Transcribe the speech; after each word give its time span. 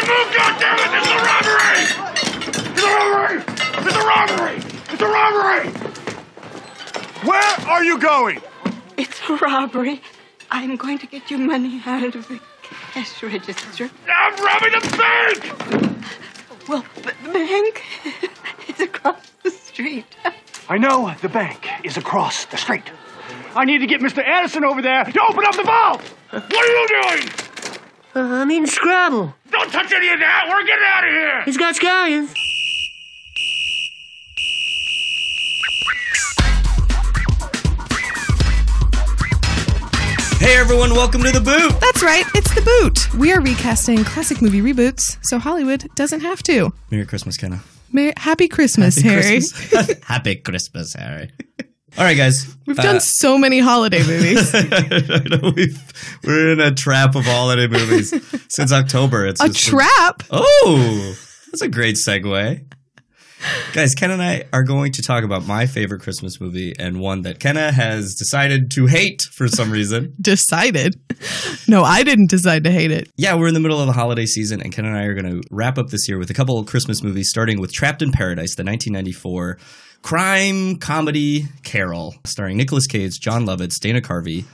Everybody 0.00 0.24
move, 0.24 0.32
goddammit! 0.34 0.90
It's 0.96 1.10
a 1.10 1.16
robbery! 1.28 1.80
It's 2.72 2.82
a 2.82 2.88
robbery! 2.96 3.38
It's 3.84 3.96
a 3.96 4.04
robbery! 4.06 4.56
It's 4.92 5.02
a 5.02 5.06
robbery! 5.06 5.68
Where 7.28 7.68
are 7.68 7.84
you 7.84 7.98
going? 7.98 8.40
It's 8.96 9.20
a 9.28 9.36
robbery. 9.36 10.00
I'm 10.50 10.76
going 10.76 10.98
to 10.98 11.06
get 11.06 11.30
you 11.30 11.36
money 11.38 11.82
out 11.84 12.14
of 12.14 12.28
the 12.28 12.40
cash 12.62 13.22
register. 13.22 13.90
I'm 14.08 14.42
robbing 14.42 14.74
a 14.74 14.80
bank! 14.96 15.44
Well, 16.68 16.84
the 17.02 17.12
the 17.22 17.32
bank 17.32 17.82
is 18.68 18.80
across 18.80 19.30
the 19.42 19.50
street. 19.50 20.06
I 20.68 20.78
know 20.78 21.14
the 21.20 21.28
bank 21.28 21.68
is 21.84 21.98
across 21.98 22.46
the 22.46 22.56
street. 22.56 22.90
I 23.54 23.64
need 23.66 23.78
to 23.78 23.86
get 23.86 24.00
Mr. 24.00 24.24
Addison 24.24 24.64
over 24.64 24.80
there 24.80 25.04
to 25.04 25.22
open 25.28 25.44
up 25.44 25.56
the 25.56 25.64
vault. 25.64 26.02
What 26.30 26.52
are 26.52 26.66
you 26.66 26.88
doing? 27.02 27.49
Uh, 28.14 28.20
I'm 28.20 28.50
eating 28.50 28.66
scrapple. 28.66 29.34
Don't 29.50 29.70
touch 29.72 29.92
any 29.92 30.08
of 30.12 30.18
that! 30.18 30.46
We're 30.48 30.66
getting 30.66 30.84
out 30.84 31.04
of 31.04 31.10
here! 31.10 31.42
He's 31.44 31.56
got 31.56 31.76
scallions. 31.76 32.34
Hey 40.40 40.56
everyone, 40.56 40.90
welcome 40.94 41.22
to 41.22 41.30
the 41.30 41.40
boot. 41.40 41.78
That's 41.80 42.02
right, 42.02 42.24
it's 42.34 42.54
the 42.54 42.62
boot. 42.62 43.12
We 43.14 43.30
are 43.32 43.40
recasting 43.42 44.02
classic 44.04 44.40
movie 44.40 44.62
reboots, 44.62 45.18
so 45.22 45.38
Hollywood 45.38 45.86
doesn't 45.96 46.20
have 46.22 46.42
to. 46.44 46.72
Merry 46.90 47.04
Christmas, 47.04 47.36
Kenna. 47.36 47.60
Merry, 47.92 48.14
Happy 48.16 48.48
Christmas, 48.48 48.96
Harry. 49.02 49.22
Christmas. 49.22 50.02
Happy 50.04 50.36
Christmas, 50.36 50.94
Harry. 50.94 51.30
All 51.98 52.04
right, 52.04 52.16
guys. 52.16 52.56
We've 52.66 52.76
done 52.76 52.96
uh, 52.96 53.00
so 53.00 53.36
many 53.36 53.58
holiday 53.58 53.98
movies. 54.06 54.50
I 54.54 55.22
know 55.28 55.52
we've, 55.54 56.18
we're 56.24 56.52
in 56.52 56.60
a 56.60 56.72
trap 56.72 57.14
of 57.14 57.24
holiday 57.24 57.66
movies 57.66 58.14
since 58.48 58.72
October. 58.72 59.26
It's 59.26 59.40
A 59.40 59.52
trap? 59.52 60.22
Oh, 60.30 61.16
that's 61.50 61.62
a 61.62 61.68
great 61.68 61.96
segue. 61.96 62.64
Guys, 63.72 63.94
Ken 63.94 64.10
and 64.10 64.22
I 64.22 64.44
are 64.52 64.62
going 64.62 64.92
to 64.92 65.02
talk 65.02 65.24
about 65.24 65.46
my 65.46 65.66
favorite 65.66 66.02
Christmas 66.02 66.40
movie 66.40 66.74
and 66.78 67.00
one 67.00 67.22
that 67.22 67.40
Kenna 67.40 67.72
has 67.72 68.14
decided 68.14 68.70
to 68.72 68.86
hate 68.86 69.22
for 69.32 69.48
some 69.48 69.70
reason. 69.70 70.14
Decided. 70.20 71.00
No, 71.66 71.82
I 71.82 72.02
didn't 72.02 72.28
decide 72.28 72.64
to 72.64 72.70
hate 72.70 72.90
it. 72.90 73.10
Yeah, 73.16 73.34
we're 73.36 73.48
in 73.48 73.54
the 73.54 73.60
middle 73.60 73.80
of 73.80 73.86
the 73.86 73.94
holiday 73.94 74.26
season, 74.26 74.60
and 74.60 74.72
Ken 74.72 74.84
and 74.84 74.96
I 74.96 75.04
are 75.04 75.14
going 75.14 75.40
to 75.40 75.42
wrap 75.50 75.78
up 75.78 75.88
this 75.88 76.06
year 76.06 76.18
with 76.18 76.30
a 76.30 76.34
couple 76.34 76.58
of 76.58 76.66
Christmas 76.66 77.02
movies, 77.02 77.30
starting 77.30 77.60
with 77.60 77.72
Trapped 77.72 78.02
in 78.02 78.12
Paradise, 78.12 78.54
the 78.56 78.64
1994 78.64 79.58
crime 80.02 80.76
comedy 80.76 81.44
Carol, 81.62 82.14
starring 82.24 82.56
Nicolas 82.56 82.86
Cage, 82.86 83.20
Jon 83.20 83.46
Lovitz, 83.46 83.78
Dana 83.78 84.00
Carvey. 84.00 84.44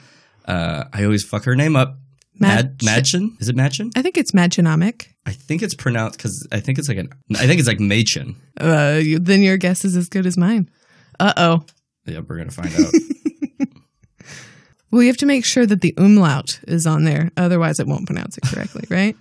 Uh, 0.44 0.84
I 0.92 1.05
always 1.05 1.25
fuck 1.25 1.44
her 1.44 1.56
name 1.56 1.77
up. 1.77 1.98
Mad 2.39 2.83
Madch- 2.83 3.12
Madchen? 3.14 3.41
Is 3.41 3.48
it 3.48 3.56
Madchen? 3.56 3.91
I 3.97 4.02
think 4.02 4.19
it's 4.19 4.33
Machinomic. 4.33 5.06
I 5.24 5.33
think 5.33 5.62
it's 5.62 5.74
pronounced 5.74 6.19
because 6.19 6.47
I 6.52 6.61
think 6.61 6.78
it's 6.78 6.89
like 6.89 6.98
an. 6.98 7.08
I 7.34 7.47
think 7.47 7.58
it's 7.58 7.69
like 7.69 7.80
Machen. 7.80 8.36
Uh, 8.61 9.00
you, 9.02 9.19
then 9.19 9.41
your 9.42 9.56
guess 9.56 9.84
is 9.84 9.97
as 9.97 10.08
good 10.08 10.27
as 10.27 10.36
mine. 10.36 10.69
Uh 11.19 11.33
oh. 11.36 11.64
Yep, 12.05 12.24
we're 12.28 12.36
gonna 12.39 12.50
find 12.50 12.72
out. 12.78 12.92
Well, 14.91 15.02
you 15.02 15.08
have 15.08 15.17
to 15.19 15.27
make 15.27 15.44
sure 15.44 15.67
that 15.67 15.80
the 15.80 15.92
umlaut 15.98 16.61
is 16.69 16.86
on 16.86 17.05
there, 17.05 17.30
otherwise, 17.36 17.80
it 17.80 17.86
won't 17.86 18.06
pronounce 18.06 18.39
it 18.39 18.44
correctly, 18.44 18.84
right? 18.89 19.17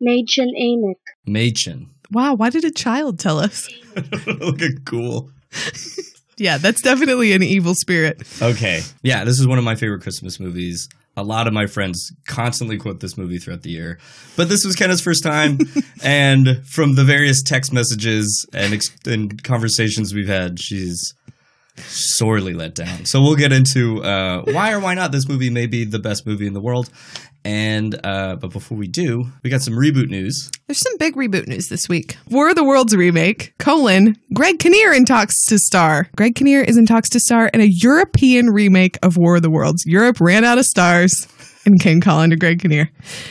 Machen 0.00 0.52
Amick. 0.58 0.94
Machen. 1.26 1.90
Wow, 2.10 2.34
why 2.34 2.50
did 2.50 2.64
a 2.64 2.70
child 2.70 3.18
tell 3.18 3.38
us? 3.38 3.68
Look 4.26 4.62
at 4.62 4.84
cool. 4.84 5.30
Yeah, 6.36 6.56
that's 6.58 6.80
definitely 6.80 7.32
an 7.32 7.42
evil 7.42 7.74
spirit. 7.74 8.22
Okay. 8.40 8.80
Yeah, 9.02 9.24
this 9.24 9.38
is 9.38 9.46
one 9.46 9.58
of 9.58 9.64
my 9.64 9.74
favorite 9.74 10.02
Christmas 10.02 10.40
movies. 10.40 10.88
A 11.16 11.22
lot 11.22 11.46
of 11.46 11.52
my 11.52 11.66
friends 11.66 12.12
constantly 12.26 12.78
quote 12.78 13.00
this 13.00 13.18
movie 13.18 13.36
throughout 13.38 13.62
the 13.62 13.70
year. 13.70 13.98
But 14.36 14.48
this 14.48 14.64
was 14.64 14.74
Kenna's 14.74 15.02
first 15.02 15.22
time. 15.22 15.58
and 16.02 16.66
from 16.66 16.94
the 16.94 17.04
various 17.04 17.42
text 17.42 17.74
messages 17.74 18.46
and, 18.54 18.72
ex- 18.72 18.96
and 19.04 19.42
conversations 19.42 20.14
we've 20.14 20.28
had, 20.28 20.58
she's 20.58 21.12
sorely 21.88 22.54
let 22.54 22.74
down. 22.74 23.04
So 23.04 23.20
we'll 23.20 23.36
get 23.36 23.52
into 23.52 24.02
uh, 24.02 24.42
why 24.44 24.72
or 24.72 24.80
why 24.80 24.94
not 24.94 25.12
this 25.12 25.28
movie 25.28 25.50
may 25.50 25.66
be 25.66 25.84
the 25.84 25.98
best 25.98 26.26
movie 26.26 26.46
in 26.46 26.54
the 26.54 26.60
world. 26.62 26.90
And 27.42 27.98
uh, 28.04 28.36
but 28.36 28.52
before 28.52 28.76
we 28.76 28.86
do, 28.86 29.24
we 29.42 29.48
got 29.48 29.62
some 29.62 29.74
reboot 29.74 30.08
news. 30.08 30.50
There's 30.66 30.82
some 30.82 30.98
big 30.98 31.14
reboot 31.14 31.46
news 31.46 31.68
this 31.68 31.88
week. 31.88 32.18
War 32.28 32.50
of 32.50 32.56
the 32.56 32.64
Worlds 32.64 32.94
remake, 32.94 33.54
colon, 33.58 34.16
Greg 34.34 34.58
Kinnear 34.58 34.92
in 34.92 35.06
talks 35.06 35.46
to 35.46 35.58
star. 35.58 36.08
Greg 36.16 36.34
Kinnear 36.34 36.60
is 36.60 36.76
in 36.76 36.84
talks 36.84 37.08
to 37.10 37.20
star 37.20 37.48
in 37.54 37.62
a 37.62 37.68
European 37.68 38.48
remake 38.48 38.98
of 39.02 39.16
War 39.16 39.36
of 39.36 39.42
the 39.42 39.50
Worlds. 39.50 39.84
Europe 39.86 40.20
ran 40.20 40.44
out 40.44 40.58
of 40.58 40.66
stars 40.66 41.28
and 41.64 41.80
came 41.80 42.00
calling 42.00 42.30
to 42.30 42.36
Greg 42.36 42.60
Kinnear. 42.60 42.90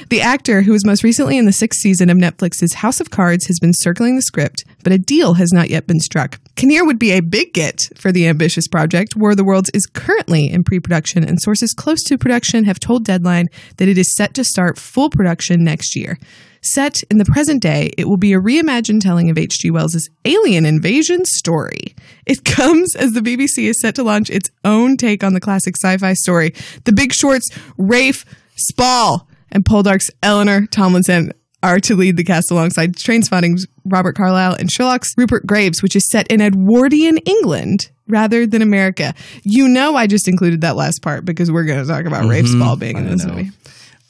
The 0.09 0.21
actor, 0.21 0.61
who 0.63 0.71
was 0.71 0.85
most 0.85 1.03
recently 1.03 1.37
in 1.37 1.45
the 1.45 1.51
sixth 1.51 1.79
season 1.79 2.09
of 2.09 2.17
Netflix's 2.17 2.75
House 2.75 2.99
of 2.99 3.11
Cards, 3.11 3.45
has 3.45 3.59
been 3.59 3.73
circling 3.73 4.15
the 4.15 4.21
script, 4.21 4.65
but 4.83 4.93
a 4.93 4.97
deal 4.97 5.35
has 5.35 5.51
not 5.51 5.69
yet 5.69 5.87
been 5.87 5.99
struck. 5.99 6.39
Kinnear 6.55 6.85
would 6.85 6.99
be 6.99 7.11
a 7.11 7.21
big 7.21 7.53
get 7.53 7.81
for 7.95 8.11
the 8.11 8.27
ambitious 8.27 8.67
project. 8.67 9.15
War 9.15 9.31
of 9.31 9.37
the 9.37 9.43
Worlds 9.43 9.69
is 9.73 9.85
currently 9.85 10.49
in 10.49 10.63
pre 10.63 10.79
production, 10.79 11.23
and 11.23 11.41
sources 11.41 11.73
close 11.73 12.03
to 12.03 12.17
production 12.17 12.65
have 12.65 12.79
told 12.79 13.05
Deadline 13.05 13.47
that 13.77 13.87
it 13.87 13.97
is 13.97 14.15
set 14.15 14.33
to 14.35 14.43
start 14.43 14.77
full 14.77 15.09
production 15.09 15.63
next 15.63 15.95
year. 15.95 16.17
Set 16.61 17.01
in 17.09 17.17
the 17.17 17.25
present 17.25 17.61
day, 17.61 17.91
it 17.97 18.07
will 18.07 18.17
be 18.17 18.33
a 18.33 18.39
reimagined 18.39 19.01
telling 19.01 19.29
of 19.29 19.37
H.G. 19.37 19.71
Wells' 19.71 20.09
alien 20.25 20.65
invasion 20.65 21.23
story. 21.23 21.95
It 22.25 22.43
comes 22.43 22.95
as 22.95 23.13
the 23.13 23.21
BBC 23.21 23.69
is 23.69 23.79
set 23.79 23.95
to 23.95 24.03
launch 24.03 24.29
its 24.29 24.49
own 24.65 24.97
take 24.97 25.23
on 25.23 25.33
the 25.33 25.39
classic 25.39 25.75
sci 25.77 25.97
fi 25.97 26.13
story. 26.13 26.53
The 26.83 26.91
Big 26.91 27.13
Short's 27.13 27.49
Rafe 27.77 28.25
Spall 28.55 29.27
and 29.51 29.63
Poldark's 29.63 30.11
Eleanor 30.21 30.65
Tomlinson 30.67 31.31
are 31.61 31.79
to 31.79 31.95
lead 31.95 32.17
the 32.17 32.23
cast 32.23 32.51
alongside 32.51 32.95
Trainspotting's 32.95 33.67
Robert 33.85 34.15
Carlyle 34.15 34.53
and 34.53 34.71
Sherlock's 34.71 35.13
Rupert 35.17 35.45
Graves, 35.45 35.83
which 35.83 35.95
is 35.95 36.09
set 36.09 36.27
in 36.27 36.41
Edwardian 36.41 37.17
England 37.19 37.91
rather 38.07 38.47
than 38.47 38.61
America. 38.61 39.13
You 39.43 39.67
know, 39.67 39.95
I 39.95 40.07
just 40.07 40.27
included 40.27 40.61
that 40.61 40.75
last 40.75 41.01
part 41.01 41.25
because 41.25 41.51
we're 41.51 41.65
going 41.65 41.81
to 41.81 41.91
talk 41.91 42.05
about 42.05 42.29
Rafe 42.29 42.47
Spall 42.47 42.75
being 42.75 42.97
in 42.97 43.09
this 43.09 43.25
know. 43.25 43.33
movie. 43.33 43.51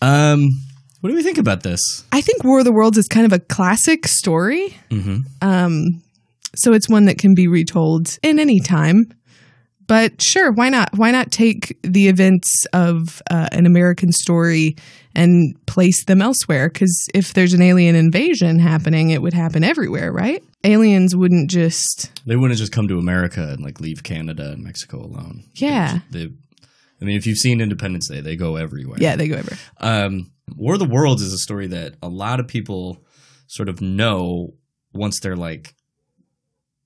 Um, 0.02 0.50
what 1.02 1.10
do 1.10 1.16
we 1.16 1.24
think 1.24 1.38
about 1.38 1.64
this? 1.64 2.04
I 2.12 2.22
think 2.22 2.44
War 2.44 2.60
of 2.60 2.66
the 2.66 2.74
Worlds 2.74 2.98
is 2.98 3.08
kind 3.08 3.26
of 3.26 3.34
a 3.34 3.40
classic 3.40 4.08
story. 4.08 4.78
Um, 5.42 6.02
so 6.56 6.74
it's 6.74 6.90
one 6.90 7.06
that 7.06 7.18
can 7.18 7.36
be 7.36 7.48
retold 7.48 8.18
in 8.22 8.40
any 8.40 8.60
time. 8.60 9.14
But 9.90 10.22
sure, 10.22 10.52
why 10.52 10.70
not? 10.70 10.96
Why 10.96 11.10
not 11.10 11.32
take 11.32 11.76
the 11.82 12.10
events 12.10 12.64
of 12.74 13.24
uh, 13.32 13.48
an 13.52 13.66
American 13.66 14.12
story 14.12 14.76
and 15.16 15.56
place 15.66 16.06
them 16.06 16.22
elsewhere? 16.22 16.70
Because 16.70 17.08
if 17.16 17.34
there's 17.34 17.56
an 17.56 17.64
alien 17.64 17.96
invasion 17.96 18.60
happening, 18.60 19.10
it 19.10 19.24
would 19.24 19.34
happen 19.34 19.64
everywhere, 19.64 20.14
right? 20.14 20.44
Aliens 20.64 21.16
wouldn't 21.16 21.50
just. 21.50 22.12
They 22.28 22.36
wouldn't 22.36 22.60
just 22.60 22.72
come 22.72 22.88
to 22.88 23.00
America 23.00 23.42
and 23.42 23.64
like 23.64 23.82
leave 23.82 24.04
Canada 24.04 24.52
and 24.52 24.64
Mexico 24.64 25.00
alone. 25.04 25.46
Yeah. 25.56 26.02
They, 26.12 26.26
I 27.02 27.06
mean, 27.06 27.18
if 27.18 27.26
you've 27.26 27.40
seen 27.40 27.60
Independence 27.60 28.10
Day, 28.10 28.22
they 28.22 28.36
go 28.36 28.58
everywhere. 28.58 29.00
Yeah, 29.02 29.16
they 29.16 29.28
go 29.28 29.38
everywhere. 29.38 29.60
Um, 29.78 30.32
War 30.56 30.74
of 30.74 30.80
the 30.80 30.86
Worlds 30.86 31.24
is 31.24 31.34
a 31.34 31.40
story 31.40 31.66
that 31.66 31.96
a 32.04 32.10
lot 32.10 32.40
of 32.40 32.48
people 32.48 33.04
sort 33.48 33.70
of 33.70 33.82
know 33.82 34.54
once 34.94 35.20
they're 35.20 35.36
like 35.36 35.74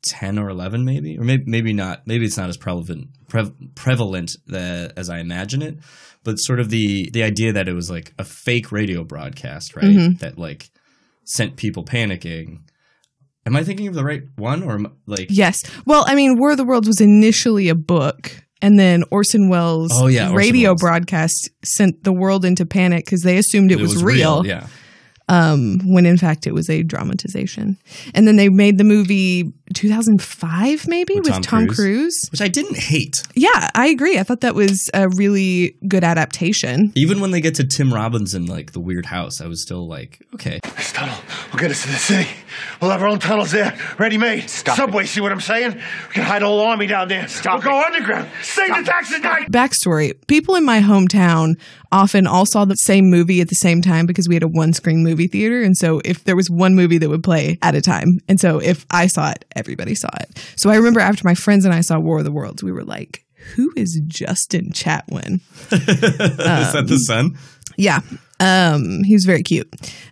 10 0.04 0.38
or 0.40 0.50
11 0.50 0.84
maybe 0.86 1.18
or 1.18 1.24
maybe 1.24 1.44
maybe 1.48 1.74
not 1.74 2.06
maybe 2.06 2.26
it's 2.26 2.38
not 2.38 2.50
as 2.50 2.58
prevalent 2.58 3.08
pre- 3.28 3.52
prevalent 3.76 4.32
that, 4.48 4.94
as 4.98 5.10
I 5.10 5.20
imagine 5.20 5.62
it 5.62 5.78
but 6.24 6.36
sort 6.36 6.60
of 6.60 6.70
the 6.70 7.10
the 7.14 7.24
idea 7.24 7.54
that 7.54 7.68
it 7.68 7.74
was 7.74 7.90
like 7.90 8.14
a 8.20 8.24
fake 8.24 8.72
radio 8.72 9.04
broadcast 9.04 9.76
right 9.76 9.86
Mhm. 9.86 10.20
that 10.20 10.38
like 10.38 10.70
sent 11.26 11.56
people 11.56 11.84
panicking 11.86 12.60
am 13.46 13.56
I 13.56 13.64
thinking 13.64 13.88
of 13.88 13.94
the 13.94 14.04
right 14.04 14.24
one 14.36 14.64
or 14.64 14.74
am, 14.74 14.88
like 15.06 15.28
Yes. 15.30 15.60
Well, 15.86 16.06
I 16.08 16.16
mean, 16.16 16.38
War 16.38 16.52
of 16.52 16.58
the 16.58 16.64
Worlds 16.66 16.88
was 16.88 17.02
initially 17.02 17.68
a 17.70 17.76
book, 17.76 18.42
and 18.62 18.80
then 18.80 19.04
Orson 19.12 19.50
Welles' 19.50 19.92
Oh, 19.94 20.08
yeah, 20.08 20.24
Orson 20.30 20.36
radio 20.38 20.70
Welles. 20.70 20.82
broadcast 20.82 21.50
sent 21.66 22.04
the 22.06 22.14
world 22.14 22.46
into 22.46 22.66
panic 22.66 23.04
because 23.04 23.22
they 23.24 23.38
assumed 23.38 23.72
it, 23.74 23.80
was, 23.82 24.02
real, 24.02 24.46
yeah 24.46 24.68
um, 25.30 25.80
when 25.86 26.06
in 26.06 26.18
fact 26.18 26.46
it 26.48 26.54
was 26.54 26.70
a 26.70 26.84
dramatization. 26.84 27.78
And 28.14 28.28
then 28.28 28.36
they 28.36 28.50
made 28.50 28.78
the 28.78 28.84
movie 28.84 29.52
2005, 29.74 30.88
maybe, 30.88 31.16
With 31.16 31.24
with, 31.26 31.34
Tom 31.34 31.42
Tom, 31.42 31.66
Cruise. 31.68 31.76
Cruise. 31.78 32.28
which 32.32 32.42
I 32.42 32.48
didn't 32.48 32.78
hate 32.78 33.24
Yeah, 33.36 33.70
I 33.76 33.88
agree. 33.88 34.20
I 34.20 34.24
thought 34.24 34.42
that 34.42 34.56
was 34.56 34.90
a 34.94 35.10
really 35.10 35.76
good 35.88 36.04
adaptation. 36.04 36.92
even 36.96 37.20
when 37.22 37.32
they 37.32 37.42
get 37.42 37.56
to 37.56 37.64
Tim 37.66 37.94
Robbins 37.94 38.34
in 38.34 38.46
like 38.46 38.74
the 38.74 38.80
weird 38.80 39.06
house 39.06 39.42
I 39.42 39.48
was 39.48 39.62
still 39.62 39.88
like 39.88 40.22
okay 40.36 40.60
This 40.76 40.92
tunnel 41.54 41.62
will 41.62 41.70
get 41.70 41.72
us 41.72 41.84
to 41.84 41.88
the 41.90 41.98
city. 41.98 42.30
We'll 42.82 42.92
have 42.92 43.02
our 43.02 43.08
own 43.08 43.20
tunnels 43.20 43.52
there, 43.52 43.78
ready 43.98 44.18
made. 44.18 44.50
Subway, 44.50 45.06
see 45.06 45.22
what 45.22 45.32
I'm 45.32 45.42
saying? 45.42 45.74
We 45.74 46.14
can 46.14 46.24
hide 46.24 46.42
a 46.42 46.48
whole 46.48 46.62
army 46.62 46.88
down 46.88 47.08
there. 47.08 47.28
we'll 47.46 47.62
go 47.62 47.82
underground. 47.84 48.30
Save 48.42 48.76
the 48.76 48.84
taxi 48.84 49.20
night. 49.20 49.52
Backstory 49.52 50.14
People 50.28 50.56
in 50.56 50.66
my 50.66 50.80
hometown 50.82 51.60
often 51.92 52.28
all 52.28 52.46
saw 52.46 52.66
the 52.66 52.76
same 52.76 53.10
movie 53.10 53.42
at 53.42 53.50
the 53.50 53.56
same 53.56 53.82
time 53.82 54.06
because 54.06 54.28
we 54.28 54.36
had 54.36 54.44
a 54.44 54.48
one 54.48 54.74
screen 54.74 55.04
movie 55.04 55.28
theater. 55.28 55.62
And 55.62 55.78
so 55.78 56.02
if 56.04 56.24
there 56.24 56.36
was 56.36 56.50
one 56.50 56.76
movie 56.76 56.98
that 56.98 57.10
would 57.10 57.24
play 57.24 57.58
at 57.62 57.76
a 57.76 57.82
time, 57.82 58.20
and 58.28 58.40
so 58.40 58.60
if 58.60 58.86
I 58.92 59.08
saw 59.08 59.32
it, 59.32 59.46
everybody 59.56 59.96
saw 59.96 60.10
it. 60.20 60.38
So 60.58 60.70
I 60.70 60.76
remember 60.76 61.00
after 61.00 61.24
my 61.26 61.36
friends 61.36 61.66
and 61.66 61.74
I 61.74 61.82
saw 61.82 62.00
War 62.00 62.20
of 62.20 62.26
the 62.26 62.32
Worlds, 62.32 62.64
we 62.64 62.72
were 62.72 62.84
like, 62.84 63.26
who 63.56 63.72
is 63.76 64.02
Justin 64.08 64.72
Chatwin? 64.72 65.42
is 65.72 65.86
that 66.74 66.86
the 66.88 66.94
um, 66.94 67.00
son 67.00 67.38
Yeah. 67.78 68.02
Um, 68.44 69.04
he 69.04 69.14
was 69.14 69.26
very 69.26 69.44
cute. 69.44 69.68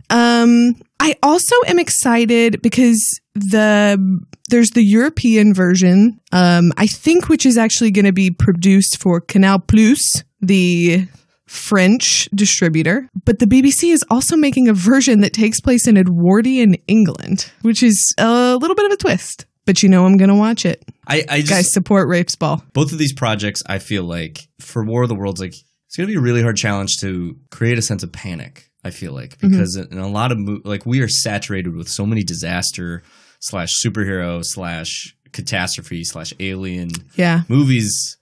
Um, 0.09 0.75
I 0.99 1.15
also 1.23 1.55
am 1.67 1.79
excited 1.79 2.61
because 2.61 3.19
the 3.33 4.19
there's 4.49 4.71
the 4.71 4.83
European 4.83 5.53
version, 5.53 6.19
um, 6.31 6.71
I 6.77 6.87
think, 6.87 7.29
which 7.29 7.45
is 7.45 7.57
actually 7.57 7.91
going 7.91 8.05
to 8.05 8.11
be 8.13 8.31
produced 8.31 9.01
for 9.01 9.21
Canal 9.21 9.59
Plus, 9.59 10.23
the 10.41 11.07
French 11.47 12.29
distributor. 12.35 13.09
But 13.25 13.39
the 13.39 13.45
BBC 13.45 13.91
is 13.91 14.03
also 14.09 14.35
making 14.37 14.67
a 14.67 14.73
version 14.73 15.21
that 15.21 15.33
takes 15.33 15.59
place 15.59 15.87
in 15.87 15.97
Edwardian 15.97 16.75
England, 16.87 17.51
which 17.61 17.81
is 17.83 18.13
a 18.17 18.55
little 18.55 18.75
bit 18.75 18.85
of 18.85 18.91
a 18.91 18.97
twist. 18.97 19.45
But 19.65 19.83
you 19.83 19.89
know, 19.89 20.05
I'm 20.05 20.17
going 20.17 20.29
to 20.29 20.35
watch 20.35 20.65
it. 20.65 20.83
I, 21.07 21.23
I 21.29 21.39
just 21.39 21.49
Guys, 21.51 21.73
support 21.73 22.07
Rafe 22.07 22.29
Spall. 22.29 22.63
both 22.73 22.91
of 22.91 22.97
these 22.97 23.13
projects, 23.13 23.63
I 23.67 23.79
feel 23.79 24.03
like 24.03 24.39
for 24.59 24.83
War 24.83 25.03
of 25.03 25.09
the 25.09 25.15
Worlds, 25.15 25.39
like 25.41 25.55
it's 25.91 25.97
going 25.97 26.07
to 26.07 26.13
be 26.13 26.17
a 26.17 26.21
really 26.21 26.41
hard 26.41 26.55
challenge 26.55 26.99
to 27.01 27.35
create 27.49 27.77
a 27.77 27.81
sense 27.81 28.01
of 28.01 28.13
panic. 28.13 28.69
I 28.81 28.91
feel 28.91 29.11
like 29.11 29.37
Mm-hmm. 29.39 29.49
because 29.49 29.75
in 29.75 29.97
a 29.97 30.07
lot 30.07 30.31
of 30.31 30.37
mo- 30.39 30.61
like 30.63 30.85
we 30.85 31.01
are 31.01 31.09
saturated 31.09 31.75
with 31.75 31.89
so 31.89 32.05
many 32.05 32.23
disaster 32.23 33.03
slash 33.41 33.69
superhero 33.85 34.41
slash 34.43 35.15
catastrophe 35.33 36.05
slash 36.05 36.33
alien 36.39 36.91
Yeah. 37.15 37.41
movies. 37.49 38.17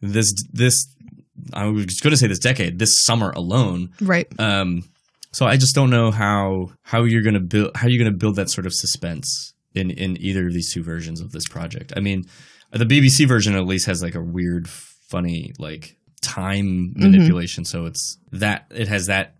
This 0.00 0.34
this 0.52 0.86
I 1.54 1.66
was 1.66 2.00
going 2.00 2.10
to 2.10 2.16
say 2.16 2.26
this 2.26 2.40
decade, 2.40 2.80
this 2.80 3.04
summer 3.04 3.30
alone. 3.30 3.90
Right. 4.00 4.26
Um, 4.40 4.82
so 5.30 5.46
I 5.46 5.56
just 5.56 5.74
don't 5.76 5.90
know 5.90 6.10
how 6.10 6.72
how 6.82 7.04
you're 7.04 7.22
gonna 7.22 7.40
build 7.40 7.70
how 7.76 7.86
you're 7.86 8.04
gonna 8.04 8.16
build 8.16 8.34
that 8.36 8.50
sort 8.50 8.66
of 8.66 8.74
suspense 8.74 9.54
in 9.74 9.90
in 9.92 10.20
either 10.20 10.48
of 10.48 10.52
these 10.52 10.74
two 10.74 10.82
versions 10.82 11.20
of 11.20 11.30
this 11.32 11.46
project. 11.48 11.92
I 11.96 12.00
mean, 12.00 12.24
the 12.72 12.84
BBC 12.84 13.26
version 13.28 13.54
at 13.54 13.64
least 13.64 13.86
has 13.86 14.02
like 14.02 14.14
a 14.16 14.20
weird, 14.22 14.68
funny 14.68 15.52
like 15.58 15.96
time 16.22 16.92
manipulation. 16.96 17.64
So 17.64 17.84
it's 17.86 18.18
that 18.32 18.66
it 18.74 18.88
has 18.88 19.06
that 19.06 19.34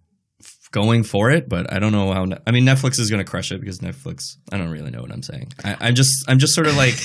going 0.73 1.03
for 1.05 1.31
it, 1.31 1.49
but 1.49 1.73
I 1.73 1.79
don't 1.79 1.93
know 1.93 2.13
how. 2.13 2.27
I 2.47 2.51
mean, 2.51 2.65
Netflix 2.65 2.99
is 2.99 3.11
gonna 3.11 3.25
crush 3.25 3.53
it 3.53 3.61
because 3.61 3.79
Netflix. 3.79 4.37
I 4.53 4.59
don't 4.59 4.71
really 4.71 4.91
know 4.91 5.01
what 5.01 5.11
I'm 5.13 5.23
saying. 5.23 5.53
I, 5.65 5.77
I'm 5.81 5.95
just 5.95 6.25
I'm 6.29 6.39
just 6.39 6.55
sort 6.55 6.67
of 6.67 6.77
like. 6.77 6.95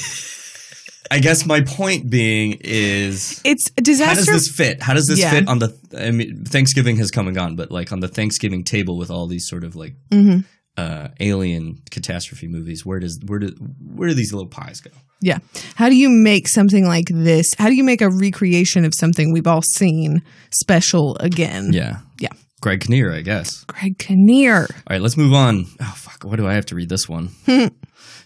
I 1.10 1.20
guess 1.20 1.46
my 1.46 1.62
point 1.62 2.10
being 2.10 2.58
is 2.60 3.40
It's 3.46 3.68
a 3.78 3.82
disaster. 3.82 4.10
how 4.10 4.16
does 4.16 4.26
this 4.26 4.50
fit? 4.54 4.82
How 4.84 4.94
does 4.94 5.06
this 5.08 5.20
Yeah. 5.20 5.32
fit 5.32 5.48
on 5.48 5.60
the? 5.60 5.74
I 5.98 6.12
mean, 6.12 6.44
Thanksgiving 6.44 6.98
has 6.98 7.12
come 7.12 7.28
and 7.28 7.36
gone, 7.36 7.56
but 7.56 7.72
like 7.72 7.94
on 7.94 8.02
the 8.02 8.10
Thanksgiving 8.10 8.66
table 8.66 8.98
with 8.98 9.10
all 9.10 9.26
these 9.26 9.48
sort 9.48 9.64
of 9.64 9.78
like 9.78 9.96
Mm-hmm. 10.12 10.40
uh, 10.76 11.08
alien 11.22 11.82
catastrophe 11.92 12.50
movies, 12.50 12.86
where 12.86 13.00
does 13.00 13.22
where 13.26 13.40
do 13.40 13.56
where 13.80 14.10
do 14.10 14.16
these 14.16 14.34
little 14.34 14.50
pies 14.50 14.82
go? 14.82 14.92
Yeah. 15.22 15.40
How 15.76 15.90
do 15.90 15.96
you 15.96 16.10
make 16.10 16.48
something 16.48 16.86
like 16.86 17.08
this? 17.10 17.54
How 17.58 17.68
do 17.70 17.76
you 17.76 17.84
make 17.84 18.02
a 18.02 18.10
recreation 18.10 18.86
of 18.86 18.94
something 18.94 19.32
we've 19.34 19.48
all 19.48 19.62
seen 19.64 20.22
special 20.52 21.18
again? 21.20 21.72
Yeah, 21.74 21.98
Yeah. 22.20 22.30
Greg 22.62 22.82
Kinnear, 22.82 23.14
I 23.14 23.22
guess. 23.22 23.64
Greg 23.66 23.98
Kinnear. 24.00 24.62
All 24.62 24.68
right, 24.90 25.02
let's 25.02 25.18
move 25.18 25.34
on. 25.34 25.66
Oh 25.80 25.94
fuck, 25.96 26.24
why 26.24 26.36
do 26.36 26.48
I 26.48 26.54
have 26.54 26.66
to 26.68 26.76
read 26.76 26.90
this 26.90 27.08
one? 27.08 27.30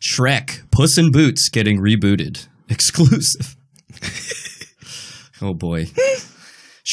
Shrek, 0.02 0.70
Puss 0.72 0.98
in 0.98 1.12
Boots 1.12 1.50
getting 1.50 1.80
rebooted, 1.80 2.48
exclusive. 2.70 3.56
oh 5.42 5.54
boy. 5.54 5.88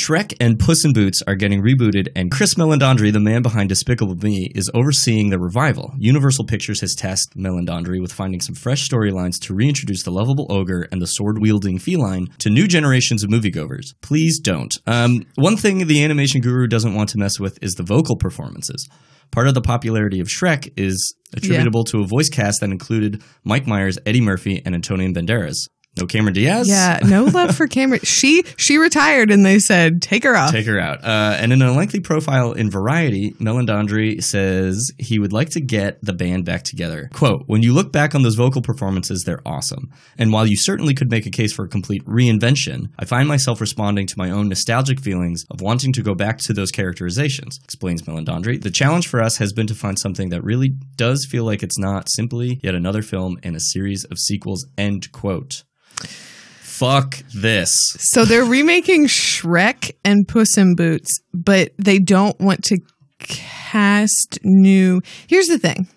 Shrek 0.09 0.33
and 0.41 0.59
Puss 0.59 0.87
in 0.87 0.95
Boots 0.95 1.21
are 1.27 1.35
getting 1.35 1.61
rebooted, 1.61 2.09
and 2.17 2.31
Chris 2.31 2.55
Meledandri, 2.55 3.13
the 3.13 3.21
man 3.21 3.43
behind 3.43 3.69
Despicable 3.69 4.15
Me, 4.15 4.51
is 4.55 4.71
overseeing 4.73 5.29
the 5.29 5.39
revival. 5.39 5.93
Universal 5.99 6.47
Pictures 6.47 6.81
has 6.81 6.95
tasked 6.95 7.37
Meledandri 7.37 8.01
with 8.01 8.11
finding 8.11 8.41
some 8.41 8.55
fresh 8.55 8.89
storylines 8.89 9.39
to 9.43 9.53
reintroduce 9.53 10.05
the 10.05 10.11
lovable 10.11 10.47
ogre 10.49 10.89
and 10.91 11.03
the 11.03 11.07
sword 11.07 11.43
wielding 11.43 11.79
feline 11.79 12.29
to 12.39 12.49
new 12.49 12.67
generations 12.67 13.23
of 13.23 13.29
moviegoers. 13.29 13.93
Please 14.01 14.41
don't. 14.41 14.75
Um, 14.87 15.27
one 15.35 15.59
thing 15.59 15.87
the 15.87 16.03
animation 16.03 16.41
guru 16.41 16.67
doesn't 16.67 16.95
want 16.95 17.11
to 17.11 17.19
mess 17.19 17.39
with 17.39 17.59
is 17.61 17.75
the 17.75 17.83
vocal 17.83 18.17
performances. 18.17 18.89
Part 19.31 19.47
of 19.47 19.53
the 19.53 19.61
popularity 19.61 20.21
of 20.21 20.29
Shrek 20.29 20.73
is 20.79 21.15
attributable 21.35 21.85
to 21.85 22.01
a 22.01 22.07
voice 22.07 22.31
cast 22.31 22.63
that 22.63 22.71
included 22.71 23.23
Mike 23.45 23.67
Myers, 23.67 23.99
Eddie 24.07 24.23
Murphy, 24.23 24.63
and 24.65 24.75
Antonio 24.75 25.11
Banderas. 25.11 25.69
No 25.99 26.06
Cameron 26.06 26.35
Diaz? 26.35 26.69
Yeah, 26.69 27.00
no 27.05 27.25
love 27.39 27.56
for 27.56 27.67
Cameron. 27.67 28.00
She 28.03 28.45
she 28.56 28.79
retired 28.79 29.31
and 29.31 29.45
they 29.45 29.59
said 29.59 30.03
take 30.03 30.25
her 30.25 30.37
off. 30.37 30.53
Take 30.53 30.67
her 30.67 30.79
out. 30.79 31.05
Uh, 31.05 31.37
and 31.39 31.53
in 31.53 31.62
a 31.62 31.73
lengthy 31.73 32.00
profile 32.00 32.53
in 32.53 32.71
Variety, 32.71 33.33
Meledandri 33.33 34.23
says 34.23 34.91
he 34.99 35.19
would 35.19 35.33
like 35.33 35.50
to 35.50 35.61
get 35.61 35.99
the 36.03 36.12
band 36.12 36.45
back 36.45 36.62
together. 36.62 37.09
Quote, 37.12 37.45
when 37.47 37.62
you 37.62 37.73
look 37.73 37.93
back 37.93 38.15
on 38.15 38.23
those 38.23 38.35
vocal 38.35 38.62
performances, 38.62 39.25
they're 39.25 39.43
awesome. 39.47 39.91
And 40.17 40.33
while 40.33 40.47
you 40.47 40.56
certainly 40.56 40.95
could 40.95 41.11
make 41.11 41.27
a 41.27 41.31
case 41.31 41.53
for 41.53 41.65
a 41.65 41.69
complete 41.69 42.05
reinvention, 42.05 42.91
I 42.99 43.05
find 43.05 43.29
myself 43.29 43.61
responding 43.61 44.06
to 44.06 44.19
my 44.19 44.31
own 44.31 44.49
nostalgic 44.49 45.00
feelings 45.00 45.45
of 45.50 45.61
wanting 45.61 45.93
to 45.95 46.03
go 46.03 46.15
back 46.15 46.39
to 46.39 46.53
those 46.53 46.71
characterizations, 46.71 47.59
explains 47.65 48.03
Meledandri. 48.03 48.61
The 48.62 48.71
challenge 48.71 49.09
for 49.09 49.23
us 49.23 49.39
has 49.39 49.53
been 49.53 49.67
to 49.67 49.75
find 49.75 49.99
something 49.99 50.31
that 50.31 50.45
really 50.45 50.71
does 50.97 51.25
feel 51.25 51.45
like 51.45 51.62
it's 51.62 51.79
not 51.79 52.09
simply 52.11 52.61
yet 52.62 52.75
another 52.75 53.03
film 53.03 53.39
in 53.43 53.55
a 53.55 53.61
series 53.61 54.05
of 54.05 54.19
sequels, 54.19 54.67
end 54.77 55.11
quote. 55.12 55.65
Fuck 56.05 57.19
this. 57.35 57.73
So 57.99 58.25
they're 58.25 58.45
remaking 58.45 59.06
Shrek 59.06 59.91
and 60.05 60.27
Puss 60.29 60.56
in 60.56 60.77
Boots, 60.77 61.21
but 61.35 61.73
they 61.77 61.99
don't 61.99 62.39
want 62.39 62.62
to 62.65 62.79
cast 63.19 64.39
new. 64.45 65.00
Here's 65.27 65.47
the 65.47 65.59
thing. 65.59 65.89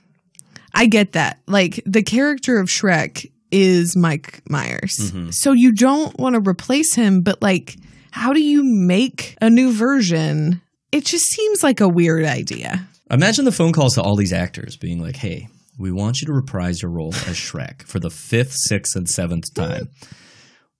I 0.74 0.88
get 0.88 1.12
that. 1.12 1.40
Like 1.48 1.82
the 1.86 2.02
character 2.02 2.60
of 2.60 2.68
Shrek 2.68 3.32
is 3.52 3.96
Mike 3.96 4.42
Myers. 4.50 4.98
Mm-hmm. 4.98 5.30
So 5.32 5.52
you 5.52 5.74
don't 5.74 6.18
want 6.18 6.36
to 6.36 6.50
replace 6.50 6.96
him, 6.96 7.22
but 7.22 7.42
like 7.42 7.76
how 8.12 8.34
do 8.34 8.42
you 8.42 8.62
make 8.64 9.36
a 9.42 9.50
new 9.50 9.74
version? 9.74 10.62
It 10.92 11.06
just 11.06 11.26
seems 11.26 11.64
like 11.64 11.80
a 11.80 11.88
weird 11.88 12.26
idea. 12.26 12.88
Imagine 13.10 13.46
the 13.46 13.52
phone 13.52 13.72
calls 13.72 13.96
to 13.96 14.02
all 14.02 14.16
these 14.16 14.34
actors 14.34 14.78
being 14.78 15.02
like, 15.02 15.16
hey, 15.16 15.48
we 15.82 15.92
want 15.92 16.22
you 16.22 16.28
to 16.28 16.34
reprise 16.34 16.82
your 16.82 16.92
role 16.92 17.14
as 17.14 17.36
Shrek 17.36 17.84
for 17.84 18.00
the 18.00 18.10
fifth, 18.10 18.54
sixth, 18.54 18.96
and 18.96 19.10
seventh 19.10 19.54
time. 19.54 19.90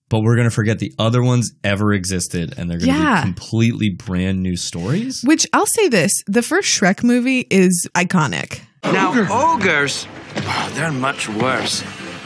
But 0.10 0.22
we're 0.24 0.36
going 0.36 0.50
to 0.50 0.54
forget 0.54 0.80
the 0.80 0.94
other 1.00 1.24
ones 1.24 1.54
ever 1.64 1.94
existed 1.94 2.54
and 2.58 2.70
they're 2.70 2.80
going 2.80 2.92
to 2.92 2.98
Yeah. 3.00 3.22
be 3.22 3.32
completely 3.34 3.90
brand 3.92 4.44
new 4.44 4.58
stories. 4.58 5.22
Which 5.24 5.48
I'll 5.54 5.66
say 5.66 5.88
this, 5.88 6.12
the 6.28 6.42
first 6.42 6.68
Shrek 6.70 7.02
movie 7.04 7.48
is 7.50 7.88
iconic. 7.96 8.60
Now, 8.84 9.12
ogres, 9.56 10.08
oh, 10.38 10.72
they're 10.76 10.92
much 10.92 11.30
worse. 11.30 11.84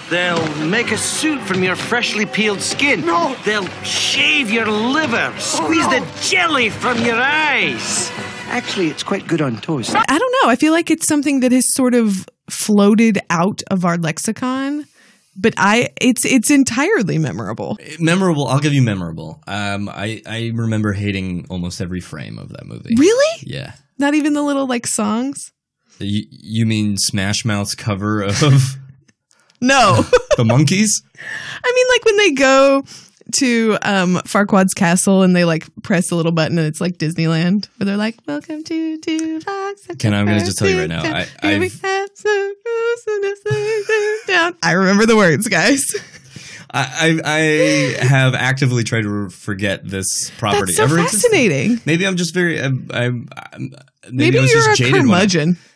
They'll 0.09 0.47
make 0.65 0.91
a 0.91 0.97
suit 0.97 1.41
from 1.41 1.63
your 1.63 1.75
freshly 1.75 2.25
peeled 2.25 2.61
skin. 2.61 3.05
No. 3.05 3.35
They'll 3.43 3.67
shave 3.83 4.49
your 4.51 4.65
liver, 4.67 5.33
oh, 5.35 5.39
squeeze 5.39 5.87
the 5.89 6.05
jelly 6.21 6.69
from 6.69 6.97
your 7.03 7.17
eyes. 7.17 8.11
Actually, 8.47 8.87
it's 8.89 9.03
quite 9.03 9.27
good 9.27 9.41
on 9.41 9.57
toast. 9.57 9.95
I 9.95 10.17
don't 10.17 10.35
know. 10.43 10.49
I 10.49 10.55
feel 10.55 10.71
like 10.73 10.89
it's 10.91 11.07
something 11.07 11.39
that 11.41 11.51
has 11.51 11.73
sort 11.73 11.93
of 11.95 12.27
floated 12.49 13.19
out 13.29 13.61
of 13.69 13.85
our 13.85 13.97
lexicon, 13.97 14.85
but 15.35 15.53
I 15.57 15.89
it's 15.99 16.25
it's 16.25 16.49
entirely 16.49 17.17
memorable. 17.17 17.77
Memorable, 17.99 18.47
I'll 18.47 18.59
give 18.59 18.73
you 18.73 18.81
memorable. 18.81 19.41
Um, 19.47 19.89
I, 19.89 20.21
I 20.25 20.51
remember 20.53 20.93
hating 20.93 21.47
almost 21.49 21.81
every 21.81 22.01
frame 22.01 22.37
of 22.37 22.49
that 22.49 22.65
movie. 22.65 22.95
Really? 22.97 23.41
Yeah. 23.41 23.73
Not 23.97 24.13
even 24.13 24.33
the 24.33 24.43
little 24.43 24.67
like 24.67 24.87
songs? 24.87 25.51
You, 25.99 26.23
you 26.29 26.65
mean 26.65 26.97
Smash 26.97 27.45
Mouth's 27.45 27.75
cover 27.75 28.21
of 28.21 28.33
No. 29.61 29.95
the 30.37 30.43
Monkees? 30.43 30.89
I 31.63 31.71
mean 31.73 31.87
like 31.89 32.05
when 32.05 32.17
they 32.17 32.31
go 32.31 32.83
to 33.35 33.77
um 33.81 34.15
Farquaad's 34.25 34.73
castle 34.73 35.21
and 35.23 35.35
they 35.35 35.45
like 35.45 35.67
press 35.83 36.11
a 36.11 36.15
little 36.15 36.31
button 36.31 36.57
and 36.57 36.67
it's 36.67 36.81
like 36.81 36.97
Disneyland 36.97 37.67
where 37.77 37.85
they're 37.85 37.97
like 37.97 38.15
welcome 38.27 38.63
to 38.63 38.93
of 38.95 39.97
Can 39.99 40.13
I- 40.13 40.19
I'm 40.19 40.25
gonna 40.25 40.39
just 40.39 40.57
tell 40.57 40.67
you 40.67 40.79
right 40.79 40.89
now, 40.89 41.03
I- 41.03 41.27
I've- 41.41 41.69
have 41.83 42.09
some 42.13 42.53
rules 42.65 43.03
and 43.07 43.25
a 43.25 43.35
sliding 43.35 44.17
down. 44.27 44.55
I 44.63 44.71
remember 44.73 45.05
the 45.05 45.15
words, 45.15 45.47
guys. 45.47 45.83
I, 46.77 47.19
I, 47.23 48.01
I 48.01 48.05
have 48.05 48.33
actively 48.35 48.83
tried 48.83 49.03
to 49.03 49.29
forget 49.29 49.87
this 49.87 50.29
property. 50.37 50.73
That's 50.73 50.77
so 50.77 50.83
ever 50.85 50.99
existed. 50.99 51.21
fascinating. 51.29 51.79
Maybe 51.85 52.05
I'm 52.05 52.17
just 52.17 52.33
very. 52.33 52.59
I'm, 52.61 52.89
I'm, 52.93 53.29
I'm- 53.53 53.71
maybe, 54.11 54.17
Maybe 54.31 54.37
I 54.39 54.41
was 54.41 54.51
you're 54.51 54.61
just 54.61 54.79
a 54.81 54.83
jaded. 54.83 54.93
when 54.93 55.03
I- 55.03 55.07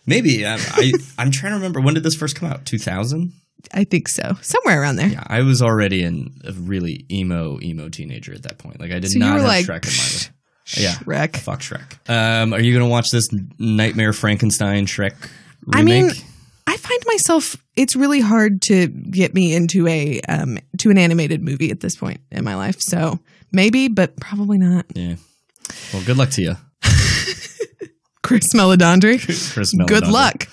Maybe 0.06 0.46
I, 0.46 0.56
I, 0.60 0.92
I'm 1.18 1.32
trying 1.32 1.52
to 1.52 1.58
remember 1.58 1.80
when 1.80 1.94
did 1.94 2.04
this 2.04 2.16
first 2.16 2.36
come 2.36 2.50
out? 2.52 2.66
2000. 2.66 3.32
I 3.74 3.84
think 3.84 4.08
so. 4.08 4.36
Somewhere 4.42 4.82
around 4.82 4.96
there. 4.98 5.08
Yeah, 5.10 5.24
I 5.28 5.42
was 5.42 5.62
already 5.62 6.02
in 6.04 6.40
a 6.46 6.52
really 6.54 7.06
emo 7.12 7.60
emo 7.62 7.90
teenager 7.90 8.34
at 8.34 8.44
that 8.44 8.58
point. 8.58 8.80
Like 8.80 8.92
I 8.92 9.00
did 9.00 9.12
So 9.12 9.20
not 9.20 9.38
have 9.38 9.44
like, 9.44 9.66
Shrek 9.66 9.86
in 9.86 9.92
"Psh, 9.92 10.30
my 10.78 10.82
Yeah, 10.84 10.94
Shrek. 10.96 11.36
fuck 11.38 11.60
Shrek. 11.62 12.10
Um, 12.10 12.54
are 12.54 12.60
you 12.62 12.74
gonna 12.74 12.90
watch 12.90 13.10
this 13.12 13.28
Nightmare 13.60 14.14
Frankenstein 14.14 14.86
Shrek 14.86 15.14
remake? 15.66 15.76
I 15.76 15.84
mean, 15.84 16.12
I 16.68 16.78
find 16.78 17.02
myself 17.08 17.56
it's 17.76 17.96
really 17.96 18.20
hard 18.22 18.62
to 18.64 18.88
get 18.88 19.34
me 19.34 19.54
into 19.56 19.88
a 19.88 20.22
um 20.22 20.58
to 20.80 20.90
an 20.92 20.98
animated 20.98 21.42
movie 21.44 21.72
at 21.72 21.80
this 21.80 21.96
point 21.96 22.22
in 22.32 22.44
my 22.44 22.56
life. 22.56 22.80
So 22.80 23.20
maybe, 23.52 23.88
but 23.88 24.16
probably 24.20 24.58
not. 24.58 24.86
yeah. 24.96 25.16
Well, 25.94 26.04
good 26.04 26.18
luck 26.18 26.30
to 26.32 26.42
you, 26.42 26.56
Chris 28.24 28.54
Meledandri. 28.54 29.20
Chris. 29.54 29.74
Good 29.88 30.08
luck. 30.08 30.48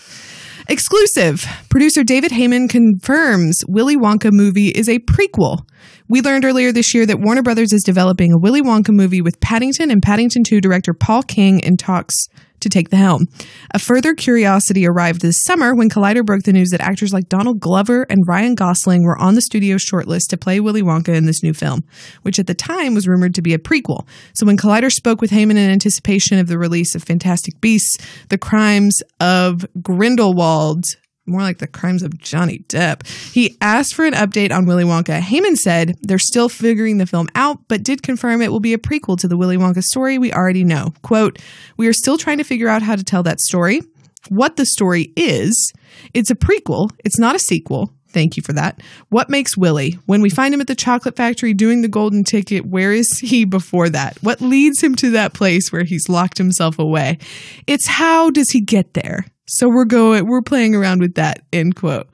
Exclusive. 0.68 1.46
Producer 1.68 2.02
David 2.02 2.32
Heyman 2.32 2.68
confirms 2.68 3.64
Willy 3.68 3.96
Wonka 3.96 4.32
movie 4.32 4.68
is 4.68 4.88
a 4.88 4.98
prequel. 4.98 5.64
We 6.08 6.20
learned 6.20 6.44
earlier 6.44 6.70
this 6.70 6.94
year 6.94 7.04
that 7.04 7.18
Warner 7.18 7.42
Brothers 7.42 7.72
is 7.72 7.82
developing 7.82 8.32
a 8.32 8.38
Willy 8.38 8.62
Wonka 8.62 8.90
movie 8.90 9.20
with 9.20 9.40
Paddington 9.40 9.90
and 9.90 10.00
Paddington 10.00 10.44
2 10.44 10.60
director 10.60 10.94
Paul 10.94 11.24
King 11.24 11.58
in 11.58 11.76
talks 11.76 12.14
to 12.60 12.68
take 12.68 12.90
the 12.90 12.96
helm. 12.96 13.26
A 13.74 13.80
further 13.80 14.14
curiosity 14.14 14.86
arrived 14.86 15.20
this 15.20 15.42
summer 15.42 15.74
when 15.74 15.90
Collider 15.90 16.24
broke 16.24 16.44
the 16.44 16.52
news 16.52 16.70
that 16.70 16.80
actors 16.80 17.12
like 17.12 17.28
Donald 17.28 17.58
Glover 17.58 18.06
and 18.08 18.22
Ryan 18.24 18.54
Gosling 18.54 19.02
were 19.02 19.18
on 19.18 19.34
the 19.34 19.42
studio's 19.42 19.84
shortlist 19.84 20.28
to 20.28 20.36
play 20.36 20.60
Willy 20.60 20.80
Wonka 20.80 21.12
in 21.12 21.26
this 21.26 21.42
new 21.42 21.52
film, 21.52 21.82
which 22.22 22.38
at 22.38 22.46
the 22.46 22.54
time 22.54 22.94
was 22.94 23.08
rumored 23.08 23.34
to 23.34 23.42
be 23.42 23.52
a 23.52 23.58
prequel. 23.58 24.06
So 24.34 24.46
when 24.46 24.56
Collider 24.56 24.92
spoke 24.92 25.20
with 25.20 25.32
Heyman 25.32 25.56
in 25.56 25.70
anticipation 25.70 26.38
of 26.38 26.46
the 26.46 26.56
release 26.56 26.94
of 26.94 27.02
Fantastic 27.02 27.60
Beasts, 27.60 27.98
The 28.28 28.38
Crimes 28.38 29.02
of 29.18 29.66
Grindelwald, 29.82 30.84
more 31.26 31.42
like 31.42 31.58
the 31.58 31.66
crimes 31.66 32.02
of 32.02 32.18
Johnny 32.18 32.60
Depp. 32.68 33.06
He 33.32 33.56
asked 33.60 33.94
for 33.94 34.04
an 34.04 34.14
update 34.14 34.52
on 34.52 34.66
Willy 34.66 34.84
Wonka. 34.84 35.20
Heyman 35.20 35.56
said 35.56 35.96
they're 36.02 36.18
still 36.18 36.48
figuring 36.48 36.98
the 36.98 37.06
film 37.06 37.28
out, 37.34 37.58
but 37.68 37.82
did 37.82 38.02
confirm 38.02 38.42
it 38.42 38.52
will 38.52 38.60
be 38.60 38.74
a 38.74 38.78
prequel 38.78 39.18
to 39.18 39.28
the 39.28 39.36
Willy 39.36 39.56
Wonka 39.56 39.82
story 39.82 40.18
we 40.18 40.32
already 40.32 40.64
know. 40.64 40.92
Quote, 41.02 41.38
We 41.76 41.88
are 41.88 41.92
still 41.92 42.18
trying 42.18 42.38
to 42.38 42.44
figure 42.44 42.68
out 42.68 42.82
how 42.82 42.96
to 42.96 43.04
tell 43.04 43.22
that 43.24 43.40
story. 43.40 43.80
What 44.28 44.56
the 44.56 44.66
story 44.66 45.12
is, 45.16 45.72
it's 46.12 46.30
a 46.30 46.34
prequel, 46.34 46.90
it's 47.04 47.18
not 47.18 47.36
a 47.36 47.40
sequel. 47.40 47.92
Thank 48.08 48.36
you 48.38 48.42
for 48.42 48.54
that. 48.54 48.80
What 49.10 49.28
makes 49.28 49.58
Willy? 49.58 49.98
When 50.06 50.22
we 50.22 50.30
find 50.30 50.54
him 50.54 50.60
at 50.62 50.68
the 50.68 50.74
chocolate 50.74 51.16
factory 51.16 51.52
doing 51.52 51.82
the 51.82 51.88
golden 51.88 52.24
ticket, 52.24 52.64
where 52.64 52.90
is 52.90 53.18
he 53.18 53.44
before 53.44 53.90
that? 53.90 54.16
What 54.22 54.40
leads 54.40 54.82
him 54.82 54.94
to 54.96 55.10
that 55.10 55.34
place 55.34 55.70
where 55.70 55.84
he's 55.84 56.08
locked 56.08 56.38
himself 56.38 56.78
away? 56.78 57.18
It's 57.66 57.86
how 57.86 58.30
does 58.30 58.50
he 58.50 58.62
get 58.62 58.94
there? 58.94 59.26
So 59.46 59.68
we're 59.68 59.84
going, 59.84 60.26
we're 60.26 60.42
playing 60.42 60.74
around 60.74 61.00
with 61.00 61.14
that, 61.14 61.42
end 61.52 61.76
quote. 61.76 62.08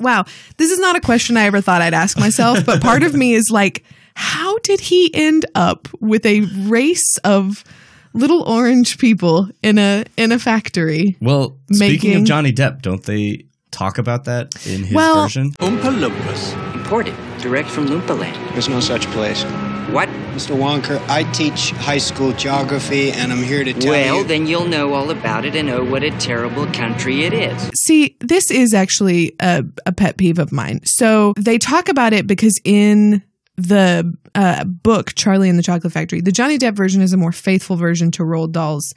Wow. 0.00 0.24
This 0.58 0.70
is 0.70 0.78
not 0.78 0.96
a 0.96 1.00
question 1.00 1.36
I 1.36 1.44
ever 1.44 1.60
thought 1.60 1.82
I'd 1.82 1.94
ask 1.94 2.18
myself, 2.18 2.64
but 2.66 2.82
part 2.82 3.02
of 3.02 3.14
me 3.14 3.34
is 3.34 3.50
like, 3.50 3.82
how 4.14 4.58
did 4.58 4.80
he 4.80 5.10
end 5.14 5.46
up 5.54 5.88
with 6.00 6.24
a 6.26 6.40
race 6.68 7.18
of 7.24 7.64
little 8.12 8.42
orange 8.42 8.98
people 8.98 9.48
in 9.62 9.78
a 9.78 10.04
in 10.16 10.32
a 10.32 10.38
factory? 10.38 11.16
Well, 11.20 11.58
speaking 11.72 12.10
Making- 12.10 12.20
of 12.22 12.24
Johnny 12.24 12.52
Depp, 12.52 12.82
don't 12.82 13.02
they 13.02 13.44
talk 13.70 13.98
about 13.98 14.24
that 14.24 14.54
in 14.66 14.84
his 14.84 14.94
Well- 14.94 15.22
version? 15.24 15.52
Oompa 15.60 15.98
Loompas. 15.98 16.74
Imported, 16.74 17.14
direct 17.40 17.68
from 17.68 17.86
Loompa 17.88 18.18
Land. 18.18 18.38
There's 18.54 18.68
no 18.68 18.80
such 18.80 19.06
place. 19.08 19.44
What? 19.92 20.08
Mr. 20.34 20.54
Wonka, 20.56 21.00
I 21.08 21.22
teach 21.32 21.70
high 21.70 21.98
school 21.98 22.32
geography, 22.32 23.12
and 23.12 23.32
I'm 23.32 23.42
here 23.42 23.64
to 23.64 23.72
tell 23.72 23.90
well, 23.92 24.16
you. 24.18 24.24
then 24.24 24.46
you'll 24.46 24.66
know 24.66 24.92
all 24.94 25.10
about 25.10 25.44
it 25.44 25.54
and 25.54 25.68
know 25.68 25.84
what 25.84 26.02
a 26.02 26.10
terrible 26.18 26.66
country 26.72 27.24
it 27.24 27.32
is. 27.32 27.70
See, 27.74 28.16
this 28.20 28.50
is 28.50 28.74
actually 28.74 29.34
a, 29.40 29.64
a 29.86 29.92
pet 29.92 30.16
peeve 30.18 30.38
of 30.38 30.52
mine. 30.52 30.80
So 30.84 31.32
they 31.38 31.56
talk 31.58 31.88
about 31.88 32.12
it 32.12 32.26
because 32.26 32.60
in 32.64 33.22
the 33.56 34.12
uh, 34.34 34.64
book 34.64 35.14
Charlie 35.14 35.48
and 35.48 35.58
the 35.58 35.62
Chocolate 35.62 35.92
Factory, 35.92 36.20
the 36.20 36.32
Johnny 36.32 36.58
Depp 36.58 36.74
version 36.74 37.00
is 37.00 37.12
a 37.12 37.16
more 37.16 37.32
faithful 37.32 37.76
version 37.76 38.10
to 38.12 38.22
Roald 38.24 38.52
Dahl's 38.52 38.92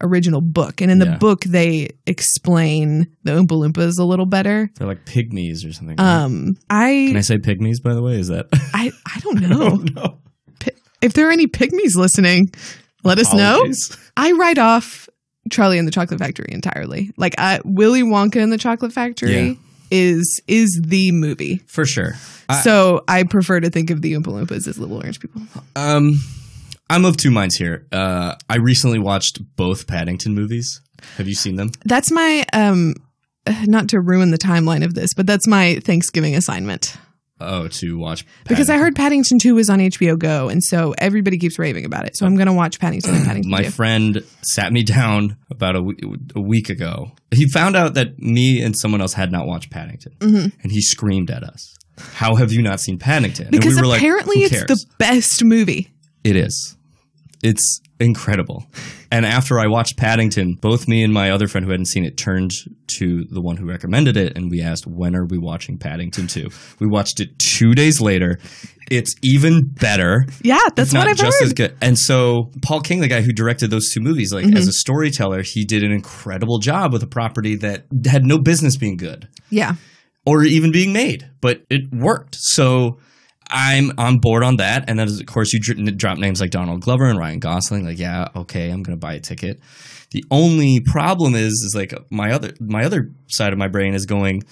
original 0.00 0.40
book, 0.40 0.80
and 0.80 0.90
in 0.92 1.00
the 1.00 1.06
Yeah. 1.06 1.16
book 1.18 1.40
they 1.42 1.90
explain 2.06 3.08
the 3.24 3.32
Oompa 3.32 3.48
Loompas 3.48 3.98
a 3.98 4.04
little 4.04 4.26
better. 4.26 4.70
They're 4.76 4.86
like 4.86 5.04
pygmies 5.04 5.68
or 5.68 5.72
something. 5.72 5.96
right? 5.96 6.22
Um, 6.22 6.54
I 6.70 7.06
Can 7.08 7.16
I 7.16 7.20
say 7.22 7.38
pygmies, 7.38 7.82
by 7.82 7.94
the 7.94 8.00
way? 8.02 8.14
Is 8.18 8.28
that? 8.28 8.46
I 8.72 8.92
I 9.04 9.18
don't 9.20 9.40
know. 9.40 9.68
no. 9.94 10.02
Pi- 10.02 10.14
if 11.02 11.12
there 11.14 11.28
are 11.28 11.32
any 11.32 11.46
pygmies 11.46 11.94
listening, 11.96 12.52
let 13.04 13.18
us 13.18 13.32
know. 13.34 13.64
I 14.16 14.32
write 14.32 14.58
off 14.58 15.08
Charlie 15.50 15.78
and 15.78 15.86
the 15.86 15.92
Chocolate 15.92 16.20
Factory 16.20 16.48
entirely. 16.50 17.10
Like 17.16 17.34
I, 17.38 17.60
Willy 17.64 18.02
Wonka 18.02 18.42
and 18.42 18.52
the 18.52 18.58
Chocolate 18.58 18.92
Factory 18.92 19.30
Yeah. 19.50 19.54
is 19.90 20.40
is 20.46 20.80
the 20.84 21.12
movie. 21.12 21.62
For 21.66 21.84
sure. 21.86 22.14
I- 22.48 22.60
so 22.62 23.02
I 23.08 23.22
prefer 23.24 23.60
to 23.60 23.70
think 23.70 23.90
of 23.90 24.02
the 24.02 24.12
Oompa 24.14 24.24
Loompas 24.26 24.66
as 24.66 24.78
little 24.78 24.96
orange 24.96 25.20
people. 25.20 25.42
Um, 25.76 26.20
I'm 26.90 27.04
of 27.04 27.16
two 27.16 27.30
minds 27.30 27.56
here. 27.56 27.86
Uh, 27.92 28.34
I 28.48 28.56
recently 28.56 28.98
watched 28.98 29.40
both 29.56 29.86
Paddington 29.86 30.34
movies. 30.34 30.80
Have 31.18 31.28
you 31.28 31.34
seen 31.34 31.56
them? 31.56 31.70
That's 31.84 32.10
my 32.10 32.44
um 32.52 32.94
not 33.66 33.88
to 33.90 34.00
ruin 34.00 34.30
the 34.30 34.38
timeline 34.38 34.84
of 34.84 34.92
this, 34.94 35.14
but 35.14 35.26
that's 35.26 35.46
my 35.46 35.80
Thanksgiving 35.84 36.34
assignment. 36.34 36.96
Oh, 37.40 37.68
to 37.68 37.96
watch 37.96 38.26
Because 38.48 38.68
I 38.68 38.78
heard 38.78 38.96
Paddington 38.96 39.38
2 39.38 39.54
was 39.54 39.70
on 39.70 39.78
HBO 39.78 40.18
Go, 40.18 40.48
and 40.48 40.62
so 40.62 40.94
everybody 40.98 41.38
keeps 41.38 41.58
raving 41.58 41.84
about 41.84 42.06
it. 42.06 42.16
So 42.16 42.26
I'm 42.26 42.34
going 42.34 42.48
to 42.48 42.52
watch 42.52 42.80
Paddington 42.80 43.14
and 43.14 43.24
Paddington 43.24 43.50
my 43.52 43.62
2. 43.62 43.70
friend 43.70 44.24
sat 44.42 44.72
me 44.72 44.82
down 44.82 45.36
about 45.50 45.76
a, 45.76 46.40
week 46.40 46.68
ago. 46.68 47.12
He 47.30 47.48
found 47.48 47.76
out 47.76 47.94
that 47.94 48.18
me 48.18 48.60
and 48.62 48.76
someone 48.76 49.00
else 49.00 49.12
had 49.12 49.30
not 49.30 49.46
watched 49.46 49.70
Paddington, 49.70 50.16
mm-hmm. 50.18 50.60
and 50.62 50.72
he 50.72 50.80
screamed 50.80 51.30
at 51.30 51.42
us. 51.42 51.74
How 51.98 52.36
have 52.36 52.52
you 52.52 52.62
not 52.62 52.80
seen 52.80 52.98
Paddington? 52.98 53.48
Because 53.50 53.76
we 53.76 53.82
like, 53.82 54.00
apparently 54.00 54.40
"Who 54.40 54.46
it's 54.46 54.64
the 54.64 54.84
best 54.98 55.44
movie. 55.44 55.92
It 56.24 56.36
is. 56.36 56.76
It's 57.42 57.80
incredible. 58.00 58.64
And 59.10 59.24
after 59.24 59.58
I 59.58 59.66
watched 59.66 59.96
Paddington, 59.96 60.56
both 60.60 60.86
me 60.86 61.02
and 61.02 61.12
my 61.12 61.30
other 61.30 61.48
friend 61.48 61.64
who 61.64 61.70
hadn't 61.70 61.86
seen 61.86 62.04
it 62.04 62.16
turned 62.16 62.52
to 62.98 63.24
the 63.30 63.40
one 63.40 63.56
who 63.56 63.66
recommended 63.66 64.16
it 64.16 64.36
and 64.36 64.50
we 64.50 64.60
asked, 64.62 64.86
when 64.86 65.16
are 65.16 65.24
we 65.26 65.38
watching 65.38 65.78
Paddington 65.78 66.26
2? 66.26 66.48
We 66.80 66.86
watched 66.86 67.20
it 67.20 67.38
two 67.38 67.72
days 67.74 68.00
later. 68.00 68.38
It's 68.90 69.14
even 69.22 69.62
better. 69.80 70.24
Yeah, 70.42 70.58
that's 70.74 70.92
not 70.92 71.00
what 71.00 71.08
I've 71.08 71.16
just 71.16 71.38
heard. 71.40 71.46
as 71.46 71.52
good. 71.52 71.76
And 71.80 71.98
so 71.98 72.50
Paul 72.62 72.80
King, 72.80 73.00
the 73.00 73.08
guy 73.08 73.20
who 73.22 73.32
directed 73.32 73.70
those 73.70 73.90
two 73.92 74.00
movies, 74.00 74.32
like 74.32 74.44
Mm-hmm. 74.44 74.56
as 74.56 74.68
a 74.68 74.72
storyteller, 74.72 75.42
he 75.42 75.64
did 75.64 75.82
an 75.82 75.92
incredible 75.92 76.58
job 76.58 76.92
with 76.92 77.02
a 77.02 77.06
property 77.06 77.56
that 77.56 77.84
had 78.06 78.24
no 78.24 78.38
business 78.38 78.76
being 78.76 78.96
good 78.96 79.28
Yeah. 79.50 79.74
or 80.26 80.44
even 80.44 80.70
being 80.72 80.92
made, 80.92 81.28
but 81.40 81.62
it 81.70 81.82
worked. 81.92 82.36
So 82.38 82.98
I'm 83.50 83.92
on 83.98 84.18
board 84.18 84.42
on 84.42 84.56
that. 84.56 84.84
And 84.88 84.98
then, 84.98 85.08
of 85.08 85.26
course, 85.26 85.52
you 85.52 85.60
drop 85.60 86.18
names 86.18 86.40
like 86.40 86.50
Donald 86.50 86.82
Glover 86.82 87.06
and 87.06 87.18
Ryan 87.18 87.38
Gosling. 87.38 87.84
Like, 87.84 87.98
yeah, 87.98 88.28
okay, 88.36 88.70
I'm 88.70 88.82
going 88.82 88.96
to 88.96 89.00
buy 89.00 89.14
a 89.14 89.20
ticket. 89.20 89.60
The 90.10 90.24
only 90.30 90.80
problem 90.80 91.34
is, 91.34 91.52
is 91.52 91.74
like 91.76 91.92
my 92.10 92.32
other 92.32 92.52
my 92.60 92.84
other 92.84 93.10
side 93.28 93.52
of 93.52 93.58
my 93.58 93.68
brain 93.68 93.94
is 93.94 94.06
going. 94.06 94.42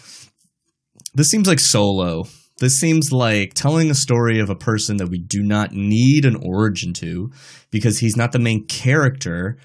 This 1.14 1.28
seems 1.28 1.48
like 1.48 1.60
Solo. 1.60 2.24
This 2.58 2.78
seems 2.78 3.12
like 3.12 3.52
telling 3.54 3.90
a 3.90 3.94
story 3.94 4.38
of 4.38 4.48
a 4.48 4.54
person 4.54 4.96
that 4.96 5.10
we 5.10 5.18
do 5.18 5.42
not 5.42 5.72
need 5.72 6.24
an 6.24 6.36
origin 6.42 6.92
to, 6.94 7.30
because 7.70 7.98
he's 7.98 8.16
not 8.16 8.32
the 8.32 8.38
main 8.38 8.66
character 8.66 9.58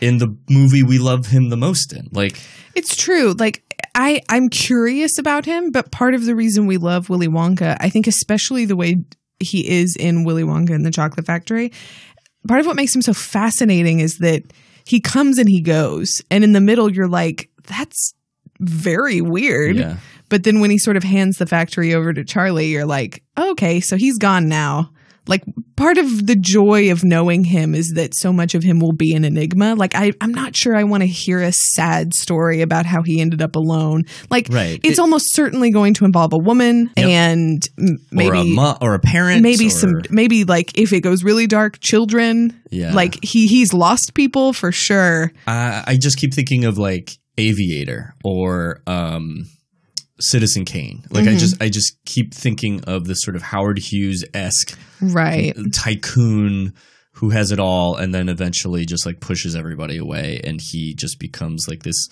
in 0.00 0.18
the 0.18 0.36
movie 0.48 0.82
we 0.82 0.98
love 0.98 1.26
him 1.26 1.48
the 1.48 1.56
most 1.56 1.92
in. 1.92 2.08
Like, 2.12 2.40
It's 2.74 2.96
true. 2.96 3.32
Like 3.32 3.62
I 3.94 4.22
I'm 4.28 4.48
curious 4.48 5.18
about 5.18 5.44
him, 5.44 5.70
but 5.70 5.90
part 5.90 6.14
of 6.14 6.24
the 6.24 6.34
reason 6.34 6.66
we 6.66 6.76
love 6.76 7.08
Willy 7.08 7.28
Wonka, 7.28 7.76
I 7.80 7.88
think 7.88 8.06
especially 8.06 8.64
the 8.64 8.76
way 8.76 9.04
he 9.40 9.68
is 9.68 9.96
in 9.98 10.24
Willy 10.24 10.44
Wonka 10.44 10.70
and 10.74 10.84
the 10.84 10.90
Chocolate 10.90 11.26
Factory, 11.26 11.72
part 12.48 12.60
of 12.60 12.66
what 12.66 12.76
makes 12.76 12.94
him 12.94 13.02
so 13.02 13.12
fascinating 13.12 14.00
is 14.00 14.18
that 14.18 14.42
he 14.86 15.00
comes 15.00 15.38
and 15.38 15.48
he 15.48 15.60
goes, 15.60 16.20
and 16.30 16.44
in 16.44 16.52
the 16.52 16.60
middle 16.60 16.90
you're 16.90 17.08
like 17.08 17.50
that's 17.66 18.14
very 18.60 19.20
weird. 19.20 19.76
Yeah. 19.76 19.96
But 20.28 20.44
then 20.44 20.60
when 20.60 20.70
he 20.70 20.78
sort 20.78 20.96
of 20.96 21.04
hands 21.04 21.36
the 21.36 21.46
factory 21.46 21.94
over 21.94 22.12
to 22.12 22.24
Charlie, 22.24 22.66
you're 22.66 22.86
like, 22.86 23.22
okay, 23.38 23.80
so 23.80 23.96
he's 23.96 24.18
gone 24.18 24.48
now. 24.48 24.90
Like 25.26 25.42
part 25.76 25.96
of 25.96 26.26
the 26.26 26.36
joy 26.36 26.92
of 26.92 27.02
knowing 27.02 27.44
him 27.44 27.74
is 27.74 27.92
that 27.96 28.14
so 28.14 28.32
much 28.32 28.54
of 28.54 28.62
him 28.62 28.78
will 28.78 28.92
be 28.92 29.14
an 29.14 29.24
enigma. 29.24 29.74
Like 29.74 29.94
I, 29.94 30.12
I'm 30.20 30.32
not 30.32 30.54
sure 30.54 30.76
I 30.76 30.84
want 30.84 31.02
to 31.02 31.06
hear 31.06 31.40
a 31.40 31.50
sad 31.52 32.12
story 32.12 32.60
about 32.60 32.84
how 32.84 33.02
he 33.02 33.20
ended 33.22 33.40
up 33.40 33.56
alone. 33.56 34.04
Like 34.30 34.48
Right. 34.50 34.78
it's 34.84 34.98
It- 34.98 35.02
almost 35.02 35.34
certainly 35.34 35.70
going 35.70 35.94
to 35.94 36.04
involve 36.04 36.32
a 36.34 36.38
woman 36.38 36.90
Yep. 36.96 37.06
and 37.06 37.68
maybe 38.12 38.28
or 38.30 38.34
a 38.34 38.44
mo- 38.44 38.76
or 38.82 38.94
a 38.94 38.98
parent, 38.98 39.42
maybe 39.42 39.68
or- 39.68 39.70
some 39.70 40.02
maybe 40.10 40.44
like 40.44 40.76
if 40.78 40.92
it 40.92 41.00
goes 41.00 41.24
really 41.24 41.46
dark, 41.46 41.78
children. 41.80 42.60
Yeah. 42.70 42.92
Like 42.92 43.18
he 43.24 43.46
he's 43.46 43.72
lost 43.72 44.12
people 44.14 44.52
for 44.52 44.72
sure. 44.72 45.32
Uh, 45.46 45.82
I 45.86 45.96
just 45.96 46.18
keep 46.18 46.34
thinking 46.34 46.64
of 46.66 46.76
like 46.76 47.12
Aviator 47.38 48.14
or 48.24 48.82
um, 48.86 49.46
Citizen 50.24 50.64
Kane. 50.64 51.04
Like 51.10 51.24
Mm-hmm. 51.24 51.34
I 51.34 51.38
just 51.38 51.62
I 51.62 51.68
just 51.68 51.96
keep 52.04 52.34
thinking 52.34 52.82
of 52.84 53.06
this 53.06 53.22
sort 53.22 53.36
of 53.36 53.42
Howard 53.42 53.78
Hughes 53.78 54.24
esque 54.34 54.78
Right. 55.00 55.54
tycoon 55.72 56.74
who 57.18 57.30
has 57.30 57.52
it 57.52 57.60
all, 57.60 57.96
and 57.96 58.12
then 58.14 58.28
eventually 58.28 58.84
just 58.84 59.06
like 59.06 59.20
pushes 59.20 59.54
everybody 59.54 59.96
away, 59.98 60.40
and 60.42 60.60
he 60.60 60.94
just 60.94 61.18
becomes 61.20 61.66
like 61.68 61.84
this 61.84 62.08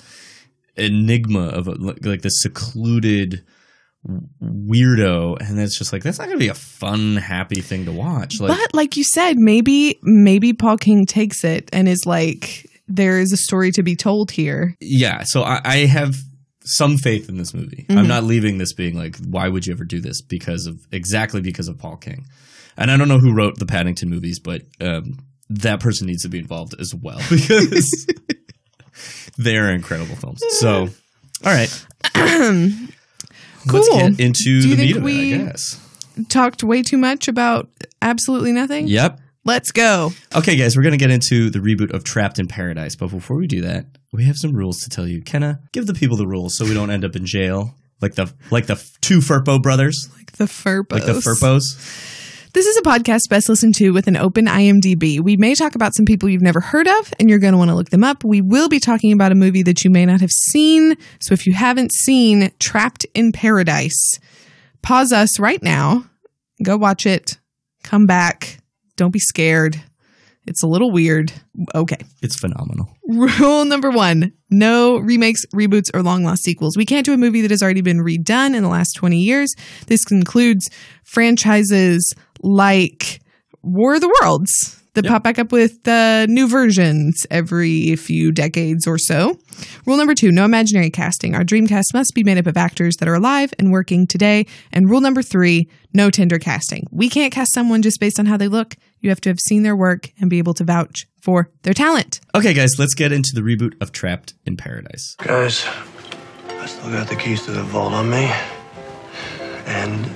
enigma 0.77 1.47
of 1.49 1.67
a, 1.69 1.73
like 1.73 2.23
this 2.23 2.41
secluded 2.41 3.45
weirdo 4.43 5.37
and 5.41 5.61
it's 5.61 5.79
just 5.79 5.93
like 5.93 6.03
that's 6.03 6.19
not 6.19 6.27
gonna 6.27 6.39
be 6.39 6.49
a 6.49 6.55
fun 6.55 7.17
happy 7.17 7.61
thing 7.61 7.85
to 7.85 7.93
watch 7.93 8.41
like 8.41 8.49
but 8.57 8.75
like 8.75 8.97
you 8.97 9.05
said, 9.05 9.37
maybe 9.39 9.99
maybe 10.03 10.53
Paul 10.53 10.77
King 10.77 11.07
takes 11.07 11.45
it 11.45 11.69
and 11.73 11.89
is 11.89 12.05
like, 12.07 12.67
there 12.89 13.21
is 13.21 13.33
a 13.33 13.37
story 13.37 13.71
to 13.73 13.83
be 13.83 13.95
told 13.97 14.31
here. 14.31 14.75
yeah 14.81 15.23
so 15.25 15.43
I, 15.43 15.61
I 15.65 15.77
have 15.87 16.17
some 16.65 16.97
faith 16.97 17.29
in 17.29 17.37
this 17.39 17.53
movie. 17.55 17.87
I'm 17.91 18.07
not 18.09 18.25
leaving 18.25 18.59
this 18.59 18.73
being 18.73 18.97
like 18.97 19.17
why 19.19 19.49
would 19.49 19.67
you 19.67 19.73
ever 19.73 19.85
do 19.85 20.01
this? 20.01 20.21
Because 20.23 20.67
of 20.67 20.79
exactly 20.93 21.41
because 21.41 21.69
of 21.69 21.79
paul 21.79 21.97
king. 21.97 22.25
And 22.77 22.91
i 22.91 22.97
don't 22.97 23.09
know 23.09 23.19
who 23.19 23.35
wrote 23.35 23.59
the 23.59 23.67
paddington 23.67 24.09
movies 24.11 24.39
but 24.39 24.63
um, 24.81 25.19
that 25.51 25.81
person 25.81 26.07
needs 26.07 26.23
to 26.23 26.29
be 26.29 26.39
involved 26.39 26.75
as 26.81 26.95
well 26.95 27.19
because 27.31 28.07
they're 29.39 29.71
incredible 29.71 30.17
films. 30.17 30.41
So 30.61 30.89
all 31.45 31.53
right. 31.53 31.87
Let's 32.15 33.89
Cool. 33.89 33.97
get 33.99 34.21
into 34.21 34.61
Do 34.61 34.69
you 34.69 34.77
the 34.77 34.93
think 34.93 35.05
meat 35.05 35.33
of 35.33 35.41
it 35.41 35.41
i 35.41 35.45
guess. 35.47 35.81
Talked 36.29 36.63
way 36.65 36.83
too 36.83 36.99
much 36.99 37.29
about 37.29 37.69
absolutely 38.03 38.53
nothing. 38.53 38.87
yep 38.89 39.19
Let's 39.45 39.73
go. 39.73 40.13
Okay, 40.35 40.57
guys, 40.57 40.77
we're 40.77 40.85
going 40.85 40.93
to 40.93 40.99
get 40.99 41.11
into 41.11 41.51
the 41.51 41.59
reboot 41.59 41.93
of 41.93 42.05
Trapped 42.05 42.39
in 42.39 42.47
Paradise. 42.47 42.95
But 42.95 43.11
before 43.11 43.37
we 43.37 43.49
do 43.49 43.63
that, 43.63 43.87
we 44.13 44.25
have 44.25 44.37
some 44.37 44.53
rules 44.53 44.81
to 44.83 44.89
tell 44.91 45.07
you. 45.07 45.21
Kenna, 45.21 45.61
give 45.73 45.87
the 45.87 45.95
people 45.95 46.17
the 46.17 46.27
rules 46.29 46.57
so 46.57 46.65
we 46.65 46.75
don't 46.75 46.91
end 46.91 47.05
up 47.05 47.17
in 47.17 47.27
jail 47.27 47.75
like 48.01 48.15
the 48.15 48.33
like 48.51 48.67
the 48.67 48.83
two 49.01 49.19
Firpo 49.21 49.63
brothers, 49.63 50.09
Like 50.17 50.33
the 50.33 50.45
Firpos. 50.45 50.93
like 50.93 51.07
the 51.07 51.13
Firpos. 51.13 52.19
This 52.53 52.67
is 52.67 52.77
a 52.77 52.83
podcast 52.83 53.31
best 53.31 53.49
listened 53.49 53.75
to 53.77 53.91
with 53.93 54.09
an 54.09 54.17
open 54.17 54.45
IMDb. 54.47 55.19
We 55.21 55.39
may 55.39 55.55
talk 55.55 55.75
about 55.75 55.95
some 55.95 56.05
people 56.05 56.29
you've 56.29 56.43
never 56.43 56.61
heard 56.61 56.87
of, 56.87 57.15
and 57.19 57.31
you're 57.31 57.39
going 57.39 57.53
to 57.53 57.59
want 57.59 57.71
to 57.71 57.75
look 57.75 57.89
them 57.89 58.05
up. 58.05 58.25
We 58.25 58.43
will 58.43 58.69
be 58.69 58.79
talking 58.79 59.13
about 59.13 59.33
a 59.33 59.35
movie 59.35 59.63
that 59.63 59.85
you 59.85 59.91
may 59.91 60.05
not 60.05 60.21
have 60.21 60.31
seen. 60.31 60.97
So 61.19 61.33
if 61.33 61.47
you 61.47 61.55
haven't 61.55 61.93
seen 61.93 62.53
Trapped 62.59 63.07
in 63.15 63.33
Paradise, 63.33 64.19
pause 64.83 65.13
us 65.13 65.39
right 65.41 65.63
now, 65.63 66.05
go 66.63 66.77
watch 66.77 67.07
it, 67.07 67.39
come 67.83 68.05
back. 68.05 68.59
Don't 68.97 69.13
be 69.13 69.19
scared. 69.19 69.81
It's 70.47 70.63
a 70.63 70.67
little 70.67 70.91
weird. 70.91 71.33
Okay. 71.75 71.99
It's 72.21 72.39
phenomenal. 72.39 72.89
Rule 73.07 73.65
number 73.65 73.91
one 73.91 74.33
no 74.51 74.99
remakes, 74.99 75.47
reboots, 75.55 75.91
or 75.95 76.03
long 76.03 76.25
lost 76.25 76.43
sequels. 76.43 76.77
We 76.77 76.85
can't 76.85 77.07
do 77.07 77.15
a 77.15 77.17
movie 77.17 77.41
that 77.41 77.51
has 77.51 77.63
already 77.63 77.81
been 77.81 78.01
redone 78.01 78.55
in 78.55 78.63
the 78.63 78.69
last 78.69 78.93
20 78.95 79.19
years. 79.19 79.55
This 79.87 80.05
includes 80.11 80.69
franchises 81.05 82.15
like 82.41 83.23
War 83.63 83.95
of 83.95 84.01
the 84.03 84.15
Worlds 84.21 84.82
that 84.95 85.07
pop 85.07 85.23
back 85.23 85.39
up 85.39 85.53
with 85.53 85.87
uh, 85.89 86.27
new 86.27 86.49
versions 86.49 87.27
every 87.31 87.97
few 87.97 88.33
decades 88.33 88.87
or 88.87 88.99
so. 88.99 89.39
Rule 89.87 89.97
number 89.97 90.15
two 90.15 90.31
no 90.31 90.45
imaginary 90.45 90.91
casting. 90.91 91.35
Our 91.35 91.45
dream 91.45 91.67
cast 91.67 91.95
must 91.95 92.15
be 92.15 92.25
made 92.25 92.39
up 92.39 92.47
of 92.47 92.57
actors 92.57 92.97
that 92.97 93.09
are 93.09 93.15
alive 93.15 93.55
and 93.59 93.73
working 93.73 94.07
today. 94.07 94.47
And 94.73 94.89
rule 94.91 95.01
number 95.01 95.23
three 95.23 95.69
no 95.95 96.11
Tinder 96.11 96.39
casting. 96.39 96.87
We 96.91 97.09
can't 97.09 97.33
cast 97.33 97.53
someone 97.53 97.83
just 97.83 98.01
based 98.01 98.19
on 98.19 98.27
how 98.27 98.37
they 98.37 98.49
look. 98.49 98.77
You 99.01 99.11
have 99.11 99.21
to 99.23 99.31
have 99.31 99.41
seen 99.41 99.63
their 99.63 99.77
work 99.77 100.11
and 100.21 100.31
be 100.31 100.39
able 100.39 100.55
to 100.55 100.65
vouch 100.65 101.07
for 101.21 101.51
their 101.63 101.75
talent. 101.75 102.21
Okay, 102.35 102.55
guys, 102.55 102.79
let's 102.79 102.95
get 102.95 103.13
into 103.13 103.31
the 103.35 103.41
reboot 103.41 103.81
of 103.81 103.93
Trapped 103.93 104.35
in 104.47 104.57
Paradise. 104.57 105.17
Guys, 105.19 105.67
I 106.49 106.67
still 106.67 106.91
got 106.91 107.09
the 107.09 107.17
keys 107.17 107.45
to 107.47 107.53
the 107.53 107.63
vault 107.63 107.93
on 107.93 108.11
me. 108.11 108.31
And 109.67 110.11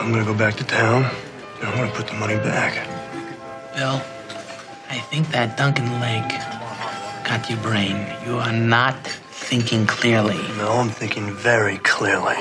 I'm 0.00 0.12
gonna 0.12 0.24
go 0.24 0.34
back 0.34 0.54
to 0.56 0.64
town 0.64 1.04
and 1.60 1.68
I'm 1.68 1.76
gonna 1.76 1.92
put 1.92 2.06
the 2.06 2.14
money 2.14 2.36
back. 2.36 2.95
Bill, 3.76 4.00
I 4.88 4.98
think 5.10 5.28
that 5.32 5.58
Duncan 5.58 6.00
Lake 6.00 6.30
got 7.28 7.50
your 7.50 7.58
brain. 7.58 8.06
You 8.24 8.38
are 8.38 8.52
not 8.52 8.96
thinking 9.06 9.86
clearly. 9.86 10.38
No, 10.56 10.72
I'm 10.72 10.88
thinking 10.88 11.30
very 11.30 11.76
clearly. 11.78 12.38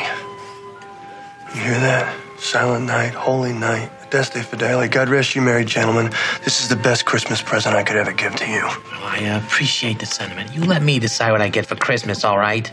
You 1.54 1.60
hear 1.60 1.80
that? 1.82 2.16
Silent 2.40 2.86
night, 2.86 3.14
holy 3.14 3.52
night, 3.52 3.92
Adeste 4.04 4.36
Fidele. 4.36 4.90
God 4.90 5.10
rest 5.10 5.36
you, 5.36 5.42
married 5.42 5.68
gentlemen. 5.68 6.10
This 6.46 6.62
is 6.62 6.70
the 6.70 6.78
best 6.78 7.04
Christmas 7.06 7.42
present 7.42 7.76
I 7.76 7.84
could 7.84 7.98
ever 7.98 8.14
give 8.14 8.34
to 8.38 8.48
you. 8.50 8.62
Oh, 8.64 9.00
I 9.04 9.42
appreciate 9.44 10.00
the 10.00 10.06
sentiment. 10.06 10.54
You 10.54 10.64
let 10.64 10.84
me 10.84 11.00
decide 11.00 11.34
what 11.34 11.42
I 11.42 11.50
get 11.50 11.66
for 11.66 11.76
Christmas, 11.76 12.24
all 12.24 12.38
right? 12.38 12.72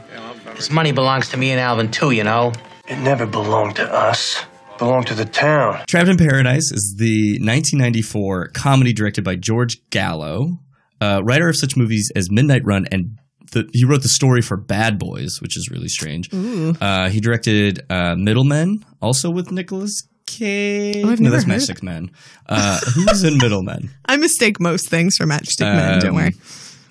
This 0.55 0.71
money 0.71 0.93
belongs 0.93 1.29
to 1.31 1.37
me 1.37 1.51
and 1.51 1.59
Alvin, 1.59 1.91
too, 1.91 2.13
you 2.13 2.23
know? 2.23 2.53
It 2.87 2.99
never 2.99 3.27
belonged 3.27 3.75
to 3.77 3.93
us. 3.93 4.45
It 4.83 4.87
belonged 4.87 5.07
to 5.07 5.15
the 5.15 5.25
town. 5.25 5.85
Trapped 5.87 6.09
in 6.09 6.17
Paradise 6.17 6.73
is 6.73 6.97
the 6.99 7.35
1994 7.39 8.49
comedy 8.49 8.93
directed 8.93 9.23
by 9.23 9.37
George 9.37 9.79
Gallo, 9.91 10.59
uh, 11.01 11.21
writer 11.23 11.49
of 11.49 11.55
such 11.57 11.77
movies 11.77 12.11
as 12.17 12.33
Midnight 12.33 12.63
Run 12.65 12.87
and 12.91 13.17
the, 13.53 13.69
he 13.73 13.85
wrote 13.85 14.03
the 14.03 14.09
story 14.09 14.43
for 14.43 14.57
Bad 14.57 14.99
Boys, 14.99 15.39
which 15.41 15.57
is 15.57 15.69
really 15.71 15.87
strange. 15.87 16.29
Uh, 16.33 17.11
he 17.11 17.21
directed 17.21 17.81
uh, 17.91 18.17
Middlemen, 18.17 18.85
also 19.01 19.31
with 19.31 19.53
Nicolas 19.53 20.09
Cage. 20.27 21.05
Oh, 21.05 21.11
I've 21.11 21.21
no, 21.21 21.31
never 21.31 21.37
that's 21.37 21.45
heard 21.69 21.77
of 21.77 21.77
Matchstick 21.77 21.83
Men. 21.85 22.11
Uh, 22.49 22.81
who's 22.95 23.23
in 23.23 23.39
Middlemen? 23.39 23.91
I 24.07 24.17
mistake 24.17 24.59
most 24.59 24.89
things 24.89 25.17
for 25.17 25.27
Matchstick 25.27 25.61
Men, 25.73 26.01
don't 26.01 26.11
Um, 26.11 26.17
worry. 26.17 26.35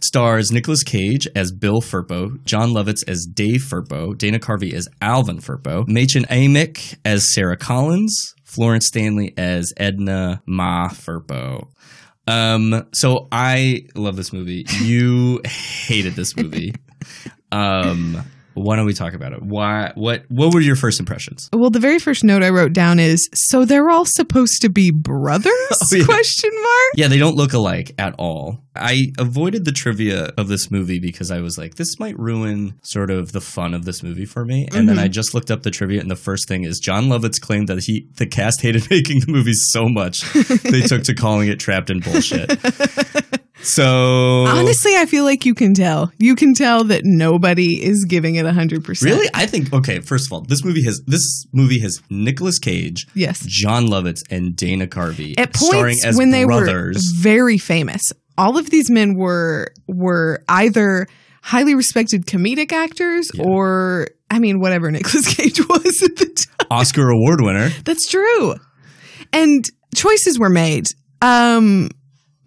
Stars 0.04 0.52
Nicolas 0.52 0.84
Cage 0.84 1.28
as 1.36 1.52
Bill 1.52 1.82
Firpo, 1.82 2.44
Jon 2.44 2.72
Lovitz 2.72 3.08
as 3.08 3.26
Dave 3.26 3.62
Firpo, 3.62 4.18
Dana 4.18 4.40
Carvey 4.40 4.74
as 4.74 4.88
Alvin 5.02 5.40
Firpo, 5.40 5.88
Machen 5.88 6.24
Amick 6.30 6.98
as 7.06 7.34
Sarah 7.34 7.58
Collins, 7.58 8.36
Florence 8.44 8.88
Stanley 8.88 9.34
as 9.38 9.74
Edna 9.78 10.42
Ma 10.46 10.90
Firpo. 10.90 11.70
Um, 12.28 12.88
so 12.94 13.28
I 13.32 13.88
love 13.96 14.16
this 14.16 14.32
movie. 14.32 14.66
You 14.82 15.42
hated 15.46 16.16
this 16.16 16.36
movie. 16.36 16.76
Um, 17.54 18.24
why 18.54 18.76
don't 18.76 18.86
we 18.86 18.94
talk 18.94 19.14
about 19.14 19.34
it? 19.34 19.42
Why? 19.42 19.92
What? 19.96 20.26
What 20.30 20.54
were 20.54 20.60
your 20.62 20.76
first 20.76 21.00
impressions? 21.00 21.50
Well, 21.54 21.70
the 21.70 21.80
very 21.80 22.00
first 22.00 22.24
note 22.24 22.44
I 22.44 22.50
wrote 22.50 22.74
down 22.74 23.00
is 23.00 23.30
so 23.34 23.66
they're 23.66 23.90
all 23.90 24.06
supposed 24.06 24.62
to 24.62 24.70
be 24.70 24.92
brothers? 24.92 25.52
Oh, 25.94 25.96
yeah. 25.96 26.06
Question 26.06 26.52
mark. 26.54 26.92
Yeah, 26.96 27.08
they 27.08 27.18
don't 27.18 27.36
look 27.36 27.54
alike 27.54 27.94
at 27.98 28.14
all. 28.20 28.64
I 28.76 29.08
avoided 29.18 29.66
the 29.66 29.72
trivia 29.72 30.32
of 30.38 30.48
this 30.48 30.70
movie 30.72 31.00
because 31.00 31.32
I 31.32 31.42
was 31.42 31.58
like, 31.58 31.76
this 31.76 32.00
might 32.00 32.18
ruin 32.18 32.76
sort 32.84 33.10
of 33.10 33.32
the 33.34 33.42
fun 33.42 33.74
of 33.74 33.84
this 33.84 34.02
movie 34.04 34.26
for 34.26 34.46
me. 34.46 34.68
And 34.74 34.88
then 34.88 34.96
Mhm. 34.98 35.02
I 35.04 35.08
just 35.10 35.34
looked 35.34 35.52
up 35.52 35.64
the 35.64 35.72
trivia, 35.72 36.00
and 36.00 36.10
the 36.10 36.16
first 36.16 36.48
thing 36.48 36.64
is 36.64 36.80
Jon 36.80 37.06
Lovitz 37.06 37.40
claimed 37.42 37.68
that 37.68 37.80
he 37.84 38.08
the 38.16 38.26
cast 38.26 38.62
hated 38.62 38.88
making 38.90 39.22
the 39.22 39.32
movie 39.32 39.54
so 39.54 39.90
much 39.90 40.22
they 40.64 40.82
took 40.88 41.04
to 41.04 41.14
calling 41.16 41.50
it 41.50 41.60
trapped 41.60 41.90
in 41.90 42.00
bullshit. 42.00 42.50
So 43.64 44.46
Honestly, 44.48 44.96
I 44.96 45.06
feel 45.06 45.24
like 45.24 45.46
you 45.46 45.54
can 45.54 45.74
tell. 45.74 46.12
You 46.18 46.36
can 46.36 46.54
tell 46.54 46.84
that 46.86 47.02
nobody 47.04 47.84
is 47.84 48.06
giving 48.06 48.36
it 48.36 48.46
100%. 48.46 49.02
Really? 49.04 49.30
I 49.34 49.46
think 49.46 49.74
okay, 49.74 50.00
first 50.00 50.28
of 50.28 50.34
all, 50.34 50.42
this 50.42 50.64
movie 50.66 50.84
has 50.84 51.02
this 51.06 51.46
movie 51.54 51.80
has 51.82 52.02
Nicolas 52.10 52.60
Cage, 52.60 53.08
Yes. 53.14 53.44
Jon 53.48 53.88
Lovitz, 53.88 54.22
and 54.32 54.56
Dana 54.56 54.88
Carvey 54.88 55.36
At 55.38 55.56
starring 55.56 55.94
points 55.96 56.06
as 56.06 56.18
when 56.18 56.32
they 56.32 56.44
brothers. 56.46 56.96
were 56.98 57.22
very 57.22 57.58
famous, 57.58 58.02
all 58.38 58.58
of 58.58 58.70
these 58.70 58.90
men 58.90 59.16
were 59.16 59.72
were 59.88 60.44
either 60.50 61.08
highly 61.44 61.76
respected 61.76 62.26
comedic 62.26 62.72
actors 62.72 63.30
or 63.40 64.08
I 64.30 64.40
mean 64.40 64.60
whatever 64.60 64.90
Nicolas 64.92 65.28
Cage 65.36 65.60
was 65.68 66.02
at 66.04 66.16
the 66.18 66.26
time. 66.26 66.68
Oscar 66.72 67.10
award 67.10 67.42
winner. 67.42 67.70
That's 67.86 68.08
true. 68.08 68.56
And 69.34 69.66
choices 69.96 70.40
were 70.40 70.50
made. 70.50 70.86
Um 71.22 71.90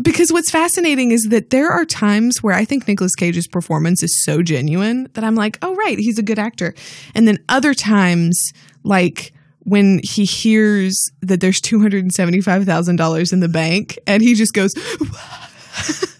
because 0.02 0.32
what's 0.32 0.50
fascinating 0.50 1.10
is 1.12 1.28
that 1.30 1.50
there 1.50 1.70
are 1.70 1.84
times 1.84 2.42
where 2.42 2.54
I 2.54 2.64
think 2.64 2.86
Nicolas 2.88 3.14
Cage's 3.14 3.46
performance 3.46 4.02
is 4.02 4.24
so 4.24 4.42
genuine 4.42 5.08
that 5.14 5.22
I'm 5.24 5.34
like, 5.36 5.58
oh, 5.62 5.74
right, 5.76 5.98
he's 5.98 6.18
a 6.18 6.22
good 6.22 6.38
actor. 6.38 6.74
And 7.14 7.26
then 7.28 7.38
other 7.48 7.74
times, 7.74 8.52
like 8.82 9.32
when 9.60 10.00
he 10.02 10.24
hears 10.24 11.10
that 11.22 11.40
there's 11.40 11.60
$275,000 11.60 13.32
in 13.32 13.40
the 13.40 13.48
bank 13.48 13.98
and 14.06 14.22
he 14.22 14.34
just 14.34 14.52
goes, 14.52 14.74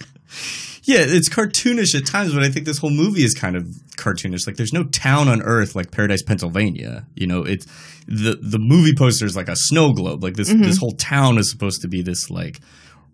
Yeah, 0.86 0.98
it's 1.00 1.30
cartoonish 1.30 1.94
at 1.98 2.04
times, 2.04 2.34
but 2.34 2.42
I 2.42 2.50
think 2.50 2.66
this 2.66 2.76
whole 2.76 2.90
movie 2.90 3.24
is 3.24 3.32
kind 3.32 3.56
of 3.56 3.64
cartoonish. 3.96 4.46
Like, 4.46 4.56
there's 4.56 4.74
no 4.74 4.84
town 4.84 5.28
on 5.28 5.40
Earth 5.40 5.74
like 5.74 5.90
Paradise, 5.90 6.22
Pennsylvania. 6.22 7.06
You 7.14 7.26
know, 7.26 7.42
it's 7.42 7.64
the 8.06 8.38
the 8.42 8.58
movie 8.58 8.92
poster 8.94 9.24
is 9.24 9.34
like 9.34 9.48
a 9.48 9.56
snow 9.56 9.94
globe. 9.94 10.22
Like 10.22 10.34
this 10.34 10.50
Mhm. 10.52 10.62
this 10.62 10.76
whole 10.76 10.92
town 10.92 11.38
is 11.38 11.50
supposed 11.50 11.80
to 11.82 11.88
be 11.88 12.02
this 12.02 12.28
like 12.28 12.60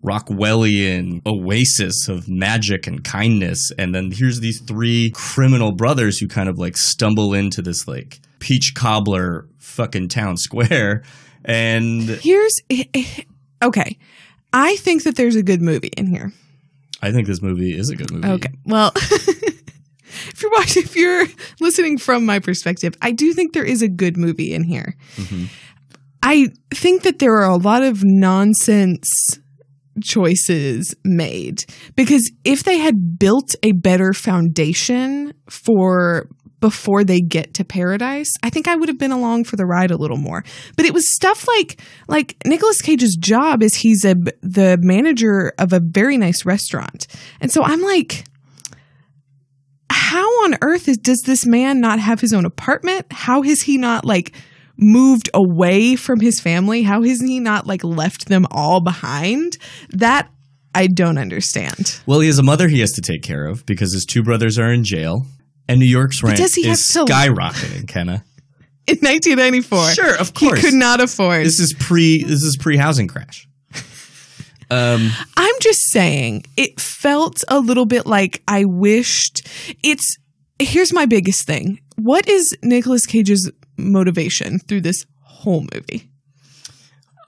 Rockwellian 0.03 1.21
oasis 1.25 2.07
of 2.07 2.27
magic 2.27 2.87
and 2.87 3.03
kindness, 3.03 3.71
and 3.77 3.93
then 3.93 4.11
here's 4.11 4.39
these 4.39 4.59
three 4.61 5.11
criminal 5.13 5.71
brothers 5.71 6.19
who 6.19 6.27
kind 6.27 6.49
of 6.49 6.57
like 6.57 6.77
stumble 6.77 7.33
into 7.33 7.61
this 7.61 7.87
like 7.87 8.19
peach 8.39 8.73
cobbler 8.75 9.47
fucking 9.59 10.07
town 10.09 10.37
square, 10.37 11.03
and 11.45 12.03
here's, 12.09 12.59
okay. 13.63 13.97
I 14.53 14.75
think 14.77 15.03
that 15.03 15.15
there's 15.15 15.35
a 15.37 15.43
good 15.43 15.61
movie 15.61 15.91
in 15.95 16.07
here. 16.07 16.33
I 17.01 17.11
think 17.11 17.27
this 17.27 17.41
movie 17.41 17.71
is 17.77 17.89
a 17.89 17.95
good 17.95 18.11
movie. 18.11 18.27
Okay. 18.27 18.51
Well, 18.65 18.91
if 18.95 20.41
you're 20.41 20.51
watching, 20.51 20.83
if 20.83 20.95
you're 20.95 21.25
listening 21.59 21.97
from 21.97 22.25
my 22.25 22.39
perspective, 22.39 22.93
I 23.01 23.11
do 23.11 23.33
think 23.33 23.53
there 23.53 23.63
is 23.63 23.81
a 23.81 23.87
good 23.87 24.17
movie 24.17 24.53
in 24.53 24.63
here. 24.63 24.95
Mhm. 25.15 25.47
I 26.23 26.49
think 26.71 27.03
that 27.03 27.19
there 27.19 27.33
are 27.37 27.49
a 27.49 27.55
lot 27.57 27.81
of 27.81 28.03
nonsense 28.03 29.39
choices 30.01 30.93
made. 31.03 31.63
Because 31.95 32.31
if 32.43 32.63
they 32.63 32.77
had 32.77 33.19
built 33.19 33.55
a 33.63 33.71
better 33.71 34.13
foundation 34.13 35.33
for 35.49 36.27
before 36.59 37.03
they 37.03 37.19
get 37.19 37.55
to 37.55 37.65
paradise 37.65 38.31
i 38.43 38.49
think 38.51 38.67
i 38.67 38.75
would 38.75 38.87
have 38.87 38.99
been 38.99 39.11
along 39.11 39.43
for 39.43 39.55
the 39.55 39.65
ride 39.65 39.89
a 39.89 39.97
little 39.97 40.17
more. 40.17 40.43
But 40.77 40.85
it 40.85 40.93
was 40.93 41.11
stuff 41.15 41.47
like 41.47 41.81
like 42.07 42.35
Nicolas 42.45 42.81
cage's 42.81 43.15
job 43.15 43.63
is 43.63 43.73
he's 43.73 44.05
a 44.05 44.13
the 44.41 44.77
manager 44.79 45.53
of 45.57 45.73
a 45.73 45.79
very 45.79 46.17
nice 46.17 46.45
restaurant. 46.45 47.07
And 47.39 47.51
so 47.51 47.63
i'm 47.63 47.81
like 47.81 48.25
how 50.11 50.27
on 50.43 50.57
earth 50.61 50.89
is, 50.89 50.97
does 50.97 51.21
this 51.21 51.45
man 51.45 51.79
not 51.79 51.97
have 51.97 52.19
his 52.19 52.33
own 52.33 52.43
apartment? 52.43 53.05
How 53.11 53.43
has 53.43 53.61
he 53.61 53.77
not 53.77 54.03
like 54.03 54.33
moved 54.81 55.29
away 55.33 55.95
from 55.95 56.19
his 56.19 56.39
family? 56.41 56.81
How 56.83 57.03
has 57.03 57.21
he 57.21 57.39
not 57.39 57.67
like 57.67 57.83
left 57.83 58.27
them 58.27 58.45
all 58.51 58.81
behind? 58.81 59.57
That 59.89 60.29
I 60.75 60.87
don't 60.87 61.17
understand. 61.17 61.99
Well, 62.05 62.19
he 62.21 62.27
has 62.27 62.39
a 62.39 62.43
mother 62.43 62.67
he 62.67 62.79
has 62.79 62.91
to 62.93 63.01
take 63.01 63.23
care 63.23 63.45
of 63.45 63.65
because 63.65 63.93
his 63.93 64.05
two 64.05 64.23
brothers 64.23 64.57
are 64.57 64.71
in 64.71 64.83
jail, 64.83 65.25
and 65.67 65.79
New 65.79 65.85
York's 65.85 66.23
rent 66.23 66.39
is 66.39 66.53
to- 66.53 67.05
skyrocketing. 67.05 67.87
Kenna, 67.87 68.23
In 68.87 68.97
1994, 68.97 69.91
Sure, 69.91 70.17
of 70.17 70.33
course, 70.33 70.59
he 70.59 70.65
could 70.65 70.73
not 70.73 70.99
afford. 71.01 71.45
this 71.45 71.59
is 71.59 71.73
pre 71.77 72.23
this 72.23 72.41
is 72.41 72.57
pre 72.59 72.77
housing 72.77 73.07
crash. 73.07 73.47
Um, 74.69 75.11
I'm 75.35 75.55
just 75.59 75.91
saying, 75.91 76.45
it 76.55 76.79
felt 76.79 77.43
a 77.49 77.59
little 77.59 77.85
bit 77.85 78.05
like 78.05 78.41
I 78.47 78.63
wished 78.63 79.45
it's. 79.83 80.17
Here's 80.59 80.93
my 80.93 81.05
biggest 81.05 81.45
thing. 81.45 81.81
What 81.97 82.29
is 82.29 82.55
Nicolas 82.63 83.05
Cage's 83.05 83.51
motivation 83.81 84.59
through 84.59 84.81
this 84.81 85.05
whole 85.21 85.65
movie? 85.73 86.09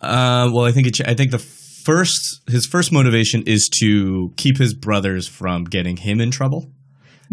Uh, 0.01 0.49
well, 0.53 0.65
I 0.65 0.71
think 0.71 0.87
it, 0.87 1.07
I 1.07 1.13
think 1.13 1.31
the 1.31 1.39
first 1.39 2.41
his 2.49 2.65
first 2.65 2.91
motivation 2.91 3.43
is 3.43 3.69
to 3.79 4.33
keep 4.37 4.57
his 4.57 4.73
brothers 4.73 5.27
from 5.27 5.63
getting 5.65 5.97
him 5.97 6.19
in 6.21 6.31
trouble. 6.31 6.69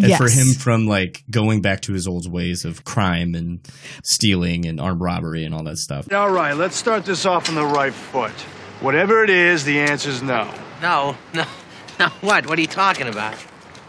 And 0.00 0.08
Yes. 0.08 0.18
for 0.18 0.28
him 0.30 0.54
from 0.54 0.86
like 0.86 1.24
going 1.30 1.60
back 1.60 1.82
to 1.82 1.92
his 1.92 2.06
old 2.06 2.30
ways 2.30 2.64
of 2.64 2.84
crime 2.84 3.34
and 3.34 3.60
stealing 4.02 4.64
and 4.64 4.80
armed 4.80 5.00
robbery 5.00 5.44
and 5.44 5.54
all 5.54 5.64
that 5.64 5.76
stuff. 5.78 6.10
All 6.12 6.30
right, 6.30 6.56
let's 6.56 6.76
start 6.76 7.04
this 7.04 7.26
off 7.26 7.48
on 7.50 7.54
the 7.54 7.64
right 7.64 7.92
foot. 7.92 8.30
Whatever 8.80 9.22
it 9.24 9.30
is, 9.30 9.64
the 9.64 9.78
answer's 9.80 10.22
no. 10.22 10.50
No, 10.80 11.16
no, 11.34 11.44
no. 11.98 12.06
What? 12.22 12.46
What 12.46 12.56
are 12.56 12.62
you 12.62 12.66
talking 12.68 13.08
about? 13.08 13.34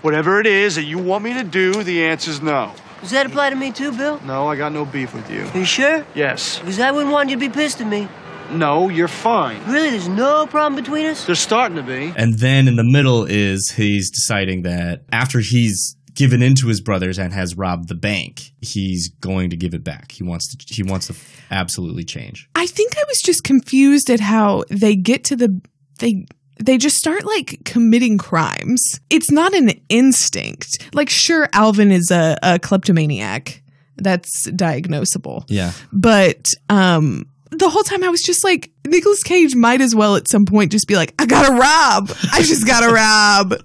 Whatever 0.02 0.42
it 0.42 0.48
is 0.48 0.76
that 0.76 0.84
you 0.84 0.98
want 0.98 1.24
me 1.24 1.34
to 1.36 1.44
do, 1.44 1.82
the 1.84 2.04
answer's 2.04 2.42
no. 2.42 2.74
Does 3.02 3.12
that 3.12 3.26
apply 3.26 3.50
to 3.50 3.56
me 3.56 3.72
too, 3.72 3.92
Bill? 3.92 4.22
No, 4.26 4.48
I 4.48 4.56
got 4.56 4.72
no 4.72 4.86
beef 4.86 5.14
with 5.14 5.30
you. 5.30 5.44
Are 5.44 5.58
you 5.58 5.66
sure? 5.66 6.06
Yes. 6.14 6.60
Because 6.60 6.80
I 6.80 6.92
wouldn't 6.92 7.12
want 7.12 7.30
you 7.30 7.36
to 7.36 7.40
be 7.40 7.50
pissed 7.50 7.82
at 7.82 7.88
me. 7.88 8.08
No, 8.52 8.90
you're 8.90 9.08
fine. 9.08 9.64
Really, 9.66 9.90
there's 9.90 10.10
no 10.10 10.46
problem 10.46 10.76
between 10.76 11.06
us? 11.06 11.26
They're 11.26 11.36
starting 11.36 11.78
to 11.78 11.84
be. 11.84 12.14
And 12.16 12.38
then 12.38 12.68
in 12.68 12.76
the 12.76 12.84
middle 12.84 13.26
is 13.26 13.72
he's 13.72 14.12
deciding 14.12 14.64
that 14.64 15.04
after 15.12 15.40
he's 15.40 15.96
given 16.14 16.42
in 16.42 16.56
to 16.56 16.68
his 16.68 16.82
brothers 16.82 17.18
and 17.18 17.34
has 17.34 17.56
robbed 17.58 17.88
the 17.88 17.96
bank, 17.96 18.52
he's 18.60 19.10
going 19.22 19.50
to 19.52 19.58
give 19.58 19.74
it 19.74 19.84
back. 19.84 20.12
He 20.12 20.24
wants 20.24 20.54
to 20.54 20.74
he 20.74 20.84
wants 20.84 21.08
to 21.08 21.16
absolutely 21.50 22.04
change. 22.04 22.50
I 22.56 22.68
think 22.68 22.98
I 22.98 23.04
was 23.08 23.22
just 23.24 23.44
confused 23.44 24.10
at 24.10 24.20
how 24.20 24.66
they 24.70 24.96
get 24.96 25.24
to 25.26 25.36
the 25.36 25.62
they 26.00 26.26
they 26.62 26.78
just 26.78 26.96
start 26.96 27.26
like 27.26 27.60
committing 27.66 28.18
crimes. 28.18 29.00
It's 29.10 29.32
not 29.32 29.54
an 29.54 29.72
instinct. 29.90 30.90
Like 30.94 31.10
sure 31.10 31.50
Alvin 31.54 31.92
is 31.92 32.12
a, 32.12 32.38
a 32.44 32.60
kleptomaniac. 32.60 33.62
That's 33.98 34.48
diagnosable. 34.50 35.44
Yeah. 35.48 35.74
But 35.92 36.48
um 36.70 37.26
the 37.52 37.70
whole 37.70 37.84
time 37.84 38.04
I 38.04 38.10
was 38.10 38.22
just 38.22 38.44
like 38.44 38.72
Nicolas 38.88 39.24
Cage 39.24 39.56
might 39.56 39.82
as 39.82 39.94
well 39.94 40.16
at 40.16 40.28
some 40.28 40.46
point 40.46 40.72
just 40.72 40.88
be 40.88 40.96
like 40.96 41.14
I 41.20 41.26
got 41.26 41.48
to 41.48 41.54
rob. 41.54 42.12
I 42.32 42.42
just 42.44 42.66
got 42.66 42.82
to 42.82 42.94
rob. 42.94 43.52
And 43.54 43.62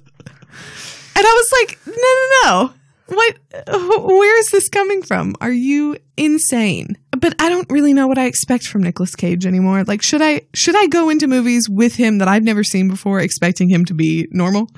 I 1.16 1.20
was 1.22 1.52
like 1.52 1.78
no 1.86 1.92
no 1.94 2.26
no. 2.42 2.72
What 3.08 4.04
where 4.04 4.38
is 4.40 4.48
this 4.48 4.68
coming 4.68 5.02
from? 5.02 5.36
Are 5.40 5.52
you 5.52 5.96
insane? 6.16 6.98
But 7.20 7.34
I 7.40 7.48
don't 7.48 7.70
really 7.70 7.92
know 7.92 8.06
what 8.06 8.18
I 8.18 8.26
expect 8.26 8.66
from 8.66 8.82
Nicolas 8.82 9.14
Cage 9.14 9.46
anymore. 9.46 9.84
Like 9.84 10.02
should 10.02 10.22
I 10.22 10.42
should 10.54 10.76
I 10.76 10.86
go 10.86 11.08
into 11.08 11.26
movies 11.26 11.68
with 11.68 11.96
him 11.96 12.18
that 12.18 12.28
I've 12.28 12.44
never 12.44 12.64
seen 12.64 12.88
before 12.88 13.20
expecting 13.20 13.68
him 13.68 13.84
to 13.86 13.94
be 13.94 14.28
normal? 14.30 14.68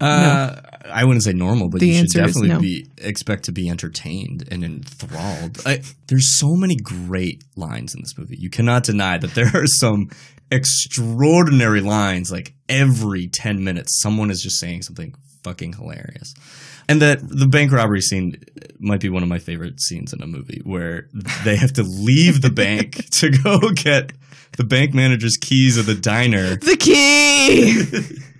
Uh, 0.00 0.60
I 0.86 1.04
wouldn't 1.04 1.22
say 1.22 1.32
normal, 1.32 1.70
but 1.70 1.80
The 1.80 1.86
you 1.86 1.94
should 1.94 2.08
definitely 2.08 2.48
no. 2.48 2.60
be 2.60 2.86
expect 2.98 3.44
to 3.44 3.52
be 3.52 3.70
entertained 3.70 4.46
and 4.50 4.64
enthralled. 4.64 5.60
I, 5.64 5.82
there's 6.08 6.38
so 6.38 6.54
many 6.56 6.76
great 6.76 7.44
lines 7.56 7.94
in 7.94 8.02
this 8.02 8.18
movie. 8.18 8.36
You 8.38 8.50
cannot 8.50 8.82
deny 8.84 9.16
that 9.18 9.34
there 9.34 9.50
are 9.54 9.66
some 9.66 10.10
extraordinary 10.50 11.80
lines. 11.80 12.30
Like 12.30 12.54
every 12.68 13.28
ten 13.28 13.64
minutes, 13.64 14.00
someone 14.02 14.30
is 14.30 14.42
just 14.42 14.58
saying 14.58 14.82
something 14.82 15.14
fucking 15.42 15.74
hilarious. 15.74 16.34
And 16.88 17.00
that 17.02 17.20
the 17.26 17.46
bank 17.46 17.72
robbery 17.72 18.00
scene 18.00 18.42
might 18.78 19.00
be 19.00 19.08
one 19.08 19.22
of 19.22 19.28
my 19.28 19.38
favorite 19.38 19.80
scenes 19.80 20.12
in 20.12 20.22
a 20.22 20.26
movie 20.26 20.60
where 20.64 21.08
they 21.44 21.56
have 21.56 21.72
to 21.74 21.82
leave 21.82 22.42
the 22.42 22.50
bank 22.50 23.06
to 23.12 23.30
go 23.30 23.58
get 23.70 24.12
the 24.56 24.64
bank 24.64 24.94
manager's 24.94 25.36
keys 25.36 25.78
of 25.78 25.86
the 25.86 25.94
diner. 25.94 26.56
The 26.56 26.76
key. 26.76 28.20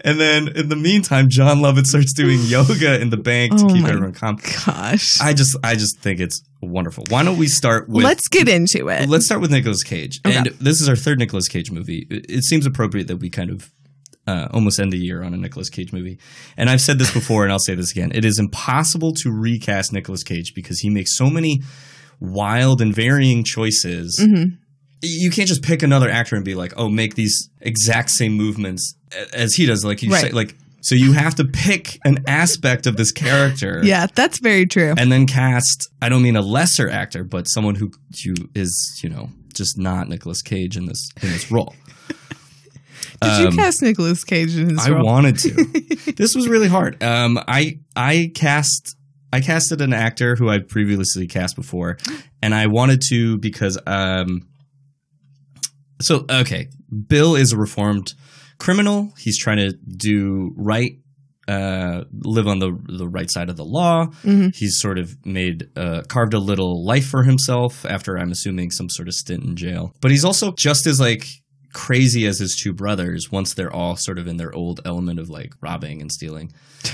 And 0.00 0.18
then 0.18 0.48
in 0.48 0.68
the 0.68 0.76
meantime, 0.76 1.28
Jon 1.28 1.58
Lovitz 1.58 1.86
starts 1.86 2.12
doing 2.12 2.40
yoga 2.42 3.00
in 3.00 3.10
the 3.10 3.16
bank 3.16 3.56
to 3.56 3.66
Oh 3.66 3.68
keep 3.68 3.84
everyone 3.84 4.12
calm. 4.12 4.36
Gosh. 4.66 5.20
I 5.20 5.32
just 5.32 5.56
I 5.62 5.74
just 5.74 6.00
think 6.00 6.20
it's 6.20 6.42
wonderful. 6.60 7.04
Why 7.08 7.22
don't 7.22 7.38
we 7.38 7.46
start 7.46 7.88
with 7.88 8.04
Let's 8.04 8.28
get 8.28 8.48
into 8.48 8.88
it. 8.88 9.08
Let's 9.08 9.26
start 9.26 9.40
with 9.40 9.50
Nicolas 9.50 9.82
Cage. 9.82 10.20
Okay. 10.26 10.36
And 10.36 10.46
this 10.60 10.80
is 10.80 10.88
our 10.88 10.96
third 10.96 11.18
Nicolas 11.18 11.48
Cage 11.48 11.70
movie. 11.70 12.06
It 12.10 12.44
seems 12.44 12.66
appropriate 12.66 13.06
that 13.08 13.16
we 13.16 13.30
kind 13.30 13.50
of 13.50 13.70
uh, 14.30 14.48
almost 14.52 14.78
end 14.80 14.92
the 14.92 14.98
year 14.98 15.22
on 15.22 15.34
a 15.34 15.36
Nicolas 15.36 15.68
Cage 15.70 15.92
movie. 15.92 16.18
And 16.56 16.70
I've 16.70 16.80
said 16.80 16.98
this 16.98 17.12
before 17.12 17.42
and 17.44 17.52
I'll 17.52 17.58
say 17.58 17.74
this 17.74 17.90
again. 17.92 18.12
It 18.14 18.24
is 18.24 18.38
impossible 18.38 19.12
to 19.22 19.30
recast 19.30 19.92
Nicolas 19.92 20.22
Cage 20.22 20.52
because 20.54 20.78
he 20.80 20.90
makes 20.90 21.16
so 21.16 21.28
many 21.30 21.62
wild 22.20 22.80
and 22.80 22.94
varying 22.94 23.44
choices. 23.44 24.18
Mhm. 24.22 24.58
You 25.02 25.30
can't 25.30 25.48
just 25.48 25.62
pick 25.62 25.82
another 25.82 26.10
actor 26.10 26.36
and 26.36 26.44
be 26.44 26.54
like, 26.54 26.74
"Oh, 26.76 26.90
make 26.90 27.14
these 27.14 27.48
exact 27.62 28.10
same 28.10 28.34
movements 28.34 28.94
as 29.32 29.54
he 29.54 29.64
does." 29.66 29.82
Like 29.84 30.02
you 30.02 30.10
Right. 30.10 30.26
say 30.26 30.30
like 30.30 30.54
so 30.82 30.94
you 30.94 31.12
have 31.12 31.34
to 31.36 31.44
pick 31.44 31.98
an 32.04 32.24
aspect 32.26 32.86
of 32.86 32.96
this 32.96 33.12
character 33.12 33.80
Yeah, 33.84 34.06
that's 34.14 34.38
very 34.38 34.66
true. 34.66 34.94
and 34.96 35.10
then 35.12 35.26
cast 35.26 35.88
I 36.02 36.08
don't 36.10 36.22
mean 36.22 36.36
a 36.36 36.42
lesser 36.42 36.88
actor, 36.90 37.24
but 37.24 37.44
someone 37.48 37.76
who 37.76 37.90
who 38.24 38.34
is, 38.54 39.00
you 39.02 39.08
know, 39.08 39.30
just 39.54 39.78
not 39.78 40.08
Nicolas 40.08 40.42
Cage 40.42 40.76
in 40.76 40.84
this 40.86 41.08
in 41.22 41.30
this 41.30 41.50
role. 41.50 41.74
Did 43.22 43.40
you 43.40 43.46
Um, 43.48 43.56
cast 43.56 43.82
Nicolas 43.82 44.24
Cage 44.24 44.56
in 44.56 44.70
his 44.70 44.78
I 44.78 44.90
role? 44.90 45.04
wanted 45.04 45.38
to. 45.40 46.12
this 46.16 46.34
was 46.34 46.48
really 46.48 46.68
hard. 46.68 47.02
Um, 47.02 47.38
I 47.46 47.80
I 47.94 48.32
cast 48.34 48.96
I 49.32 49.40
casted 49.40 49.80
an 49.80 49.92
actor 49.92 50.36
who 50.36 50.48
I'd 50.48 50.68
previously 50.68 51.26
cast 51.26 51.54
before, 51.56 51.98
and 52.42 52.54
I 52.54 52.66
wanted 52.66 53.00
to 53.10 53.38
because 53.38 53.78
um. 53.86 54.46
So 56.02 56.24
okay, 56.30 56.68
Bill 57.08 57.36
is 57.36 57.52
a 57.52 57.58
reformed 57.58 58.14
criminal. 58.58 59.12
He's 59.18 59.38
trying 59.38 59.58
to 59.58 59.72
do 59.72 60.52
right, 60.56 60.92
uh, 61.46 62.04
live 62.12 62.46
on 62.48 62.58
the 62.58 62.70
the 62.88 63.06
right 63.06 63.30
side 63.30 63.50
of 63.50 63.56
the 63.58 63.64
law. 63.66 64.06
Mhm. 64.24 64.54
He's 64.56 64.78
sort 64.80 64.98
of 64.98 65.14
made 65.26 65.68
uh, 65.76 66.02
carved 66.08 66.32
a 66.32 66.38
little 66.38 66.84
life 66.86 67.06
for 67.06 67.22
himself 67.24 67.84
after 67.84 68.16
I'm 68.18 68.30
assuming 68.32 68.70
some 68.70 68.88
sort 68.88 69.08
of 69.08 69.14
stint 69.14 69.44
in 69.44 69.56
jail. 69.56 69.94
But 70.00 70.10
he's 70.10 70.24
also 70.24 70.52
just 70.56 70.86
as 70.86 70.98
like 70.98 71.26
crazy 71.72 72.26
as 72.26 72.38
his 72.38 72.56
two 72.56 72.72
brothers 72.72 73.30
once 73.30 73.54
they're 73.54 73.72
all 73.72 73.96
sort 73.96 74.18
of 74.18 74.26
in 74.26 74.36
their 74.36 74.52
old 74.54 74.80
element 74.84 75.18
of 75.20 75.28
like 75.30 75.54
robbing 75.60 76.00
and 76.00 76.10
stealing. 76.10 76.52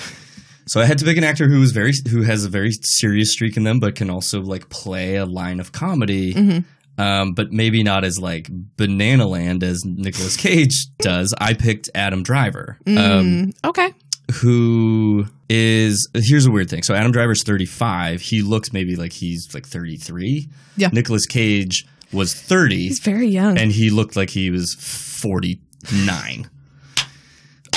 So 0.69 0.81
I 0.81 0.85
had 0.85 0.99
to 0.99 1.05
pick 1.05 1.17
an 1.17 1.23
actor 1.23 1.49
who 1.49 1.61
was 1.61 1.71
very 1.71 1.93
who 2.11 2.23
has 2.23 2.45
a 2.45 2.49
very 2.49 2.73
serious 2.73 3.31
streak 3.31 3.57
in 3.57 3.62
them, 3.62 3.79
but 3.79 3.95
can 3.95 4.11
also 4.11 4.41
like 4.41 4.69
play 4.69 5.15
a 5.15 5.25
line 5.25 5.61
of 5.61 5.71
comedy. 5.71 6.35
Mhm. 6.35 6.65
Um, 6.99 7.35
but 7.35 7.53
maybe 7.53 7.85
not 7.85 8.03
as 8.05 8.19
like 8.19 8.49
banana 8.77 9.29
land 9.29 9.62
as 9.62 9.85
Nicolas 9.85 10.37
Cage 10.37 10.75
does. 10.99 11.33
I 11.39 11.55
picked 11.55 11.89
Adam 11.95 12.25
Driver. 12.25 12.79
Um, 12.85 12.95
Mm, 12.97 13.53
okay. 13.65 13.93
who 14.41 15.27
is 15.49 16.09
here's 16.15 16.47
a 16.47 16.51
weird 16.51 16.69
thing. 16.69 16.83
So 16.83 16.95
Adam 16.97 17.12
Driver's 17.12 17.45
35. 17.45 18.21
He 18.21 18.43
looks 18.43 18.73
maybe 18.73 18.97
like 18.97 19.12
he's 19.12 19.55
like 19.55 19.67
33. 19.67 20.49
Yeah. 20.77 20.89
Nicolas 20.93 21.27
Cage 21.27 21.87
was 22.12 22.35
30 22.35 22.77
He's 22.77 22.99
very 23.01 23.27
young. 23.29 23.59
and 23.59 23.73
he 23.73 23.90
looked 23.90 24.16
like 24.16 24.31
he 24.31 24.51
was 24.51 24.75
49. 24.75 26.49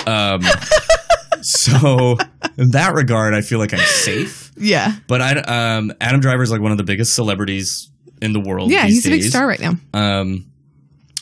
Um 0.08 0.42
so 1.42 2.18
in 2.58 2.72
that 2.72 2.94
regard 2.94 3.34
I 3.34 3.42
feel 3.42 3.60
like 3.60 3.74
I'm 3.74 3.80
safe. 3.80 4.52
yeah. 4.58 4.94
But 5.08 5.22
I 5.22 5.32
um 5.76 5.92
Adam 6.02 6.22
Driver 6.22 6.44
is 6.44 6.52
like 6.52 6.62
one 6.62 6.72
of 6.72 6.78
the 6.78 6.84
biggest 6.84 7.14
celebrities 7.14 7.90
in 8.22 8.34
the 8.34 8.40
world 8.40 8.72
Yeah, 8.72 8.86
he's 8.86 9.06
a 9.06 9.10
big 9.10 9.24
star 9.24 9.48
right 9.48 9.60
now. 9.60 9.74
Um, 9.94 10.46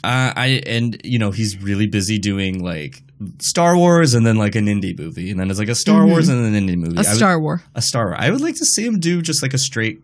uh, 0.04 0.32
I 0.36 0.62
and 0.66 1.00
you 1.04 1.20
know 1.20 1.32
he's 1.32 1.62
really 1.62 1.88
busy 1.88 2.18
doing 2.20 2.64
like 2.64 3.02
Star 3.40 3.76
Wars 3.76 4.14
and 4.14 4.26
then 4.26 4.36
like 4.38 4.54
an 4.56 4.68
indie 4.68 4.98
movie, 4.98 5.32
and 5.32 5.40
then 5.40 5.50
it's 5.50 5.58
like 5.60 5.70
a 5.70 5.76
Star 5.76 6.04
Mhm. 6.04 6.10
Wars 6.10 6.30
and 6.30 6.44
then 6.46 6.54
an 6.54 6.68
indie 6.68 6.78
movie. 6.78 6.98
A 6.98 7.00
I 7.00 7.04
would- 7.04 7.16
Star 7.18 7.40
War. 7.40 7.64
a 7.74 7.82
Star 7.82 8.06
Wars. 8.10 8.18
I 8.20 8.30
would 8.30 8.42
like 8.42 8.56
to 8.56 8.66
see 8.66 8.86
him 8.86 9.00
do 9.00 9.22
just 9.24 9.42
like 9.42 9.56
a 9.56 9.58
straight 9.58 10.02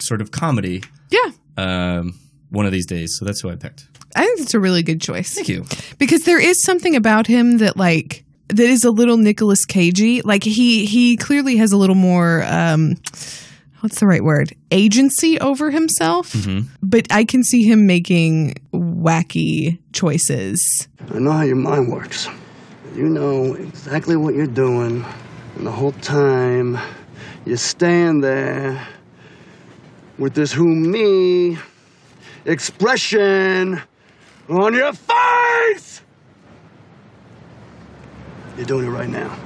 sort 0.00 0.20
of 0.20 0.30
comedy. 0.30 0.82
Yeah. 1.10 1.30
Um, 1.56 2.18
one 2.50 2.66
of 2.66 2.72
these 2.72 2.86
days. 2.86 3.16
So 3.18 3.24
that's 3.24 3.40
who 3.40 3.50
I 3.50 3.56
picked. 3.56 3.88
I 4.14 4.26
think 4.26 4.40
it's 4.40 4.54
a 4.54 4.60
really 4.60 4.82
good 4.82 5.00
choice. 5.00 5.34
Thank 5.34 5.48
you. 5.48 5.64
Because 5.98 6.24
there 6.24 6.40
is 6.40 6.62
something 6.62 6.96
about 6.96 7.26
him 7.26 7.58
that 7.58 7.76
like 7.76 8.24
that 8.48 8.58
is 8.66 8.84
a 8.84 8.90
little 8.90 9.16
Nicholas 9.16 9.64
Cagey. 9.64 10.22
Like 10.22 10.42
he 10.42 10.84
he 10.86 11.16
clearly 11.16 11.56
has 11.56 11.72
a 11.72 11.76
little 11.76 11.94
more 11.94 12.42
um 12.44 12.96
what's 13.80 14.00
the 14.00 14.06
right 14.06 14.22
word? 14.22 14.54
Agency 14.70 15.38
over 15.40 15.70
himself. 15.70 16.32
Mm-hmm. 16.32 16.68
But 16.82 17.06
I 17.10 17.24
can 17.24 17.42
see 17.44 17.62
him 17.62 17.86
making 17.86 18.54
wacky 18.72 19.78
choices. 19.92 20.88
I 21.12 21.18
know 21.18 21.32
how 21.32 21.42
your 21.42 21.56
mind 21.56 21.90
works. 21.90 22.28
You 22.94 23.08
know 23.08 23.54
exactly 23.54 24.16
what 24.16 24.34
you're 24.34 24.46
doing, 24.46 25.04
and 25.56 25.66
the 25.66 25.70
whole 25.70 25.92
time 25.92 26.78
you 27.46 27.56
stand 27.56 28.24
there 28.24 28.86
with 30.18 30.34
this 30.34 30.52
who 30.52 30.74
me 30.74 31.56
expression 32.44 33.80
on 34.48 34.74
your 34.74 34.92
face. 34.92 36.02
You're 38.56 38.66
doing 38.66 38.86
it 38.86 38.90
right 38.90 39.08
now. 39.08 39.36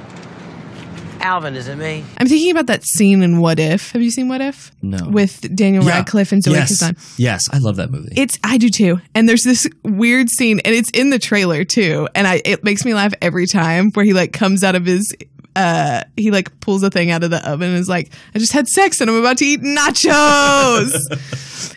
Alvin, 1.21 1.55
is 1.57 1.69
it 1.69 1.77
me? 1.77 2.05
I'm 2.19 2.27
thinking 2.27 2.51
about 2.51 2.67
that 2.67 2.85
scene 2.85 3.23
in 3.23 3.41
What 3.41 3.59
If. 3.59 3.93
Have 3.93 4.03
you 4.03 4.11
seen 4.11 4.29
What 4.29 4.43
If? 4.43 4.73
No. 4.83 5.09
With 5.09 5.55
Daniel 5.57 5.83
Yeah. 5.83 5.93
Radcliffe 5.99 6.33
and 6.33 6.43
Zoe 6.43 6.53
yes. 6.53 6.69
Kazan. 6.69 6.97
Yes, 7.17 7.49
I 7.51 7.59
love 7.59 7.77
that 7.77 7.91
movie. 7.91 8.13
It's 8.15 8.39
I 8.45 8.59
do 8.59 8.69
too. 8.69 9.01
And 9.15 9.27
there's 9.27 9.43
this 9.43 9.67
weird 9.83 10.29
scene 10.29 10.61
and 10.61 10.75
it's 10.75 10.91
in 10.91 11.09
the 11.11 11.19
trailer 11.19 11.65
too. 11.65 12.09
And 12.15 12.27
I 12.27 12.43
it 12.45 12.63
makes 12.63 12.85
me 12.85 12.93
laugh 12.93 13.15
every 13.23 13.47
time 13.47 13.91
where 13.93 14.05
he 14.05 14.13
like 14.13 14.33
comes 14.35 14.63
out 14.63 14.75
of 14.75 14.85
his 14.85 15.15
uh 15.57 16.03
he 16.17 16.31
like 16.31 16.59
pulls 16.61 16.83
a 16.83 16.91
thing 16.91 17.11
out 17.11 17.23
of 17.23 17.31
the 17.31 17.39
oven 17.49 17.71
and 17.71 17.79
is 17.79 17.89
like, 17.89 18.11
I 18.35 18.39
just 18.39 18.53
had 18.53 18.69
sex 18.69 19.01
and 19.01 19.09
I'm 19.11 19.17
about 19.17 19.39
to 19.39 19.45
eat 19.45 19.61
nachos. 19.61 20.93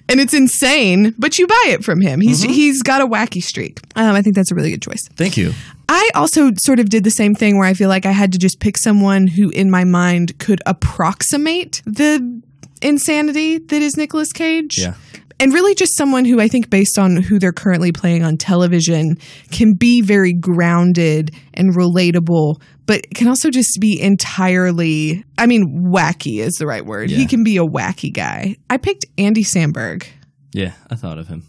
and 0.09 0.19
it's 0.19 0.33
insane, 0.33 1.13
but 1.17 1.37
you 1.39 1.47
buy 1.47 1.65
it 1.67 1.83
from 1.83 2.01
him. 2.01 2.21
He's 2.21 2.43
Mm-hmm. 2.43 2.53
he's 2.53 2.81
got 2.83 3.01
a 3.01 3.07
wacky 3.07 3.41
streak. 3.41 3.79
Um, 3.95 4.15
I 4.15 4.21
think 4.21 4.35
that's 4.35 4.51
a 4.51 4.55
really 4.55 4.71
good 4.71 4.81
choice. 4.81 5.07
Thank 5.15 5.37
you. 5.37 5.53
I 5.89 6.09
also 6.15 6.51
sort 6.57 6.79
of 6.79 6.89
did 6.89 7.03
the 7.03 7.11
same 7.11 7.33
thing 7.33 7.57
where 7.57 7.67
I 7.67 7.73
feel 7.73 7.89
like 7.89 8.05
I 8.05 8.11
had 8.11 8.31
to 8.33 8.37
just 8.37 8.59
pick 8.59 8.77
someone 8.77 9.25
who, 9.27 9.49
in 9.51 9.71
my 9.71 9.83
mind, 9.85 10.37
could 10.37 10.61
approximate 10.65 11.81
the 11.85 12.41
insanity 12.81 13.57
that 13.57 13.81
is 13.81 13.95
Nicolas 13.97 14.33
Cage. 14.33 14.77
Yeah. 14.79 14.93
And 15.39 15.53
really, 15.53 15.75
just 15.75 15.95
someone 15.95 16.25
who 16.25 16.41
I 16.41 16.47
think, 16.47 16.69
based 16.69 16.97
on 16.97 17.17
who 17.17 17.37
they're 17.37 17.51
currently 17.51 17.91
playing 17.91 18.23
on 18.23 18.37
television, 18.37 19.17
can 19.51 19.73
be 19.73 20.01
very 20.01 20.33
grounded 20.33 21.31
and 21.53 21.75
relatable, 21.75 22.59
but 22.87 23.01
can 23.13 23.27
also 23.27 23.49
just 23.49 23.77
be 23.79 24.01
entirely, 24.01 25.23
I 25.37 25.45
mean, 25.45 25.91
wacky 25.93 26.39
is 26.39 26.55
the 26.55 26.65
right 26.65 26.85
word. 26.85 27.11
He 27.11 27.27
can 27.27 27.43
be 27.43 27.57
a 27.57 27.65
wacky 27.65 28.11
guy. 28.11 28.55
I 28.69 28.77
picked 28.77 29.05
Andy 29.17 29.43
Samberg. 29.43 30.07
Yeah, 30.53 30.73
I 30.89 30.95
thought 30.95 31.19
of 31.19 31.27
him. 31.27 31.43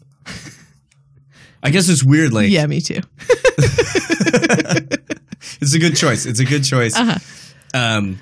I 1.63 1.71
guess 1.71 1.89
it's 1.89 2.05
weird. 2.05 2.33
Like, 2.33 2.51
yeah, 2.51 2.67
me 2.67 2.81
too. 2.81 3.01
it's 5.61 5.75
a 5.75 5.79
good 5.79 5.97
choice. 5.97 6.27
It's 6.27 6.41
a 6.41 6.45
good 6.45 6.65
choice. 6.65 6.97
Uh-huh. 6.97 7.19
Um, 7.75 8.19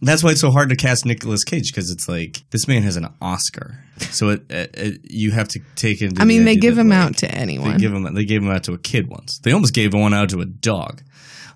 that's 0.00 0.22
why 0.22 0.30
it's 0.30 0.40
so 0.40 0.50
hard 0.50 0.68
to 0.70 0.76
cast 0.76 1.04
Nicolas 1.06 1.44
Cage 1.44 1.72
because 1.72 1.90
it's 1.90 2.08
like 2.08 2.42
this 2.50 2.68
man 2.68 2.82
has 2.82 2.96
an 2.96 3.08
Oscar, 3.20 3.82
so 4.10 4.30
it, 4.30 4.50
it, 4.50 4.74
it- 4.78 5.00
you 5.10 5.30
have 5.32 5.48
to 5.48 5.60
take 5.74 6.00
into. 6.02 6.20
I 6.22 6.24
mean, 6.24 6.40
the 6.44 6.54
they 6.54 6.56
give 6.56 6.76
that, 6.76 6.82
him 6.82 6.88
like, 6.90 6.98
out 6.98 7.16
to 7.18 7.30
anyone. 7.34 7.72
They 7.72 7.78
give 7.78 7.92
him. 7.92 8.14
They 8.14 8.24
gave 8.24 8.42
him 8.42 8.50
out 8.50 8.64
to 8.64 8.72
a 8.74 8.78
kid 8.78 9.08
once. 9.08 9.38
They 9.40 9.52
almost 9.52 9.74
gave 9.74 9.94
one 9.94 10.14
out 10.14 10.28
to 10.30 10.40
a 10.40 10.46
dog. 10.46 11.02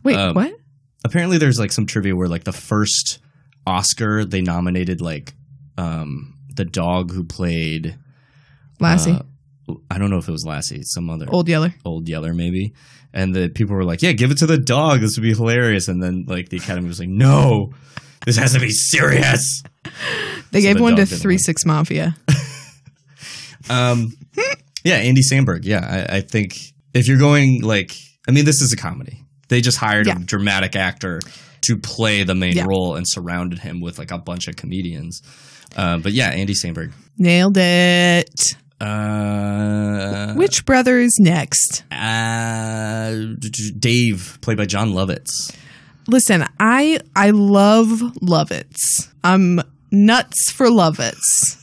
Wait, 0.03 0.17
Um, 0.17 0.35
what? 0.35 0.53
Apparently, 1.05 1.39
there's 1.39 1.59
like 1.59 1.73
some 1.73 1.87
trivia 1.87 2.15
where 2.17 2.29
like 2.29 2.45
the 2.45 2.53
first 2.53 3.19
Oscar 3.67 4.25
they 4.25 4.41
nominated 4.41 5.01
like 5.01 5.35
um 5.79 6.35
the 6.55 6.65
dog 6.65 7.13
who 7.13 7.25
played 7.25 7.97
Lassie. 8.81 9.13
uh, 9.13 9.75
I 9.91 9.99
don't 9.99 10.11
know 10.11 10.19
if 10.19 10.29
it 10.29 10.33
was 10.33 10.45
Lassie, 10.45 10.83
some 10.83 11.09
other 11.09 11.27
Old 11.31 11.49
Yeller. 11.49 11.75
Old 11.85 12.09
Yeller, 12.09 12.35
maybe. 12.35 12.75
And 13.15 13.35
the 13.35 13.49
people 13.49 13.77
were 13.77 13.85
like, 13.85 14.03
"Yeah, 14.03 14.13
give 14.13 14.31
it 14.31 14.39
to 14.39 14.47
the 14.47 14.59
dog. 14.59 15.01
This 15.01 15.17
would 15.17 15.23
be 15.23 15.35
hilarious." 15.35 15.87
And 15.89 16.03
then 16.03 16.25
like 16.27 16.49
the 16.49 16.57
Academy 16.57 16.89
was 16.89 16.99
like, 16.99 17.09
"No, 17.09 17.73
this 18.27 18.37
has 18.37 18.53
to 18.55 18.61
be 18.61 18.71
serious." 18.71 19.63
They 20.51 20.61
gave 20.61 20.81
one 20.81 20.97
to 20.97 21.07
Three. 21.07 21.39
Six 21.39 21.65
Mafia. 21.65 22.17
Um, 23.71 24.13
yeah, 24.85 24.97
Andy 24.97 25.23
Samberg. 25.23 25.61
Yeah, 25.63 26.07
I, 26.11 26.17
I 26.17 26.21
think 26.21 26.59
if 26.95 27.07
you're 27.07 27.19
going 27.19 27.63
like, 27.63 27.93
I 28.29 28.33
mean, 28.33 28.45
this 28.45 28.61
is 28.61 28.73
a 28.73 28.77
comedy. 28.77 29.21
They 29.49 29.61
just 29.61 29.79
hired 29.79 30.09
Yeah. 30.09 30.17
a 30.17 30.19
dramatic 30.19 30.75
actor 30.75 31.21
to 31.63 31.77
play 31.77 32.25
the 32.25 32.35
main 32.35 32.55
Yeah. 32.57 32.65
role 32.67 32.97
and 32.97 33.07
surrounded 33.09 33.61
him 33.61 33.81
with 33.81 33.99
like 34.01 34.11
a 34.11 34.19
bunch 34.19 34.49
of 34.49 34.57
comedians. 34.57 35.23
Uh, 35.77 35.99
but 35.99 36.13
yeah, 36.13 36.31
Andy 36.31 36.55
Samberg. 36.55 36.93
Nailed 37.19 37.57
it. 37.57 38.57
Uh, 38.81 40.35
Which 40.35 40.65
brother 40.67 40.99
is 40.99 41.17
next? 41.21 41.85
uh, 41.93 43.15
Dave, 43.79 44.39
played 44.41 44.57
by 44.57 44.67
Jon 44.67 44.91
Lovitz. 44.93 45.55
Listen, 46.09 46.47
I 46.61 47.01
I 47.17 47.31
love 47.31 47.89
Lovitz. 48.23 49.09
I'm 49.25 49.61
nuts 49.91 50.51
for 50.51 50.67
Lovitz. 50.67 51.59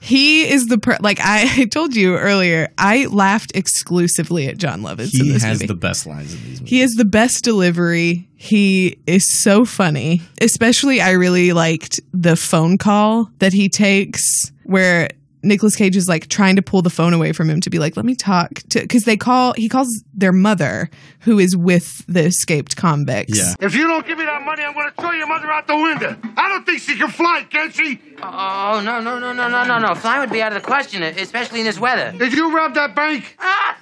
He 0.00 0.48
is 0.48 0.66
the 0.66 0.78
per- 0.78 0.98
like 1.00 1.18
I 1.20 1.64
told 1.70 1.96
you 1.96 2.16
earlier. 2.16 2.68
I 2.78 3.06
laughed 3.06 3.52
exclusively 3.56 4.46
at 4.46 4.56
Jon 4.56 4.82
Lovitz 4.82 5.18
in 5.18 5.24
He 5.26 5.32
has 5.32 5.44
movie. 5.44 5.66
the 5.66 5.74
best 5.74 6.06
lines 6.06 6.32
in 6.32 6.40
these 6.44 6.60
movies. 6.60 6.70
He 6.70 6.78
has 6.80 6.92
the 6.92 7.04
best 7.04 7.42
delivery. 7.42 8.28
He 8.36 8.98
is 9.06 9.28
so 9.40 9.64
funny. 9.64 10.22
Especially, 10.40 11.00
I 11.00 11.12
really 11.12 11.52
liked 11.52 11.98
the 12.12 12.36
phone 12.36 12.78
call 12.78 13.30
that 13.40 13.52
he 13.52 13.68
takes 13.68 14.52
where 14.64 15.08
Nicolas 15.46 15.76
Cage 15.76 15.96
is 15.96 16.08
like 16.08 16.28
trying 16.28 16.56
to 16.56 16.62
pull 16.62 16.82
the 16.82 16.90
phone 16.90 17.12
away 17.12 17.32
from 17.32 17.48
him 17.48 17.60
to 17.60 17.70
be 17.70 17.78
like, 17.78 17.96
let 17.96 18.04
me 18.04 18.14
talk 18.14 18.54
to, 18.70 18.80
because 18.80 19.04
they 19.04 19.16
call, 19.16 19.52
he 19.54 19.68
calls 19.68 20.02
their 20.12 20.32
mother 20.32 20.90
who 21.20 21.38
is 21.38 21.56
with 21.56 22.04
the 22.06 22.26
escaped 22.26 22.76
convicts. 22.76 23.38
Yeah. 23.38 23.54
If 23.60 23.74
you 23.74 23.86
don't 23.86 24.06
give 24.06 24.18
me 24.18 24.24
that 24.24 24.42
money, 24.42 24.62
I'm 24.62 24.74
going 24.74 24.90
to 24.90 25.00
throw 25.00 25.12
your 25.12 25.26
mother 25.26 25.50
out 25.50 25.66
the 25.66 25.76
window. 25.76 26.16
I 26.36 26.48
don't 26.48 26.66
think 26.66 26.80
she 26.80 26.96
can 26.96 27.08
fly, 27.08 27.46
can 27.48 27.70
she? 27.70 28.00
Oh, 28.22 28.82
no, 28.84 29.00
no, 29.00 29.18
no, 29.18 29.32
no, 29.32 29.48
no, 29.48 29.64
no, 29.64 29.78
no. 29.78 29.94
Flying 29.94 30.20
would 30.20 30.30
be 30.30 30.42
out 30.42 30.54
of 30.54 30.62
the 30.62 30.66
question, 30.66 31.02
especially 31.02 31.60
in 31.60 31.66
this 31.66 31.78
weather. 31.78 32.16
Did 32.16 32.32
you 32.32 32.54
rob 32.54 32.74
that 32.74 32.94
bank? 32.94 33.36
Ah! 33.38 33.78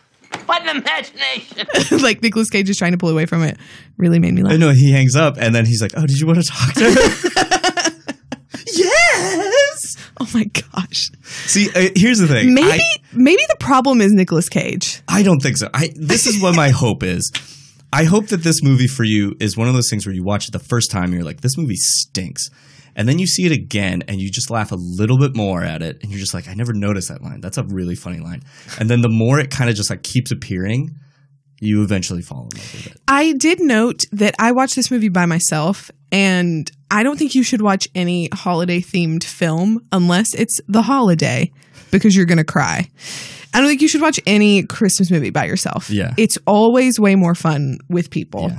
What 0.47 0.63
an 0.67 0.79
imagination! 0.79 1.67
like 2.03 2.23
Nicolas 2.23 2.51
Cage 2.51 2.69
is 2.69 2.77
trying 2.77 2.93
to 2.93 2.99
pull 2.99 3.09
away 3.09 3.25
from 3.25 3.43
it. 3.43 3.57
Really 3.97 4.19
made 4.19 4.35
me 4.35 4.43
laugh. 4.43 4.53
I 4.53 4.57
know 4.57 4.71
he 4.71 4.91
hangs 4.91 5.17
up 5.17 5.37
and 5.39 5.55
then 5.55 5.65
he's 5.65 5.81
like, 5.81 5.93
"Oh, 5.97 6.07
did 6.07 6.19
you 6.19 6.27
want 6.27 6.43
to 6.43 6.51
talk 6.51 6.75
to 6.75 6.93
her?" 6.93 7.81
Yes. 9.15 9.97
Oh 10.21 10.29
my 10.35 10.45
gosh. 10.45 11.11
See, 11.25 11.69
uh, 11.71 11.91
here's 11.97 12.19
the 12.19 12.29
thing. 12.29 12.55
Maybe, 12.55 12.71
I, 12.71 12.81
maybe 13.13 13.43
the 13.49 13.57
problem 13.59 14.01
is 14.01 14.13
Nicolas 14.13 14.49
Cage. 14.49 15.03
I 15.09 15.23
don't 15.23 15.41
think 15.41 15.57
so. 15.57 15.69
I 15.75 15.91
this 15.97 16.27
is 16.27 16.41
what 16.41 16.55
my 16.55 16.71
hope 16.71 17.03
is. 17.03 17.33
I 17.93 18.05
hope 18.05 18.29
that 18.29 18.43
this 18.43 18.63
movie 18.63 18.89
for 18.89 19.05
you 19.05 19.35
is 19.39 19.57
one 19.57 19.69
of 19.69 19.75
those 19.75 19.89
things 19.89 20.05
where 20.05 20.15
you 20.15 20.25
watch 20.25 20.49
it 20.49 20.51
the 20.53 20.59
first 20.59 20.91
time 20.91 21.05
and 21.05 21.15
you're 21.15 21.23
like, 21.25 21.43
this 21.43 21.57
movie 21.57 21.77
stinks. 21.77 22.51
And 22.97 23.09
then 23.09 23.19
you 23.19 23.27
see 23.27 23.45
it 23.47 23.53
again 23.53 24.03
and 24.09 24.21
you 24.21 24.31
just 24.31 24.51
laugh 24.51 24.73
a 24.73 24.77
little 24.77 25.19
bit 25.19 25.37
more 25.37 25.63
at 25.63 25.83
it 25.83 25.99
and 26.03 26.11
you're 26.11 26.21
just 26.21 26.35
like, 26.35 26.49
I 26.49 26.55
never 26.55 26.73
noticed 26.73 27.09
that 27.09 27.23
line. 27.23 27.41
That's 27.41 27.59
a 27.59 27.65
really 27.65 27.95
funny 27.95 28.19
line. 28.19 28.43
And 28.79 28.89
then 28.89 29.01
the 29.01 29.09
more 29.09 29.39
it 29.39 29.51
kind 29.51 29.71
of 29.71 29.77
just 29.77 29.91
like 29.91 30.03
keeps 30.03 30.31
appearing, 30.31 30.99
you 31.61 31.83
eventually 31.83 32.23
fall 32.23 32.43
in 32.43 32.59
love 32.59 32.73
with 32.75 32.87
it. 32.89 33.01
I 33.09 33.33
did 33.33 33.61
note 33.61 34.03
that 34.13 34.35
I 34.39 34.53
watched 34.53 34.77
this 34.77 34.91
movie 34.91 35.09
by 35.09 35.27
myself, 35.27 35.91
and 36.13 36.71
I 36.91 37.03
don't 37.03 37.19
think 37.19 37.35
you 37.35 37.43
should 37.43 37.63
watch 37.63 37.89
any 37.95 38.29
holiday 38.33 38.81
themed 38.81 39.25
film 39.25 39.81
unless 39.93 40.35
it's 40.35 40.61
the 40.69 40.83
holiday 40.83 41.53
because 41.91 42.17
you're 42.17 42.27
going 42.27 42.39
to 42.39 42.45
cry. 42.45 42.89
I 43.55 43.61
don't 43.61 43.69
think 43.69 43.83
you 43.83 43.89
should 43.89 44.01
watch 44.01 44.19
any 44.27 44.65
Christmas 44.65 45.11
movie 45.11 45.31
by 45.31 45.45
yourself. 45.45 45.89
Yeah. 45.89 46.13
It's 46.17 46.37
always 46.47 46.99
way 46.99 47.15
more 47.15 47.37
fun 47.37 47.79
with 47.89 48.11
people. 48.11 48.51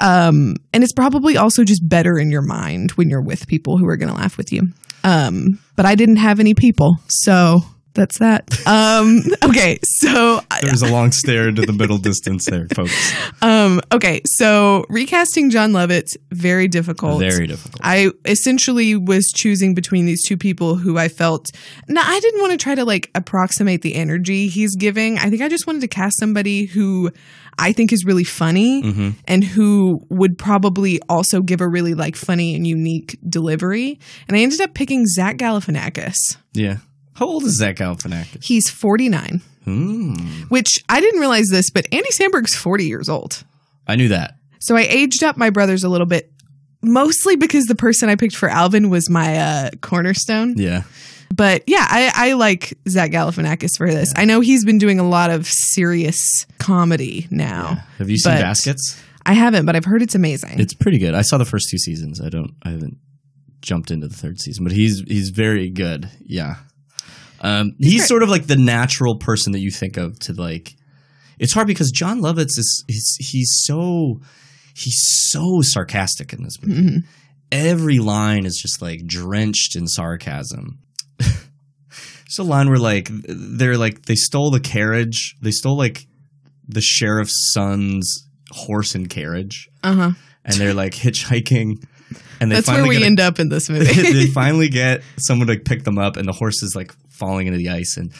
Um, 0.00 0.54
and 0.72 0.82
it's 0.82 0.94
probably 0.94 1.36
also 1.36 1.62
just 1.62 1.86
better 1.86 2.18
in 2.18 2.30
your 2.30 2.40
mind 2.40 2.92
when 2.92 3.10
you're 3.10 3.22
with 3.22 3.46
people 3.46 3.76
who 3.76 3.86
are 3.86 3.98
going 3.98 4.08
to 4.08 4.14
laugh 4.14 4.38
with 4.38 4.50
you. 4.50 4.62
Um, 5.04 5.58
but 5.76 5.84
I 5.84 5.94
didn't 5.94 6.16
have 6.16 6.40
any 6.40 6.54
people. 6.54 6.96
So 7.08 7.60
that's 7.94 8.18
that. 8.18 8.44
Um, 8.66 9.22
okay. 9.44 9.78
So 9.82 10.40
There's 10.62 10.82
a 10.82 10.90
long 10.90 11.12
stare 11.12 11.48
into 11.48 11.62
the 11.62 11.72
middle 11.72 11.98
distance 11.98 12.46
there, 12.46 12.66
folks. 12.74 13.12
um, 13.42 13.80
okay, 13.92 14.20
so 14.24 14.84
recasting 14.88 15.50
Jon 15.50 15.72
Lovitz 15.72 16.16
very 16.30 16.68
difficult. 16.68 17.20
Very 17.20 17.46
difficult. 17.46 17.80
I 17.82 18.10
essentially 18.24 18.96
was 18.96 19.26
choosing 19.34 19.74
between 19.74 20.06
these 20.06 20.22
two 20.26 20.36
people 20.36 20.76
who 20.76 20.98
I 20.98 21.08
felt. 21.08 21.50
Now 21.88 22.02
I 22.04 22.20
didn't 22.20 22.40
want 22.40 22.52
to 22.52 22.58
try 22.58 22.74
to 22.74 22.84
like 22.84 23.10
approximate 23.14 23.82
the 23.82 23.94
energy 23.94 24.48
he's 24.48 24.74
giving. 24.76 25.18
I 25.18 25.28
think 25.30 25.42
I 25.42 25.48
just 25.48 25.66
wanted 25.66 25.80
to 25.82 25.88
cast 25.88 26.18
somebody 26.18 26.66
who 26.66 27.10
I 27.58 27.72
think 27.72 27.92
is 27.92 28.04
really 28.06 28.24
funny 28.24 28.82
Mhm. 28.82 29.14
and 29.26 29.44
who 29.44 30.06
would 30.08 30.38
probably 30.38 31.00
also 31.08 31.42
give 31.42 31.60
a 31.60 31.68
really 31.68 31.94
like 31.94 32.16
funny 32.16 32.54
and 32.54 32.66
unique 32.66 33.18
delivery. 33.28 33.98
And 34.28 34.36
I 34.36 34.40
ended 34.40 34.60
up 34.60 34.72
picking 34.74 35.06
Zach 35.06 35.36
Galifianakis. 35.36 36.36
Yeah. 36.54 36.78
How 37.20 37.26
old 37.26 37.44
is 37.44 37.56
Zach 37.58 37.76
Galifianakis? 37.76 38.42
He's 38.42 38.68
49, 38.68 39.40
Hmm. 39.64 40.14
which 40.48 40.82
I 40.88 41.00
didn't 41.00 41.20
realize 41.20 41.46
this, 41.48 41.70
but 41.70 41.86
Andy 41.92 42.08
Samberg's 42.10 42.56
40 42.56 42.86
years 42.86 43.08
old. 43.08 43.44
I 43.86 43.94
knew 43.94 44.08
that. 44.08 44.34
So 44.58 44.74
I 44.76 44.80
aged 44.82 45.22
up 45.22 45.36
my 45.36 45.50
brothers 45.50 45.84
a 45.84 45.88
little 45.88 46.06
bit, 46.06 46.32
mostly 46.82 47.36
because 47.36 47.66
the 47.66 47.74
person 47.74 48.08
I 48.08 48.16
picked 48.16 48.34
for 48.34 48.48
Alvin 48.48 48.90
was 48.90 49.08
my 49.10 49.36
uh, 49.38 49.70
cornerstone. 49.80 50.54
Yeah. 50.56 50.82
But 51.34 51.62
yeah, 51.68 51.86
I, 51.88 52.10
I 52.14 52.32
like 52.32 52.76
Zach 52.88 53.10
Galifianakis 53.12 53.76
for 53.76 53.88
this. 53.88 54.12
I 54.16 54.24
know 54.24 54.40
he's 54.40 54.64
been 54.64 54.78
doing 54.78 54.98
a 54.98 55.08
lot 55.08 55.30
of 55.30 55.46
serious 55.46 56.18
comedy 56.58 57.28
now. 57.30 57.84
Have 57.98 58.10
you 58.10 58.16
seen 58.18 58.32
Baskets? 58.32 59.00
I 59.26 59.34
haven't, 59.34 59.66
but 59.66 59.76
I've 59.76 59.84
heard 59.84 60.02
it's 60.02 60.14
amazing. 60.16 60.58
It's 60.58 60.74
pretty 60.74 60.98
good. 60.98 61.14
I 61.14 61.22
saw 61.22 61.36
the 61.38 61.44
first 61.44 61.68
two 61.70 61.78
seasons. 61.78 62.20
I 62.20 62.30
don't. 62.30 62.54
I 62.62 62.70
haven't 62.70 62.96
jumped 63.60 63.90
into 63.90 64.08
the 64.08 64.14
third 64.16 64.40
season, 64.40 64.64
but 64.64 64.72
he's 64.72 65.00
he's 65.06 65.28
very 65.30 65.68
good. 65.70 66.10
Yeah. 66.24 66.56
Um, 67.40 67.72
he's 67.78 68.06
sort 68.06 68.22
of 68.22 68.28
like 68.28 68.46
the 68.46 68.56
natural 68.56 69.16
person 69.16 69.52
that 69.52 69.60
you 69.60 69.70
think 69.70 69.96
of 69.96 70.18
to 70.20 70.32
like. 70.34 70.74
It's 71.38 71.54
hard 71.54 71.66
because 71.66 71.90
Jon 71.90 72.20
Lovitz 72.20 72.58
is 72.58 72.84
he's, 72.86 73.16
he's 73.18 73.50
so 73.64 74.20
he's 74.74 74.98
so 75.30 75.60
sarcastic 75.62 76.32
in 76.34 76.42
this 76.44 76.56
movie. 76.62 76.82
Mhm. 76.82 76.96
Every 77.52 77.98
line 77.98 78.44
is 78.46 78.58
just 78.60 78.82
like 78.82 79.06
drenched 79.06 79.74
in 79.74 79.86
sarcasm. 79.86 80.78
There's 81.18 82.38
a 82.38 82.42
line 82.44 82.68
where 82.68 82.78
like 82.78 83.08
they're 83.10 83.76
like 83.76 84.02
they 84.02 84.14
stole 84.14 84.50
the 84.50 84.60
carriage. 84.60 85.34
They 85.42 85.50
stole 85.50 85.76
like 85.76 86.06
the 86.68 86.80
sheriff's 86.80 87.52
son's 87.52 88.28
horse 88.52 88.94
and 88.94 89.08
carriage 89.08 89.68
Uh 89.82 89.94
huh. 89.94 90.10
and 90.44 90.54
they're 90.56 90.74
like 90.74 90.92
hitchhiking 90.92 91.82
And 92.40 92.50
they 92.50 92.56
That's 92.56 92.68
where 92.68 92.86
we 92.86 93.02
a- 93.02 93.06
end 93.06 93.18
up 93.20 93.38
in 93.40 93.48
this 93.48 93.68
movie. 93.70 93.84
they 94.12 94.26
finally 94.26 94.68
get 94.68 95.02
someone 95.18 95.48
to 95.48 95.58
pick 95.58 95.84
them 95.84 95.98
up, 95.98 96.16
and 96.16 96.26
the 96.28 96.32
horse 96.32 96.62
is 96.62 96.74
like 96.76 96.92
falling 97.20 97.46
into 97.46 97.58
the 97.58 97.68
ice. 97.68 97.96
And 97.96 98.10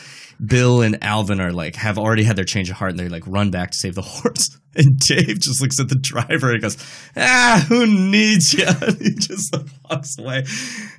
Bill 0.45 0.81
and 0.83 1.03
Alvin 1.03 1.41
are 1.41 1.53
like 1.53 1.75
have 1.77 1.99
already 1.99 2.23
had 2.23 2.37
their 2.37 2.45
change 2.45 2.71
of 2.71 2.77
heart, 2.77 2.93
and 2.93 3.01
they 3.01 3.09
like 3.09 3.27
run 3.27 3.51
back 3.51 3.73
to 3.73 3.77
save 3.77 3.97
the 3.97 4.03
horse. 4.21 4.57
And 4.77 5.01
Dave 5.01 5.41
just 5.41 5.61
looks 5.61 5.81
at 5.81 5.89
the 5.89 5.97
driver 5.97 6.53
and 6.53 6.63
goes, 6.63 6.77
"Ah, 7.17 7.65
who 7.69 7.87
needs 7.89 8.55
you?" 8.55 8.65
And 8.81 8.97
he 9.03 9.11
just 9.15 9.53
like, 9.53 9.67
walks 9.91 10.17
away. 10.17 10.45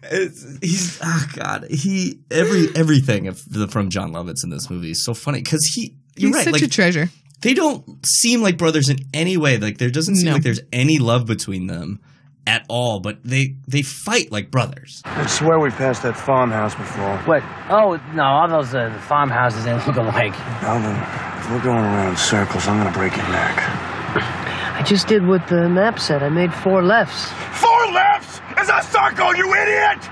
It's, 0.04 0.58
he's 0.62 1.00
oh 1.02 1.26
god, 1.36 1.68
he 1.70 2.20
every 2.30 2.68
everything 2.76 3.28
of 3.28 3.42
the, 3.50 3.70
from 3.70 3.90
John 3.90 4.12
Lovitz 4.12 4.44
in 4.44 4.50
this 4.50 4.70
movie 4.70 4.92
is 4.92 5.06
so 5.06 5.14
funny 5.14 5.42
because 5.42 5.64
he. 5.74 5.96
You're 6.18 6.28
He's 6.28 6.36
right, 6.36 6.44
such 6.44 6.54
like, 6.56 6.62
a 6.64 6.68
treasure. 6.68 7.10
they 7.42 7.54
don't 7.54 7.86
seem 8.06 8.42
like 8.42 8.58
brothers 8.58 8.90
in 8.90 8.98
any 9.14 9.38
way. 9.38 9.58
Like 9.58 9.78
there 9.78 9.90
doesn't 9.90 10.18
seem 10.18 10.26
No. 10.26 10.34
like 10.34 10.44
there's 10.44 10.60
any 10.74 11.00
love 11.00 11.26
between 11.26 11.68
them 11.68 12.02
at 12.48 12.66
all. 12.70 13.00
But 13.00 13.20
they 13.24 13.56
they 13.68 13.82
fight 13.82 14.32
like 14.32 14.52
brothers. 14.52 15.02
I 15.06 15.26
swear 15.28 15.60
we 15.60 15.70
passed 15.72 16.04
that 16.04 16.18
farmhouse 16.18 16.76
before. 16.76 17.18
What? 17.20 17.44
Oh, 17.70 18.00
no, 18.14 18.24
all 18.24 18.48
those 18.48 18.74
uh, 18.74 18.92
farmhouses 19.08 19.66
in 19.66 19.78
the 19.94 20.04
lake. 20.04 20.34
Alvin, 20.64 20.96
if 21.40 21.52
we're 21.52 21.64
going 21.64 21.84
around 21.84 22.10
in 22.12 22.18
circles, 22.18 22.68
I'm 22.68 22.78
gonna 22.84 22.92
break 22.98 23.16
your 23.16 23.28
neck. 23.30 23.58
I 24.74 24.84
just 24.84 25.08
did 25.08 25.26
what 25.28 25.48
the 25.48 25.70
map 25.70 26.00
said. 26.00 26.24
I 26.24 26.30
made 26.30 26.54
four 26.54 26.82
lefts. 26.82 27.30
Four 27.60 27.92
lefts 27.92 28.42
as 28.58 28.70
a 28.70 28.82
start 28.82 29.16
going, 29.16 29.38
you 29.38 29.54
idiot! 29.54 30.10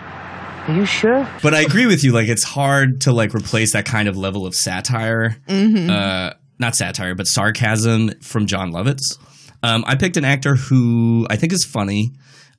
Are 0.68 0.74
you 0.76 0.86
sure? 0.86 1.28
But 1.42 1.54
I 1.56 1.62
agree 1.62 1.88
with 1.88 2.04
you. 2.04 2.12
Like 2.12 2.28
it's 2.28 2.44
hard 2.44 3.02
to 3.02 3.12
like 3.12 3.34
replace 3.34 3.74
that 3.74 3.86
kind 3.86 4.08
of 4.08 4.16
level 4.18 4.46
of 4.46 4.54
satire. 4.54 5.38
Mhm. 5.48 5.90
Uh, 5.90 6.34
not 6.60 6.76
satire, 6.76 7.16
but 7.16 7.24
sarcasm 7.26 8.12
from 8.22 8.46
Jon 8.46 8.72
Lovitz. 8.72 9.18
Um, 9.64 9.84
I 9.88 9.96
picked 9.96 10.18
an 10.18 10.26
actor 10.26 10.56
who 10.56 11.28
I 11.30 11.36
think 11.36 11.52
is 11.54 11.66
funny. 11.66 12.12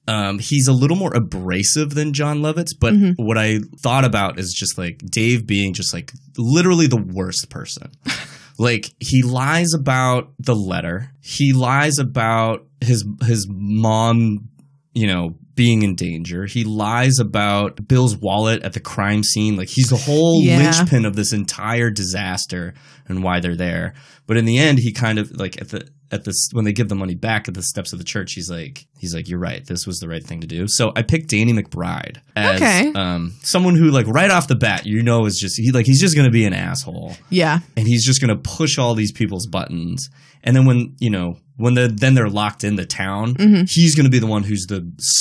Um, 0.08 0.38
he's 0.38 0.66
a 0.66 0.72
little 0.72 0.96
more 0.96 1.14
abrasive 1.14 1.90
than 1.94 2.12
Jon 2.12 2.40
Lovitz, 2.40 2.72
but 2.78 2.94
Mhm. 2.94 3.14
what 3.16 3.38
I 3.38 3.60
thought 3.82 4.04
about 4.04 4.38
is 4.38 4.52
just 4.58 4.76
like 4.78 5.02
Dave 5.10 5.46
being 5.46 5.72
just 5.74 5.92
like 5.94 6.12
literally 6.36 6.86
the 6.86 6.96
worst 7.02 7.48
person. 7.50 7.90
like 8.58 8.92
he 8.98 9.22
lies 9.22 9.72
about 9.74 10.32
the 10.38 10.54
letter. 10.56 11.12
He 11.20 11.52
lies 11.52 11.98
about 11.98 12.66
his 12.80 13.04
his 13.24 13.46
mom, 13.50 14.48
you 14.94 15.06
know, 15.06 15.36
being 15.54 15.82
in 15.82 15.94
danger. 15.94 16.46
He 16.46 16.64
lies 16.64 17.18
about 17.18 17.86
Bill's 17.86 18.16
wallet 18.16 18.62
at 18.62 18.72
the 18.72 18.80
crime 18.80 19.22
scene. 19.22 19.56
Like 19.56 19.68
he's 19.68 19.88
the 19.88 19.96
whole 19.96 20.42
Yeah. 20.42 20.58
linchpin 20.58 21.04
of 21.04 21.14
this 21.16 21.32
entire 21.32 21.90
disaster 21.90 22.74
and 23.08 23.22
why 23.22 23.40
they're 23.40 23.56
there. 23.56 23.92
But 24.26 24.38
in 24.38 24.44
the 24.46 24.58
end, 24.58 24.78
he 24.78 24.92
kind 24.92 25.18
of 25.18 25.30
like 25.38 25.60
at 25.60 25.68
the 25.68 25.86
at 26.12 26.24
this 26.24 26.48
when 26.52 26.64
they 26.64 26.72
give 26.72 26.88
the 26.88 26.94
money 26.94 27.14
back 27.14 27.46
at 27.48 27.54
the 27.54 27.62
steps 27.62 27.92
of 27.92 27.98
the 27.98 28.04
church, 28.04 28.32
he's 28.34 28.50
like 28.50 28.86
he's 28.98 29.14
like, 29.14 29.28
You're 29.28 29.38
right, 29.38 29.64
this 29.66 29.86
was 29.86 29.98
the 30.00 30.08
right 30.08 30.24
thing 30.24 30.40
to 30.40 30.46
do. 30.46 30.66
So 30.68 30.92
I 30.96 31.02
picked 31.02 31.28
Danny 31.30 31.52
McBride 31.52 32.18
as 32.36 32.56
Okay. 32.60 32.92
um 32.94 33.34
someone 33.42 33.74
who 33.76 33.90
like 33.90 34.06
right 34.06 34.30
off 34.30 34.48
the 34.48 34.56
bat, 34.56 34.86
you 34.86 35.02
know 35.02 35.26
is 35.26 35.38
just 35.38 35.56
he 35.58 35.70
like 35.72 35.86
he's 35.86 36.00
just 36.00 36.16
gonna 36.16 36.30
be 36.30 36.44
an 36.44 36.52
asshole 36.52 37.16
Yeah. 37.30 37.60
and 37.76 37.86
he's 37.86 38.04
just 38.04 38.20
going 38.20 38.34
to 38.36 38.40
push 38.56 38.78
all 38.78 38.94
these 38.94 39.12
people's 39.12 39.46
buttons. 39.46 40.08
And 40.42 40.56
then 40.56 40.64
when 40.66 40.96
you 40.98 41.10
know 41.10 41.36
when 41.58 41.74
the 41.74 41.88
then 41.88 42.14
they're 42.14 42.30
locked 42.30 42.64
in 42.64 42.76
the 42.76 42.86
town, 42.86 43.34
Mhm. 43.34 43.70
he's 43.70 43.94
going 43.94 44.04
to 44.04 44.10
be 44.10 44.18
the 44.18 44.26
one 44.26 44.42
who's 44.42 44.64
the 44.66 44.80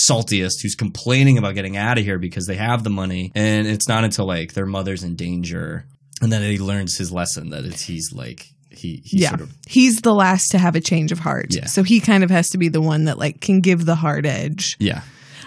saltiest, 0.10 0.62
who's 0.62 0.76
complaining 0.76 1.38
about 1.38 1.54
getting 1.56 1.76
out 1.76 1.98
of 1.98 2.06
here 2.06 2.18
because 2.18 2.46
they 2.48 2.56
have 2.56 2.84
the 2.86 2.90
money. 2.90 3.32
And 3.36 3.68
it's 3.68 3.88
not 3.90 4.06
until 4.06 4.26
like 4.26 4.54
their 4.54 4.66
mother's 4.66 5.04
in 5.04 5.16
danger, 5.18 5.86
and 6.22 6.32
then 6.32 6.42
he 6.50 6.58
learns 6.58 6.98
his 6.98 7.12
lesson 7.12 7.50
that 7.50 7.66
it's 7.66 7.82
he's 7.84 8.14
like 8.14 8.48
he 8.72 9.02
he 9.04 9.20
yeah. 9.20 9.30
sort 9.30 9.42
of 9.42 9.54
He's 9.68 10.02
the 10.02 10.14
last 10.14 10.52
to 10.52 10.58
have 10.58 10.76
a 10.76 10.82
change 10.82 11.12
of 11.12 11.20
heart. 11.20 11.48
Yeah. 11.50 11.66
So 11.66 11.84
he 11.84 12.00
kind 12.00 12.24
of 12.24 12.30
has 12.30 12.50
to 12.50 12.58
be 12.58 12.70
the 12.70 12.82
one 12.82 13.06
that 13.06 13.18
like 13.18 13.42
can 13.42 13.62
give 13.62 13.86
the 13.86 13.96
hard 13.96 14.26
edge. 14.26 14.78
yeah 14.80 15.02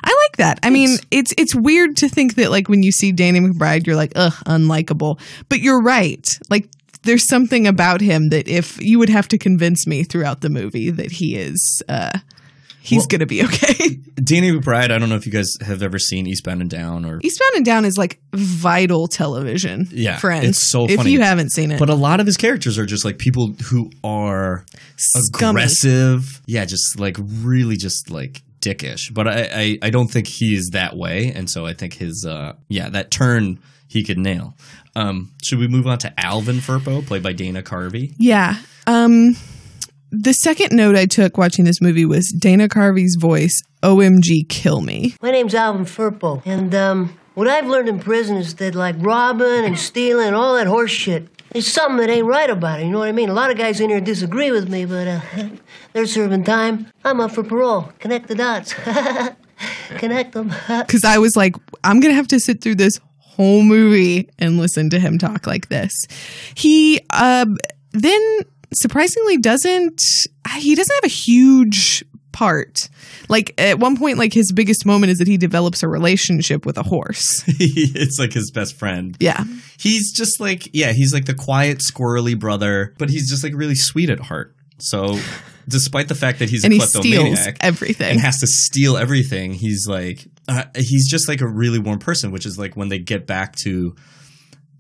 I 0.04 0.28
like 0.28 0.37
that. 0.38 0.58
I 0.62 0.70
mean, 0.70 0.98
it's 1.11 1.32
it's 1.38 1.54
weird 1.54 1.96
to 1.98 2.08
think 2.08 2.35
that 2.35 2.50
like 2.50 2.68
when 2.68 2.82
you 2.82 2.90
see 2.90 3.12
Danny 3.12 3.40
McBride, 3.40 3.87
you're 3.87 3.96
like, 3.96 4.12
ugh, 4.16 4.32
unlikable. 4.46 5.20
But 5.48 5.61
you're 5.61 5.80
right. 5.80 6.26
Like 6.50 6.68
there's 7.02 7.28
something 7.28 7.66
about 7.66 8.00
him 8.00 8.30
that 8.30 8.48
if 8.48 8.80
you 8.80 8.98
would 8.98 9.08
have 9.08 9.28
to 9.28 9.38
convince 9.38 9.87
me 9.87 10.02
throughout 10.02 10.40
the 10.40 10.50
movie 10.50 10.90
that 10.90 11.12
he 11.12 11.37
is 11.37 11.82
uh 11.88 12.18
he's 12.83 12.99
Well- 13.01 13.07
gonna 13.09 13.27
be 13.27 13.42
okay. 13.45 13.99
Danny 14.23 14.53
McBride. 14.53 14.90
I 14.92 14.99
don't 14.99 15.09
know 15.09 15.16
if 15.16 15.27
you 15.27 15.33
guys 15.33 15.57
have 15.62 15.83
ever 15.83 15.99
seen 15.99 16.27
Eastbound 16.27 16.61
and 16.61 16.71
Down 16.71 17.05
or 17.05 17.18
Eastbound 17.23 17.51
and 17.57 17.64
Down 17.64 17.85
is 17.85 17.97
like 17.99 18.21
vital 18.35 19.09
television. 19.09 19.88
Yeah, 19.90 20.16
friends. 20.18 20.47
it's 20.47 20.59
so 20.71 20.87
funny. 20.87 21.01
If 21.01 21.07
you 21.07 21.21
haven't 21.23 21.51
seen 21.51 21.71
it, 21.73 21.79
But 21.79 21.90
a 21.90 21.95
lot 21.95 22.21
of 22.21 22.27
his 22.27 22.37
characters 22.37 22.79
are 22.79 22.87
just 22.87 23.05
like 23.05 23.18
people 23.18 23.55
who 23.71 23.90
are 24.05 24.64
Scummy. 24.97 25.62
aggressive. 25.62 26.40
Yeah, 26.47 26.64
just 26.64 27.01
like 27.01 27.16
really 27.18 27.77
just 27.77 28.11
like 28.11 28.42
dickish. 28.61 29.12
But 29.12 29.27
I, 29.27 29.49
I 29.53 29.79
I 29.83 29.90
don't 29.90 30.09
think 30.09 30.29
he 30.29 30.55
is 30.55 30.71
that 30.73 30.97
way, 30.97 31.33
and 31.35 31.51
so 31.51 31.66
I 31.66 31.73
think 31.75 31.95
his 31.95 32.25
uh 32.29 32.53
yeah 32.68 32.88
that 32.90 33.11
turn 33.11 33.59
he 33.88 34.05
could 34.05 34.18
nail. 34.18 34.55
Um, 34.95 35.33
should 35.42 35.59
we 35.59 35.68
move 35.68 35.87
on 35.87 35.99
to 35.99 36.12
Alvin 36.21 36.57
Firpo, 36.59 37.05
played 37.07 37.23
by 37.23 37.33
Dana 37.33 37.62
Carvey? 37.62 38.14
Yeah. 38.18 38.57
Um 38.87 39.37
the 40.12 40.35
second 40.35 40.77
note 40.77 40.94
I 40.94 41.07
took 41.07 41.38
watching 41.38 41.64
this 41.64 41.81
movie 41.81 42.05
was 42.05 42.31
Dana 42.31 42.68
Carvey's 42.68 43.16
voice, 43.18 43.62
OMG 43.83 44.46
kill 44.46 44.83
me. 44.83 45.16
My 45.22 45.31
name's 45.31 45.55
Alvin 45.55 45.87
Firpo, 45.87 46.42
and 46.44 46.75
um, 46.75 47.18
what 47.33 47.48
I've 47.48 47.66
learned 47.66 47.88
in 47.88 47.98
prison 47.98 48.37
is 48.37 48.55
that 48.57 48.75
like 48.75 48.94
robbing 48.98 49.64
and 49.64 49.79
stealing 49.79 50.27
and 50.27 50.37
all 50.37 50.55
that 50.57 50.66
horse 50.66 50.90
shit, 50.90 51.29
there's 51.51 51.66
something 51.66 51.96
that 51.96 52.11
ain't 52.11 52.27
right 52.27 52.51
about 52.51 52.81
it. 52.81 52.85
You 52.85 52.90
know 52.90 52.98
what 52.98 53.09
I 53.09 53.12
mean? 53.12 53.31
A 53.31 53.35
lot 53.35 53.51
of 53.51 53.57
guys 53.57 53.81
in 53.81 53.88
here 53.88 54.03
disagree 54.03 54.51
with 54.51 54.68
me, 54.68 54.85
but 54.85 55.09
uh, 55.09 55.20
they're 55.94 56.07
serving 56.07 56.44
time. 56.44 56.88
I'm 57.05 57.18
up 57.20 57.33
for 57.33 57.42
parole. 57.42 57.90
Connect 57.98 58.29
the 58.29 58.35
dots. 58.35 58.75
Connect 59.96 60.33
them. 60.33 60.51
Cuz 60.88 61.05
I 61.05 61.18
was 61.18 61.37
like 61.37 61.57
I'm 61.85 62.01
going 62.01 62.12
to 62.12 62.16
have 62.16 62.29
to 62.29 62.40
sit 62.40 62.61
through 62.61 62.75
this 62.75 63.01
whole 63.18 63.62
movie 63.62 64.29
and 64.38 64.59
listen 64.59 64.90
to 64.90 64.98
him 64.98 65.18
talk 65.18 65.46
like 65.46 65.68
this. 65.68 66.07
He 66.55 67.01
um 67.11 67.57
then 67.92 68.20
surprisingly 68.74 69.37
doesn't 69.38 70.02
he 70.56 70.74
doesn't 70.74 70.94
have 70.94 71.04
a 71.04 71.08
huge 71.08 72.04
part. 72.32 72.88
Like 73.28 73.54
at 73.58 73.78
one 73.78 73.96
point 73.96 74.18
like 74.18 74.32
his 74.32 74.52
biggest 74.52 74.87
moment 74.87 75.12
is 75.12 75.18
that 75.18 75.28
he 75.28 75.37
develops 75.37 75.82
a 75.82 75.88
relationship 75.88 76.64
with 76.66 76.78
a 76.78 76.82
horse. 76.82 77.44
it's 77.46 78.18
like 78.18 78.32
his 78.32 78.50
best 78.50 78.78
friend. 78.78 79.16
Yeah. 79.20 79.44
He's 79.78 80.12
just 80.12 80.40
like 80.40 80.68
yeah, 80.72 80.92
he's 80.92 81.12
like 81.12 81.26
the 81.26 81.35
quiet, 81.35 81.78
squirrely 81.78 82.38
brother, 82.38 82.94
but 82.98 83.11
he's 83.11 83.28
just 83.30 83.44
like 83.44 83.52
really 83.54 83.74
sweet 83.74 84.11
at 84.11 84.20
heart. 84.20 84.56
So 84.78 85.18
despite 85.68 86.08
the 86.08 86.14
fact 86.14 86.40
that 86.40 86.48
he's 86.48 86.64
And 86.64 86.72
a 86.72 86.76
he 86.76 86.80
kleptomaniac 86.80 87.37
steals 87.38 87.56
everything. 87.61 88.11
and 88.11 88.20
has 88.20 88.38
to 88.40 88.46
steal 88.46 88.96
everything, 88.96 89.52
he's 89.52 89.87
like 89.87 90.26
uh, 90.48 90.64
he's 90.74 91.08
just 91.08 91.28
like 91.28 91.40
a 91.40 91.46
really 91.46 91.78
warm 91.78 91.98
person, 91.98 92.32
which 92.32 92.46
is 92.46 92.58
like 92.58 92.76
when 92.76 92.88
they 92.88 92.98
get 92.98 93.26
back 93.26 93.54
to 93.56 93.94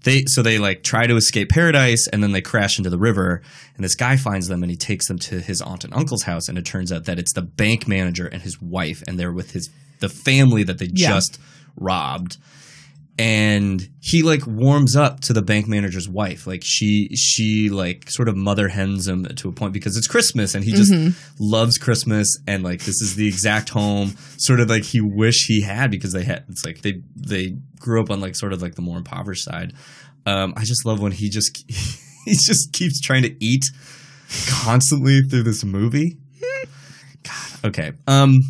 they 0.04 0.24
so 0.26 0.42
they 0.42 0.58
like 0.58 0.82
try 0.82 1.06
to 1.06 1.16
escape 1.16 1.48
paradise 1.48 2.06
and 2.08 2.22
then 2.22 2.32
they 2.32 2.40
crash 2.40 2.78
into 2.78 2.90
the 2.90 2.98
river 2.98 3.42
and 3.76 3.84
this 3.84 3.94
guy 3.94 4.16
finds 4.16 4.48
them 4.48 4.62
and 4.62 4.70
he 4.70 4.76
takes 4.76 5.08
them 5.08 5.18
to 5.18 5.40
his 5.40 5.60
aunt 5.62 5.84
and 5.84 5.94
uncle's 5.94 6.22
house 6.24 6.48
and 6.48 6.58
it 6.58 6.64
turns 6.64 6.90
out 6.92 7.04
that 7.04 7.18
it's 7.18 7.32
the 7.34 7.42
bank 7.42 7.86
manager 7.88 8.26
and 8.26 8.42
his 8.42 8.60
wife 8.60 9.02
and 9.06 9.18
they're 9.18 9.32
with 9.32 9.52
his 9.52 9.70
the 10.00 10.08
family 10.08 10.62
that 10.64 10.78
they 10.78 10.88
Yeah. 10.92 11.08
just 11.10 11.38
robbed 11.76 12.36
and 13.24 13.88
he 14.00 14.22
like 14.24 14.44
warms 14.48 14.96
up 14.96 15.20
to 15.20 15.32
the 15.32 15.42
bank 15.42 15.68
manager's 15.68 16.08
wife. 16.08 16.44
Like 16.44 16.62
she 16.64 17.08
she 17.14 17.68
like 17.70 18.10
sort 18.10 18.28
of 18.28 18.36
mother 18.36 18.66
hens 18.68 19.06
him 19.06 19.24
to 19.24 19.48
a 19.48 19.52
point 19.52 19.72
because 19.72 19.96
it's 19.96 20.08
christmas 20.08 20.56
and 20.56 20.64
he 20.64 20.72
just 20.72 20.90
Mhm. 20.92 21.14
loves 21.38 21.78
christmas 21.78 22.26
and 22.48 22.64
like 22.64 22.80
this 22.80 23.00
is 23.00 23.14
the 23.14 23.28
exact 23.28 23.68
home 23.68 24.14
sort 24.38 24.58
of 24.58 24.68
like 24.68 24.82
he 24.84 25.00
wish 25.00 25.46
he 25.46 25.60
had 25.62 25.90
because 25.92 26.12
they 26.12 26.24
had 26.24 26.44
it's 26.48 26.64
like 26.64 26.82
they 26.82 27.00
they 27.16 27.56
grew 27.78 28.02
up 28.02 28.10
on 28.10 28.20
like 28.20 28.34
sort 28.34 28.52
of 28.52 28.60
like 28.60 28.74
the 28.74 28.82
more 28.82 28.98
impoverished 28.98 29.44
side. 29.44 29.72
Um 30.26 30.54
i 30.56 30.64
just 30.64 30.84
love 30.84 31.00
when 31.00 31.12
he 31.12 31.30
just 31.30 31.64
he 32.24 32.32
just 32.32 32.72
keeps 32.72 33.00
trying 33.00 33.22
to 33.22 33.44
eat 33.44 33.64
constantly 34.48 35.20
through 35.28 35.44
this 35.44 35.62
movie. 35.64 36.18
God 37.22 37.64
okay. 37.66 37.92
Um 38.08 38.40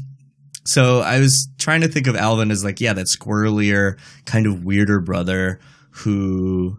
so 0.65 1.01
I 1.01 1.19
was 1.19 1.49
trying 1.59 1.81
to 1.83 1.89
think 1.89 2.07
of 2.07 2.17
Alvin 2.17 2.51
as 2.51 2.65
like, 2.65 2.81
yeah, 2.81 2.93
that 2.93 3.07
squirrelier, 3.07 3.99
kind 4.27 4.47
of 4.47 4.65
weirder 4.65 5.01
brother 5.01 5.59
who, 5.91 6.79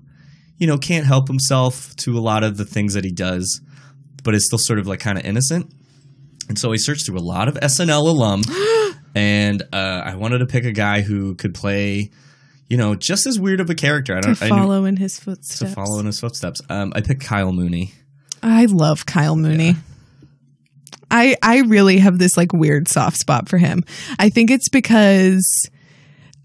you 0.58 0.68
know, 0.68 0.78
can't 0.78 1.06
help 1.06 1.28
himself 1.28 1.96
to 1.98 2.18
a 2.18 2.22
lot 2.22 2.44
of 2.44 2.58
the 2.58 2.66
things 2.66 2.94
that 2.94 3.04
he 3.04 3.12
does, 3.12 3.62
but 4.24 4.34
is 4.36 4.46
still 4.46 4.58
sort 4.60 4.80
of 4.80 4.88
like 4.88 5.00
kind 5.00 5.18
of 5.18 5.26
innocent. 5.26 5.72
And 6.50 6.58
so 6.58 6.72
I 6.74 6.76
searched 6.78 7.06
through 7.06 7.18
a 7.18 7.22
lot 7.24 7.48
of 7.48 7.56
SNL 7.56 8.02
alum, 8.08 8.42
and 9.16 9.62
uh, 9.74 10.02
I 10.06 10.16
wanted 10.16 10.40
to 10.40 10.46
pick 10.46 10.66
a 10.66 10.72
guy 10.74 11.02
who 11.02 11.36
could 11.36 11.54
play, 11.54 12.10
you 12.70 12.78
know, 12.78 12.96
just 12.96 13.26
as 13.26 13.40
weird 13.40 13.60
of 13.62 13.70
a 13.70 13.76
character. 13.76 14.16
I 14.16 14.22
To 14.22 14.28
don't 14.28 14.42
I 14.44 14.46
knew- 14.50 14.56
follow 14.56 14.86
in 14.86 14.98
his 14.98 15.20
footsteps. 15.20 15.60
to 15.60 15.68
follow 15.76 16.00
in 16.00 16.06
his 16.06 16.20
footsteps. 16.20 16.62
Um, 16.70 16.92
I 16.96 17.02
picked 17.02 17.24
Kyle 17.24 17.54
Mooney. 17.54 17.94
I 18.42 18.66
love 18.66 19.06
Kyle 19.06 19.36
Mooney. 19.38 19.76
I 21.14 21.36
I 21.42 21.60
really 21.60 22.00
have 22.00 22.18
this 22.18 22.36
like 22.36 22.52
weird 22.52 22.88
soft 22.90 23.18
spot 23.18 23.48
for 23.48 23.58
him. 23.58 23.84
I 24.20 24.30
think 24.30 24.50
it's 24.52 24.68
because 24.68 25.46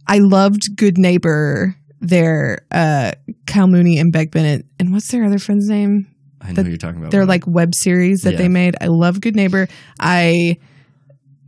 I 0.06 0.18
loved 0.18 0.62
Good 0.76 0.98
Neighbor 0.98 1.74
there, 2.00 2.58
uh 2.70 3.12
Kyle 3.46 3.66
Mooney 3.66 3.98
and 3.98 4.12
Beck 4.12 4.30
Bennett. 4.30 4.66
And 4.78 4.92
what's 4.92 5.10
their 5.10 5.24
other 5.24 5.38
friend's 5.38 5.68
name? 5.68 6.06
I 6.40 6.52
know 6.52 6.62
who 6.62 6.68
you're 6.68 6.78
talking 6.78 7.00
about. 7.00 7.10
They're 7.10 7.26
like 7.26 7.46
web 7.46 7.74
series 7.74 8.20
that 8.20 8.32
Yeah. 8.32 8.38
they 8.38 8.48
made. 8.48 8.76
I 8.80 8.86
love 8.86 9.20
Good 9.20 9.34
Neighbor. 9.34 9.66
I 9.98 10.58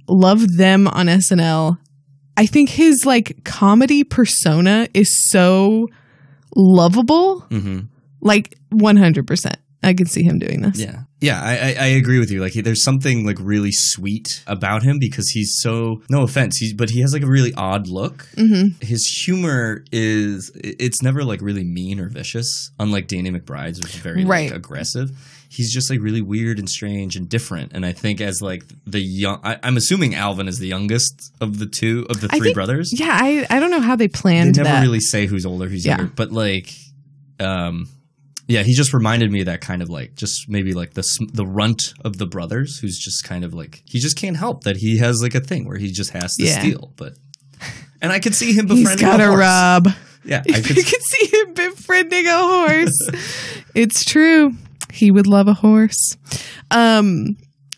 love 0.09 0.57
them 0.57 0.89
on 0.89 1.07
SNL. 1.07 1.79
I 2.37 2.47
think 2.47 2.71
his 2.71 3.05
like 3.07 3.45
comedy 3.45 4.03
persona 4.03 4.89
is 4.95 5.31
so 5.31 5.89
lovable. 6.57 7.43
Mm-hmm. 7.51 7.81
Like 8.21 8.57
100%. 8.73 9.55
I 9.83 9.95
can 9.95 10.07
see 10.07 10.23
him 10.23 10.39
doing 10.39 10.63
this. 10.63 10.79
Yeah. 10.81 11.03
Yeah, 11.21 11.39
I, 11.43 11.51
I, 11.53 11.75
I 11.79 11.87
agree 11.89 12.19
with 12.19 12.31
you. 12.31 12.41
Like, 12.41 12.55
there's 12.55 12.83
something 12.83 13.27
like 13.27 13.37
really 13.41 13.73
sweet 13.73 14.43
about 14.47 14.83
him 14.83 14.99
because 14.99 15.29
he's 15.29 15.59
so 15.61 16.03
no 16.09 16.23
offense, 16.23 16.57
he's 16.57 16.73
but 16.73 16.89
he 16.91 17.01
has 17.03 17.13
like 17.13 17.23
a 17.23 17.27
really 17.27 17.53
odd 17.55 17.89
look. 17.89 18.27
Mhm. 18.37 18.83
His 18.83 19.05
humor 19.07 19.85
is 19.93 20.51
it's 20.55 21.03
never 21.03 21.23
like 21.23 21.43
really 21.43 21.65
mean 21.65 22.01
or 22.01 22.09
vicious, 22.09 22.71
unlike 22.81 23.07
Danny 23.07 23.31
McBride's, 23.31 23.81
which 23.83 23.95
is 23.97 24.01
very 24.01 24.25
Right. 24.25 24.49
like 24.51 24.57
aggressive. 24.57 25.11
He's 25.51 25.75
just 25.75 25.91
like 25.91 26.01
really 26.01 26.23
weird 26.23 26.59
and 26.61 26.71
strange 26.71 27.17
and 27.17 27.29
different. 27.29 27.73
And 27.75 27.85
I 27.85 27.93
think 27.93 28.21
as 28.21 28.41
like 28.41 28.63
the 28.87 29.01
young, 29.01 29.41
I, 29.43 29.59
I'm 29.63 29.77
assuming 29.77 30.15
Alvin 30.15 30.47
is 30.49 30.59
the 30.61 30.69
youngest 30.69 31.33
of 31.41 31.59
the 31.59 31.67
two 31.67 32.07
of 32.09 32.21
the 32.21 32.29
three 32.29 32.41
think- 32.41 32.55
brothers. 32.55 32.99
Yeah, 32.99 33.19
I, 33.21 33.47
I 33.51 33.59
don't 33.61 33.71
know 33.73 33.81
how 33.81 33.97
they 33.97 34.07
they 34.07 34.09
planned 34.09 34.57
never 34.57 34.69
that. 34.69 34.81
really 34.81 35.01
say 35.01 35.27
who's 35.27 35.45
older, 35.45 35.69
who's 35.69 35.85
Yeah. 35.85 35.99
younger, 35.99 36.13
but 36.17 36.31
like, 36.33 36.73
um, 37.41 37.89
yeah, 38.51 38.63
he 38.65 38.75
just 38.75 38.93
reminded 38.93 39.31
me 39.31 39.41
of 39.41 39.47
that 39.47 39.61
kind 39.61 39.81
of 39.83 39.89
like 39.89 40.15
just 40.17 40.49
maybe 40.49 40.73
like 40.75 40.95
the 40.95 41.05
the 41.33 41.47
runt 41.47 41.95
of 42.05 42.19
the 42.19 42.27
brothers, 42.27 42.79
who's 42.79 42.99
just 42.99 43.25
kind 43.25 43.45
of 43.45 43.55
like 43.55 43.83
he 43.87 43.99
just 44.01 44.17
can't 44.17 44.37
help 44.37 44.65
that 44.65 44.77
he 44.77 44.99
has 44.99 45.23
like 45.23 45.35
a 45.35 45.41
thing 45.41 45.67
where 45.67 45.77
he 45.79 45.91
just 45.91 46.11
has 46.11 46.35
to 46.37 46.45
Yeah. 46.45 46.59
steal, 46.61 46.93
but 46.97 47.15
and 48.03 48.13
I 48.13 48.19
could 48.19 48.35
see 48.35 48.53
him 48.53 48.67
He's 48.69 48.81
befriending 48.89 49.07
got 49.07 49.21
a 49.21 49.25
a 49.25 49.27
horse. 49.29 49.39
rub. 49.41 49.89
Yeah, 50.25 50.43
I 50.53 50.57
you 50.59 50.63
could, 50.63 50.77
see 51.03 51.27
him 51.39 51.55
befriending 51.55 52.27
a 52.27 52.39
horse. 52.39 53.11
it's 53.75 54.05
true. 54.05 54.53
He 54.93 55.11
would 55.11 55.27
love 55.27 55.47
a 55.49 55.55
horse. 55.55 56.17
Um, 56.71 57.37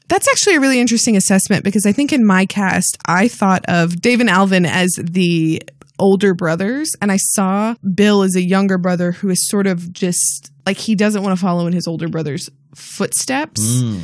that's 0.09 0.29
actually 0.29 0.57
a 0.57 0.61
really 0.61 0.81
interesting 0.81 1.17
assessment 1.17 1.65
because 1.65 1.87
I 1.87 1.93
think 1.93 2.13
in 2.13 2.25
my 2.25 2.45
cast, 2.47 2.99
I 3.07 3.29
thought 3.29 3.65
of 3.69 4.01
Dave 4.01 4.21
and 4.21 4.29
Alvin 4.29 4.67
as 4.67 4.91
the 5.01 5.63
older 5.99 6.35
brothers, 6.35 6.91
and 7.01 7.13
I 7.13 7.17
saw 7.17 7.75
Bill 7.95 8.23
as 8.23 8.35
a 8.37 8.43
younger 8.43 8.79
brother 8.79 9.13
who 9.13 9.29
is 9.31 9.49
sort 9.49 9.67
of 9.67 9.93
just 9.93 10.51
like 10.67 10.77
he 10.77 10.95
doesn't 10.95 11.23
want 11.23 11.37
to 11.37 11.43
follow 11.43 11.67
in 11.67 11.73
his 11.73 11.87
older 11.87 12.09
brother's 12.09 12.49
footsteps. 12.75 13.61
Mm. 13.61 14.01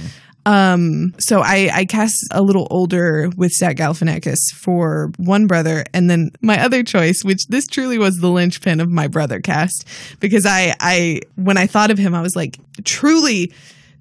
Um, 0.47 1.15
so 1.19 1.41
I, 1.41 1.71
I 1.73 1.85
cast 1.85 2.27
a 2.31 2.41
little 2.41 2.67
older 2.71 3.29
with 3.37 3.53
Zach 3.53 3.77
Galifianakis 3.77 4.39
for 4.55 5.13
one 5.19 5.47
brother, 5.47 5.85
and 5.93 6.09
then 6.09 6.31
my 6.41 6.63
other 6.63 6.83
choice, 6.83 7.23
which 7.23 7.47
this 7.49 7.67
truly 7.67 7.99
was 7.99 8.17
the 8.17 8.31
linchpin 8.31 8.81
of 8.81 8.89
my 8.89 9.09
brother 9.09 9.41
cast, 9.41 9.87
because 10.21 10.47
I, 10.47 10.75
I 10.81 11.21
when 11.35 11.59
I 11.59 11.67
thought 11.67 11.91
of 11.91 11.99
him, 11.99 12.15
I 12.15 12.23
was 12.23 12.35
like, 12.35 12.59
truly, 12.85 13.53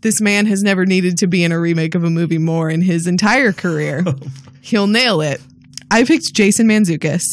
this 0.02 0.22
man 0.22 0.46
has 0.46 0.64
never 0.64 0.86
needed 0.86 1.18
to 1.18 1.28
be 1.28 1.44
in 1.44 1.52
a 1.52 1.60
remake 1.60 1.96
of 1.96 2.06
a 2.06 2.10
movie 2.10 2.38
more 2.38 2.70
in 2.70 2.82
his 2.82 3.08
entire 3.08 3.52
career. 3.52 4.06
He'll 4.62 4.88
nail 4.88 5.20
it. 5.20 5.42
I 5.90 6.04
picked 6.04 6.34
Jason 6.34 6.68
Mantzoukas, 6.68 7.24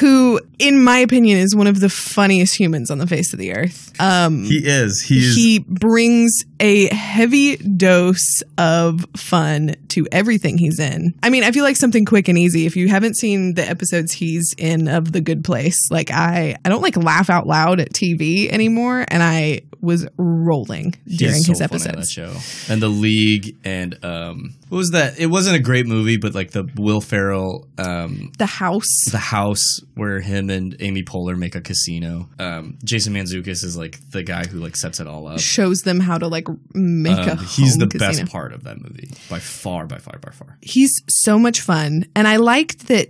who, 0.00 0.40
in 0.58 0.82
my 0.84 0.98
opinion, 0.98 1.38
is 1.38 1.56
one 1.56 1.66
of 1.66 1.80
the 1.80 1.88
funniest 1.88 2.58
humans 2.58 2.90
on 2.90 2.98
the 2.98 3.06
face 3.06 3.32
of 3.32 3.38
the 3.38 3.54
earth. 3.54 3.92
Um, 4.00 4.44
he 4.44 4.58
is. 4.66 5.00
He 5.00 5.18
is. 5.18 5.34
he 5.34 5.58
brings 5.60 6.44
a 6.60 6.92
heavy 6.94 7.56
dose 7.56 8.42
of 8.58 9.06
fun 9.16 9.76
to 9.88 10.06
everything 10.12 10.58
he's 10.58 10.78
in. 10.78 11.14
I 11.22 11.30
mean, 11.30 11.42
I 11.44 11.52
feel 11.52 11.64
like 11.64 11.76
something 11.76 12.04
quick 12.04 12.28
and 12.28 12.36
easy. 12.36 12.66
If 12.66 12.76
you 12.76 12.88
haven't 12.88 13.16
seen 13.16 13.54
the 13.54 13.68
episodes 13.68 14.12
he's 14.12 14.54
in 14.58 14.88
of 14.88 15.12
The 15.12 15.20
Good 15.20 15.42
Place, 15.44 15.90
like 15.90 16.10
I, 16.10 16.56
I 16.64 16.68
don't 16.68 16.82
like 16.82 16.96
laugh 16.96 17.30
out 17.30 17.46
loud 17.46 17.80
at 17.80 17.92
TV 17.92 18.50
anymore, 18.50 19.04
and 19.08 19.22
I 19.22 19.62
was 19.80 20.06
rolling 20.18 20.94
during 21.06 21.36
so 21.42 21.52
his 21.52 21.60
funny 21.60 21.80
on 21.82 21.96
episodes. 21.96 21.96
that 21.96 22.10
show 22.10 22.72
and 22.72 22.82
the 22.82 22.88
league 22.88 23.56
and 23.64 23.98
um 24.04 24.54
what 24.70 24.78
was 24.78 24.90
that 24.92 25.18
it 25.18 25.26
wasn't 25.26 25.54
a 25.54 25.58
great 25.58 25.86
movie 25.86 26.16
but 26.16 26.34
like 26.34 26.52
the 26.52 26.66
will 26.76 27.00
ferrell 27.02 27.68
um 27.76 28.32
The 28.38 28.46
house. 28.46 29.04
the 29.10 29.18
house 29.18 29.80
where 29.94 30.20
him 30.20 30.48
and 30.48 30.74
amy 30.80 31.02
poehler 31.02 31.36
make 31.36 31.54
a 31.54 31.60
casino 31.60 32.28
um 32.38 32.78
jason 32.82 33.12
mantzoukas 33.12 33.62
is 33.64 33.76
like 33.76 33.98
the 34.10 34.22
guy 34.22 34.46
who 34.46 34.58
like 34.60 34.76
sets 34.76 35.00
it 35.00 35.06
all 35.06 35.26
up 35.28 35.40
shows 35.40 35.80
them 35.82 36.00
how 36.00 36.16
to 36.18 36.26
like 36.28 36.48
make 36.72 37.18
a 37.18 37.32
Um, 37.32 37.38
he's 37.38 37.72
home 37.72 37.80
the 37.80 37.86
casino. 37.88 38.22
best 38.22 38.32
part 38.32 38.52
of 38.54 38.64
that 38.64 38.80
movie 38.80 39.10
by 39.28 39.38
far 39.40 39.86
by 39.86 39.98
far 39.98 40.18
by 40.18 40.30
far 40.30 40.56
he's 40.62 40.92
so 41.08 41.38
much 41.38 41.60
fun. 41.60 42.06
And 42.16 42.26
I 42.28 42.36
liked 42.36 42.88
that 42.88 43.08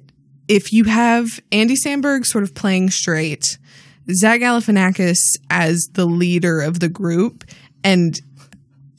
if 0.48 0.72
you 0.72 0.84
have 0.84 1.38
Andy 1.52 1.76
Samberg 1.76 2.24
sort 2.26 2.42
of 2.42 2.54
playing 2.54 2.90
straight, 2.90 3.58
Zach 4.12 4.40
Galifianakis 4.40 5.18
as 5.48 5.88
the 5.92 6.06
leader 6.06 6.60
of 6.60 6.80
the 6.80 6.88
group, 6.88 7.44
and 7.84 8.18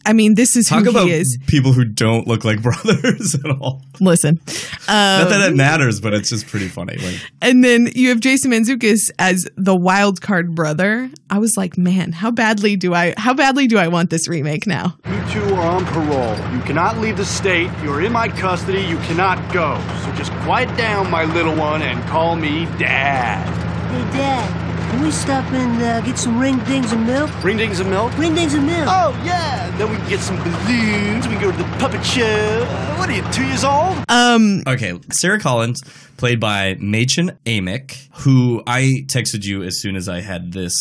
I 0.06 0.14
mean, 0.14 0.36
this 0.36 0.56
is 0.56 0.68
talk 0.68 0.84
who 0.84 0.90
about 0.92 1.08
he 1.08 1.14
is. 1.14 1.38
people 1.48 1.74
who 1.74 1.86
don't 1.86 2.28
look 2.28 2.44
like 2.44 2.62
brothers 2.64 3.36
at 3.36 3.50
all 3.60 3.82
Listen, 4.00 4.40
not 4.88 5.30
that 5.30 5.42
it 5.42 5.52
Um, 5.52 5.58
matters 5.58 6.00
but 6.02 6.14
it's 6.14 6.30
just 6.30 6.48
pretty 6.48 6.68
funny 6.68 6.96
like 6.98 7.20
and 7.42 7.64
then 7.64 7.90
you 7.96 8.10
have 8.10 8.20
Jason 8.20 8.52
Mantzoukas 8.52 9.12
as 9.20 9.48
the 9.58 9.76
wild 9.76 10.22
card 10.22 10.56
brother. 10.56 11.10
I 11.30 11.38
was 11.40 11.56
like, 11.56 11.78
man, 11.78 12.12
how 12.12 12.30
badly 12.32 12.76
do 12.76 12.94
I? 12.94 13.14
How 13.18 13.34
badly 13.34 13.68
do 13.68 13.78
I 13.78 13.88
want 13.88 14.10
this 14.10 14.28
remake 14.28 14.68
now? 14.68 14.98
You 15.06 15.24
two 15.32 15.54
are 15.56 15.62
on 15.76 15.86
parole. 15.86 16.36
You 16.54 16.62
cannot 16.64 16.98
leave 16.98 17.16
the 17.18 17.26
state. 17.26 17.70
You're 17.84 18.02
in 18.02 18.12
my 18.12 18.28
custody. 18.28 18.82
You 18.82 18.98
cannot 18.98 19.38
go. 19.54 19.80
So 20.04 20.12
just 20.16 20.32
quiet 20.44 20.76
down, 20.78 21.10
my 21.10 21.24
little 21.24 21.56
one, 21.56 21.82
and 21.82 22.04
call 22.10 22.36
me 22.36 22.66
Dad. 22.78 23.46
Hey, 23.92 24.18
Dad, 24.18 24.71
can 24.92 25.02
we 25.02 25.12
stop 25.12 25.46
and 25.54 25.82
uh, 25.82 26.02
get 26.02 26.18
some 26.18 26.38
ring 26.38 26.58
dings 26.66 26.92
and 26.92 27.08
milk? 27.08 27.32
Ring 27.44 27.56
dings 27.56 27.80
and 27.80 27.90
milk? 27.90 28.16
Ring 28.18 28.36
dings 28.36 28.54
and 28.54 28.66
milk. 28.66 28.88
Oh, 28.90 29.22
yeah. 29.26 29.74
Then 29.78 29.90
we 29.90 29.96
can 29.96 30.10
get 30.10 30.20
some 30.20 30.36
balloons. 30.44 31.28
We 31.30 31.36
can 31.36 31.42
go 31.42 31.52
to 31.52 31.58
the 31.58 31.64
puppet 31.80 32.06
show. 32.06 32.66
Uh, 32.68 32.96
what 32.98 33.10
are 33.10 33.14
you, 33.14 33.24
two 33.32 33.46
years 33.46 33.64
old? 33.64 33.98
Um, 34.10 34.64
Okay, 34.68 35.00
Sarah 35.14 35.40
Collins, 35.40 35.82
played 36.18 36.42
by 36.42 36.76
Mädchen 36.76 37.38
Amick, 37.46 38.10
who 38.24 38.62
I 38.68 39.06
texted 39.06 39.46
you 39.46 39.64
as 39.64 39.80
soon 39.80 39.96
as 39.96 40.10
I 40.10 40.20
had 40.20 40.52
this 40.52 40.74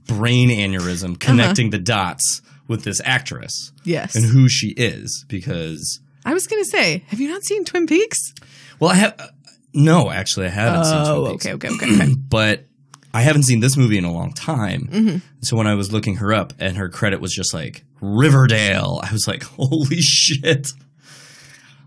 brain 0.06 0.48
aneurysm 0.48 1.18
connecting 1.18 1.70
the 1.70 1.78
dots 1.78 2.42
with 2.68 2.84
this 2.84 3.00
actress 3.04 3.72
yes. 3.82 4.14
and 4.14 4.24
who 4.24 4.48
she 4.48 4.68
is. 4.76 5.24
Because, 5.28 5.98
I 6.24 6.32
was 6.32 6.46
gonna 6.46 6.64
say, 6.64 7.02
have 7.08 7.18
you 7.18 7.28
not 7.28 7.42
seen 7.42 7.64
Twin 7.64 7.88
Peaks? 7.88 8.32
well, 8.78 8.92
I 8.92 8.94
have 8.94 9.32
no, 9.74 10.08
actually, 10.08 10.46
I 10.46 10.50
haven't 10.50 10.84
seen 10.84 10.94
Oh, 10.98 11.20
Twin 11.20 11.32
Peaks, 11.32 11.46
okay, 11.46 11.68
okay, 11.68 11.74
okay, 11.74 11.94
okay. 12.04 12.14
but 12.30 12.64
I 13.16 13.22
haven't 13.22 13.44
seen 13.44 13.60
this 13.60 13.78
movie 13.78 13.96
in 13.96 14.04
a 14.04 14.12
long 14.12 14.32
time. 14.34 14.88
Mhm. 14.92 15.22
So 15.40 15.56
when 15.56 15.66
I 15.66 15.74
was 15.74 15.90
looking 15.90 16.16
her 16.16 16.34
up 16.34 16.52
and 16.58 16.76
her 16.76 16.90
credit 16.90 17.18
was 17.20 17.32
just 17.32 17.54
like 17.54 17.82
Riverdale, 18.02 19.00
I 19.02 19.10
was 19.10 19.26
like, 19.26 19.42
holy 19.58 20.00
shit. 20.02 20.68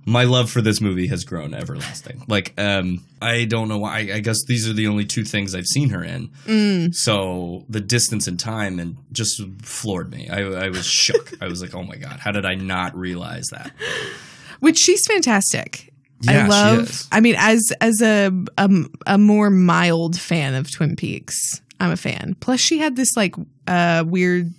My 0.05 0.23
love 0.23 0.49
for 0.49 0.61
this 0.61 0.81
movie 0.81 1.05
has 1.07 1.23
grown 1.23 1.53
everlasting. 1.53 2.23
Like, 2.27 2.53
um, 2.57 3.03
I 3.21 3.45
don't 3.45 3.67
know 3.67 3.77
why. 3.77 3.97
I, 3.97 4.15
I 4.15 4.19
guess 4.21 4.43
these 4.47 4.67
are 4.67 4.73
the 4.73 4.87
only 4.87 5.05
two 5.05 5.23
things 5.23 5.53
I've 5.53 5.67
seen 5.67 5.89
her 5.89 6.03
in. 6.03 6.29
Mm. 6.47 6.95
So 6.95 7.63
the 7.69 7.81
distance 7.81 8.27
in 8.27 8.37
time 8.37 8.79
and 8.79 8.97
just 9.11 9.39
floored 9.61 10.09
me. 10.09 10.27
I, 10.29 10.39
I 10.65 10.69
was 10.69 10.85
shook. 10.87 11.33
I 11.41 11.47
was 11.47 11.61
like, 11.61 11.75
oh 11.75 11.83
my 11.83 11.97
god, 11.97 12.19
how 12.19 12.31
did 12.31 12.45
I 12.45 12.55
not 12.55 12.97
realize 12.97 13.45
that? 13.51 13.71
which 14.61 14.79
she's 14.79 15.05
fantastic. 15.05 15.93
Yeah, 16.21 16.31
I 16.31 16.43
she 16.43 16.49
love. 16.49 17.03
I 17.11 17.19
mean, 17.19 17.35
as 17.37 17.71
as 17.81 18.01
a, 18.01 18.31
a 18.57 18.69
a 19.07 19.17
more 19.17 19.49
mild 19.49 20.19
fan 20.19 20.55
of 20.55 20.71
Twin 20.71 20.95
Peaks, 20.95 21.61
I'm 21.79 21.91
a 21.91 21.97
fan. 21.97 22.35
Plus, 22.39 22.59
she 22.59 22.79
had 22.79 22.95
this 22.95 23.15
like 23.15 23.35
uh, 23.67 24.03
weird 24.05 24.53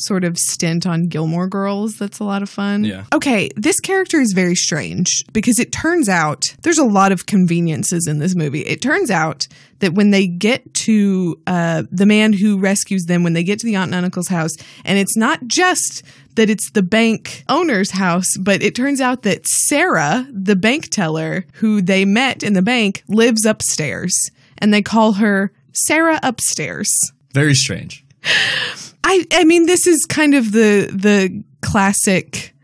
sort 0.00 0.24
of 0.24 0.36
stint 0.38 0.86
on 0.86 1.04
Gilmore 1.08 1.48
Girls. 1.48 1.96
That's 1.96 2.18
a 2.18 2.24
lot 2.24 2.42
of 2.42 2.48
fun. 2.48 2.84
Yeah. 2.84 3.04
Okay, 3.14 3.50
this 3.56 3.80
character 3.80 4.20
is 4.20 4.32
very 4.32 4.54
strange 4.54 5.22
because 5.32 5.58
it 5.58 5.72
turns 5.72 6.08
out 6.08 6.54
there's 6.62 6.78
a 6.78 6.84
lot 6.84 7.12
of 7.12 7.26
conveniences 7.26 8.06
in 8.06 8.18
this 8.18 8.34
movie. 8.34 8.60
It 8.60 8.82
turns 8.82 9.10
out 9.10 9.46
that 9.80 9.94
when 9.94 10.10
they 10.10 10.26
get 10.26 10.72
to 10.74 11.40
uh, 11.46 11.84
the 11.90 12.06
man 12.06 12.32
who 12.32 12.58
rescues 12.58 13.04
them, 13.04 13.22
when 13.22 13.32
they 13.32 13.42
get 13.42 13.58
to 13.60 13.66
the 13.66 13.76
aunt 13.76 13.94
and 13.94 14.04
uncle's 14.04 14.28
house, 14.28 14.52
and 14.84 14.98
it's 14.98 15.16
not 15.16 15.46
just 15.46 16.02
that 16.36 16.48
it's 16.48 16.70
the 16.72 16.82
bank 16.82 17.44
owner's 17.48 17.92
house, 17.92 18.36
but 18.38 18.62
it 18.62 18.74
turns 18.74 19.00
out 19.00 19.22
that 19.22 19.46
Sarah, 19.46 20.26
the 20.32 20.56
bank 20.56 20.88
teller 20.88 21.44
who 21.54 21.82
they 21.82 22.04
met 22.04 22.42
in 22.42 22.52
the 22.52 22.62
bank, 22.62 23.02
lives 23.08 23.44
upstairs, 23.44 24.30
and 24.58 24.72
they 24.72 24.82
call 24.82 25.12
her 25.12 25.52
Sarah 25.72 26.20
Upstairs. 26.22 27.12
Very 27.32 27.54
strange. 27.54 28.04
I 29.04 29.26
I 29.32 29.44
mean 29.44 29.66
this 29.66 29.86
is 29.86 30.04
kind 30.06 30.34
of 30.34 30.52
the 30.52 30.90
the 30.92 31.42
classic 31.62 32.54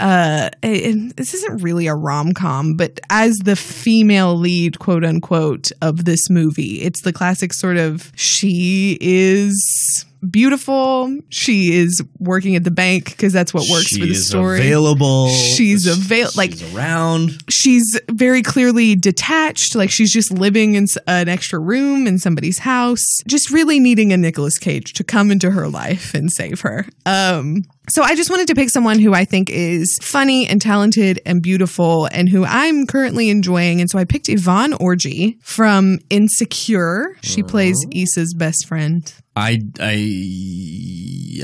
uh 0.00 0.50
this 0.62 1.34
isn't 1.34 1.62
really 1.62 1.86
a 1.86 1.94
rom-com 1.94 2.76
but 2.76 2.98
as 3.10 3.36
the 3.44 3.56
female 3.56 4.34
lead 4.34 4.78
quote 4.78 5.04
unquote 5.04 5.70
of 5.82 6.04
this 6.04 6.30
movie 6.30 6.80
it's 6.80 7.02
the 7.02 7.12
classic 7.12 7.52
sort 7.52 7.76
of 7.76 8.10
she 8.16 8.96
is 9.00 10.06
beautiful. 10.28 11.16
She 11.30 11.74
is 11.74 12.02
working 12.18 12.56
at 12.56 12.64
the 12.64 12.70
bank 12.70 13.06
because 13.10 13.32
that's 13.32 13.52
what 13.52 13.68
works 13.70 13.86
She 13.88 14.00
for 14.00 14.06
the 14.06 14.12
is 14.12 14.26
story. 14.28 14.58
available. 14.60 15.28
she's 15.28 15.86
available 15.86 16.32
like 16.36 16.52
She's 16.52 16.74
around. 16.74 17.42
she's 17.50 18.00
very 18.10 18.42
clearly 18.42 18.94
detached. 18.94 19.74
Like 19.74 19.90
she's 19.90 20.12
just 20.12 20.30
living 20.30 20.74
in 20.74 20.86
an 21.06 21.28
extra 21.28 21.58
room 21.58 22.06
in 22.06 22.18
somebody's 22.18 22.58
house. 22.58 23.04
Just 23.26 23.50
really 23.50 23.80
needing 23.80 24.12
a 24.12 24.16
Nicolas 24.16 24.58
Cage 24.58 24.92
to 24.94 25.04
come 25.04 25.30
into 25.30 25.50
her 25.50 25.68
life 25.68 26.14
and 26.14 26.30
save 26.30 26.60
her. 26.60 26.86
Um 27.06 27.62
So 27.88 28.02
I 28.02 28.14
just 28.14 28.30
wanted 28.30 28.46
to 28.48 28.54
pick 28.54 28.70
someone 28.70 29.00
who 29.00 29.12
I 29.12 29.24
think 29.24 29.50
is 29.50 29.98
funny 30.02 30.46
and 30.46 30.62
talented 30.62 31.20
and 31.26 31.42
beautiful 31.42 32.06
and 32.12 32.28
who 32.28 32.44
I'm 32.44 32.86
currently 32.86 33.28
enjoying. 33.28 33.80
And 33.80 33.90
so 33.90 33.98
I 33.98 34.04
picked 34.04 34.28
Yvonne 34.28 34.72
Orji 34.74 35.42
from 35.42 35.98
Insecure. 36.08 37.16
She 37.22 37.42
plays 37.42 37.84
Issa's 37.90 38.34
best 38.34 38.66
friend. 38.68 39.12
I 39.34 39.58
I 39.80 39.94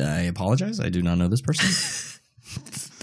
I 0.01 0.21
apologize. 0.29 0.79
I 0.79 0.91
do 0.91 1.03
not 1.03 1.19
know 1.19 1.29
this 1.29 1.41
person. 1.43 1.69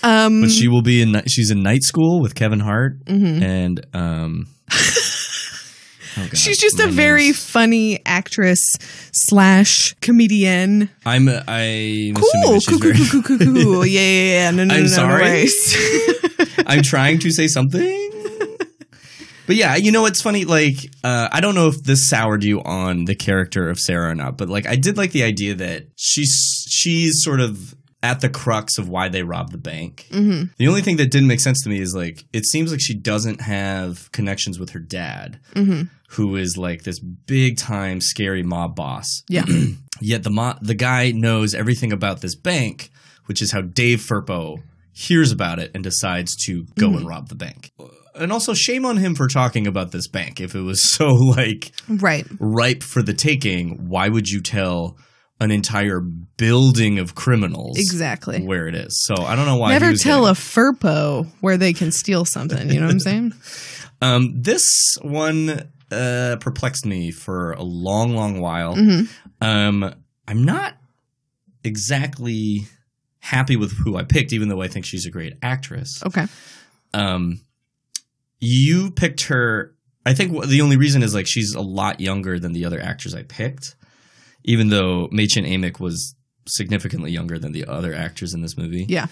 Um, 0.00 0.42
but 0.42 0.50
she 0.52 0.68
will 0.68 0.82
be 0.82 1.02
in. 1.02 1.20
She's 1.26 1.50
in 1.50 1.60
Night 1.64 1.82
School 1.82 2.20
with 2.22 2.36
Kevin 2.36 2.60
Hart, 2.60 3.04
Mhm. 3.06 3.42
and 3.42 3.86
um, 3.92 4.46
oh 6.18 6.28
She's 6.34 6.58
just 6.58 6.78
my 6.78 6.84
a 6.84 6.88
very 6.88 7.32
funny 7.32 8.00
actress 8.06 8.60
slash 9.12 9.94
comedian. 10.00 10.90
I'm. 11.04 11.28
I'm 11.28 12.14
assuming 12.14 12.14
Cool, 12.14 12.60
cool, 12.66 12.78
cool, 12.80 12.92
cool, 12.92 13.22
cool, 13.22 13.38
cool, 13.38 13.64
cool. 13.64 13.86
Yeah, 13.86 14.00
yeah, 14.00 14.32
yeah. 14.32 14.50
No, 14.50 14.64
no, 14.64 14.74
I'm 14.74 14.82
no, 14.82 14.86
no, 14.86 14.92
sorry. 14.92 15.48
no. 16.38 16.44
I'm 16.66 16.82
trying 16.82 17.18
to 17.20 17.30
say 17.30 17.46
something. 17.46 18.04
But 19.46 19.56
yeah, 19.56 19.76
you 19.76 19.92
know 19.92 20.02
what's 20.02 20.20
funny? 20.20 20.44
Like, 20.44 20.76
uh, 21.02 21.30
I 21.32 21.40
don't 21.40 21.54
know 21.54 21.68
if 21.68 21.82
this 21.82 22.06
soured 22.06 22.44
you 22.44 22.62
on 22.64 23.06
the 23.06 23.14
character 23.14 23.70
of 23.70 23.80
Sarah 23.80 24.10
or 24.10 24.14
not, 24.14 24.36
but 24.36 24.50
like, 24.50 24.66
I 24.66 24.76
did 24.76 24.98
like 24.98 25.12
the 25.12 25.22
idea 25.22 25.54
that 25.54 25.86
she's 25.96 26.66
she's 26.68 27.22
sort 27.22 27.40
of 27.40 27.74
at 28.02 28.20
the 28.20 28.28
crux 28.28 28.78
of 28.78 28.88
why 28.88 29.08
they 29.08 29.22
robbed 29.24 29.52
the 29.52 29.58
bank. 29.58 30.06
Mhm. 30.12 30.50
The 30.56 30.68
only 30.68 30.82
thing 30.82 30.98
that 30.98 31.10
didn't 31.10 31.26
make 31.28 31.40
sense 31.40 31.62
to 31.62 31.68
me 31.68 31.80
is 31.80 31.94
like, 31.94 32.24
it 32.32 32.46
seems 32.46 32.70
like 32.70 32.80
she 32.80 32.94
doesn't 32.94 33.40
have 33.40 34.10
connections 34.12 34.58
with 34.58 34.70
her 34.70 34.78
dad, 34.78 35.40
Mhm. 35.54 35.88
who 36.10 36.36
is 36.36 36.56
like 36.56 36.84
this 36.84 37.00
big 37.00 37.56
time 37.56 38.00
scary 38.00 38.42
mob 38.44 38.76
boss. 38.76 39.22
Yeah. 39.28 39.44
Yet 40.00 40.22
the 40.22 40.30
mo- 40.30 40.56
the 40.62 40.74
guy 40.76 41.10
knows 41.10 41.54
everything 41.54 41.92
about 41.92 42.20
this 42.20 42.36
bank, 42.36 42.90
which 43.26 43.42
is 43.42 43.50
how 43.50 43.62
Dave 43.62 44.00
Firpo 44.00 44.58
hears 44.92 45.32
about 45.32 45.58
it 45.58 45.72
and 45.74 45.82
decides 45.82 46.36
to 46.46 46.66
go 46.78 46.90
Mhm. 46.90 46.96
and 46.98 47.06
rob 47.08 47.28
the 47.28 47.34
bank. 47.34 47.72
And 48.14 48.30
also 48.32 48.54
shame 48.54 48.84
on 48.84 48.96
him 48.96 49.14
for 49.16 49.26
talking 49.28 49.66
about 49.66 49.90
this 49.90 50.06
bank. 50.08 50.40
If 50.40 50.54
it 50.54 50.60
was 50.60 50.82
so 50.92 51.08
like 51.14 51.72
Right. 51.88 52.26
ripe 52.38 52.84
for 52.84 53.02
the 53.02 53.12
taking, 53.12 53.88
why 53.88 54.08
would 54.08 54.28
you 54.28 54.40
tell 54.40 54.96
an 55.40 55.50
entire 55.50 56.00
building 56.00 56.98
of 56.98 57.14
criminals 57.14 57.78
Exactly. 57.78 58.44
where 58.44 58.66
it 58.68 58.74
is? 58.74 59.04
So 59.06 59.14
I 59.22 59.36
don't 59.36 59.46
know 59.46 59.56
why. 59.56 59.70
Never 59.70 59.94
tell 59.94 60.22
getting- 60.22 60.30
a 60.30 60.34
Firpo 60.34 61.26
where 61.40 61.56
they 61.56 61.72
can 61.72 61.92
steal 61.92 62.24
something. 62.24 62.70
You 62.70 62.80
know 62.80 62.86
what 62.86 62.92
I'm 62.92 63.00
saying? 63.00 63.32
Um, 64.00 64.42
this 64.42 64.96
one 65.02 65.68
uh, 65.90 66.36
perplexed 66.40 66.86
me 66.86 67.10
for 67.10 67.50
a 67.54 67.64
long, 67.64 68.14
long 68.14 68.40
while. 68.40 68.76
Mhm. 68.76 69.08
Um, 69.40 69.92
I'm 70.28 70.44
not 70.44 70.74
exactly 71.64 72.66
happy 73.18 73.56
with 73.56 73.72
who 73.72 73.96
I 73.96 74.04
picked, 74.04 74.32
even 74.32 74.48
though 74.48 74.62
I 74.62 74.68
think 74.68 74.84
she's 74.86 75.06
a 75.06 75.10
great 75.10 75.34
actress. 75.42 76.00
Okay. 76.06 76.26
Um, 76.94 77.40
you 78.40 78.90
picked 78.92 79.22
her. 79.24 79.74
I 80.06 80.14
think 80.14 80.46
the 80.46 80.60
only 80.62 80.76
reason 80.76 81.02
is 81.02 81.14
like 81.14 81.26
she's 81.26 81.54
a 81.54 81.60
lot 81.60 82.00
younger 82.00 82.38
than 82.38 82.52
the 82.52 82.64
other 82.64 82.80
actors 82.80 83.14
I 83.14 83.24
picked, 83.24 83.74
even 84.48 84.70
though 84.70 85.08
Mädchen 85.12 85.46
Amick 85.46 85.78
was 85.78 86.14
significantly 86.46 87.12
younger 87.12 87.38
than 87.38 87.52
the 87.52 87.66
other 87.66 87.94
actors 87.94 88.32
in 88.34 88.40
this 88.40 88.56
movie. 88.56 88.86
Yeah. 88.88 89.06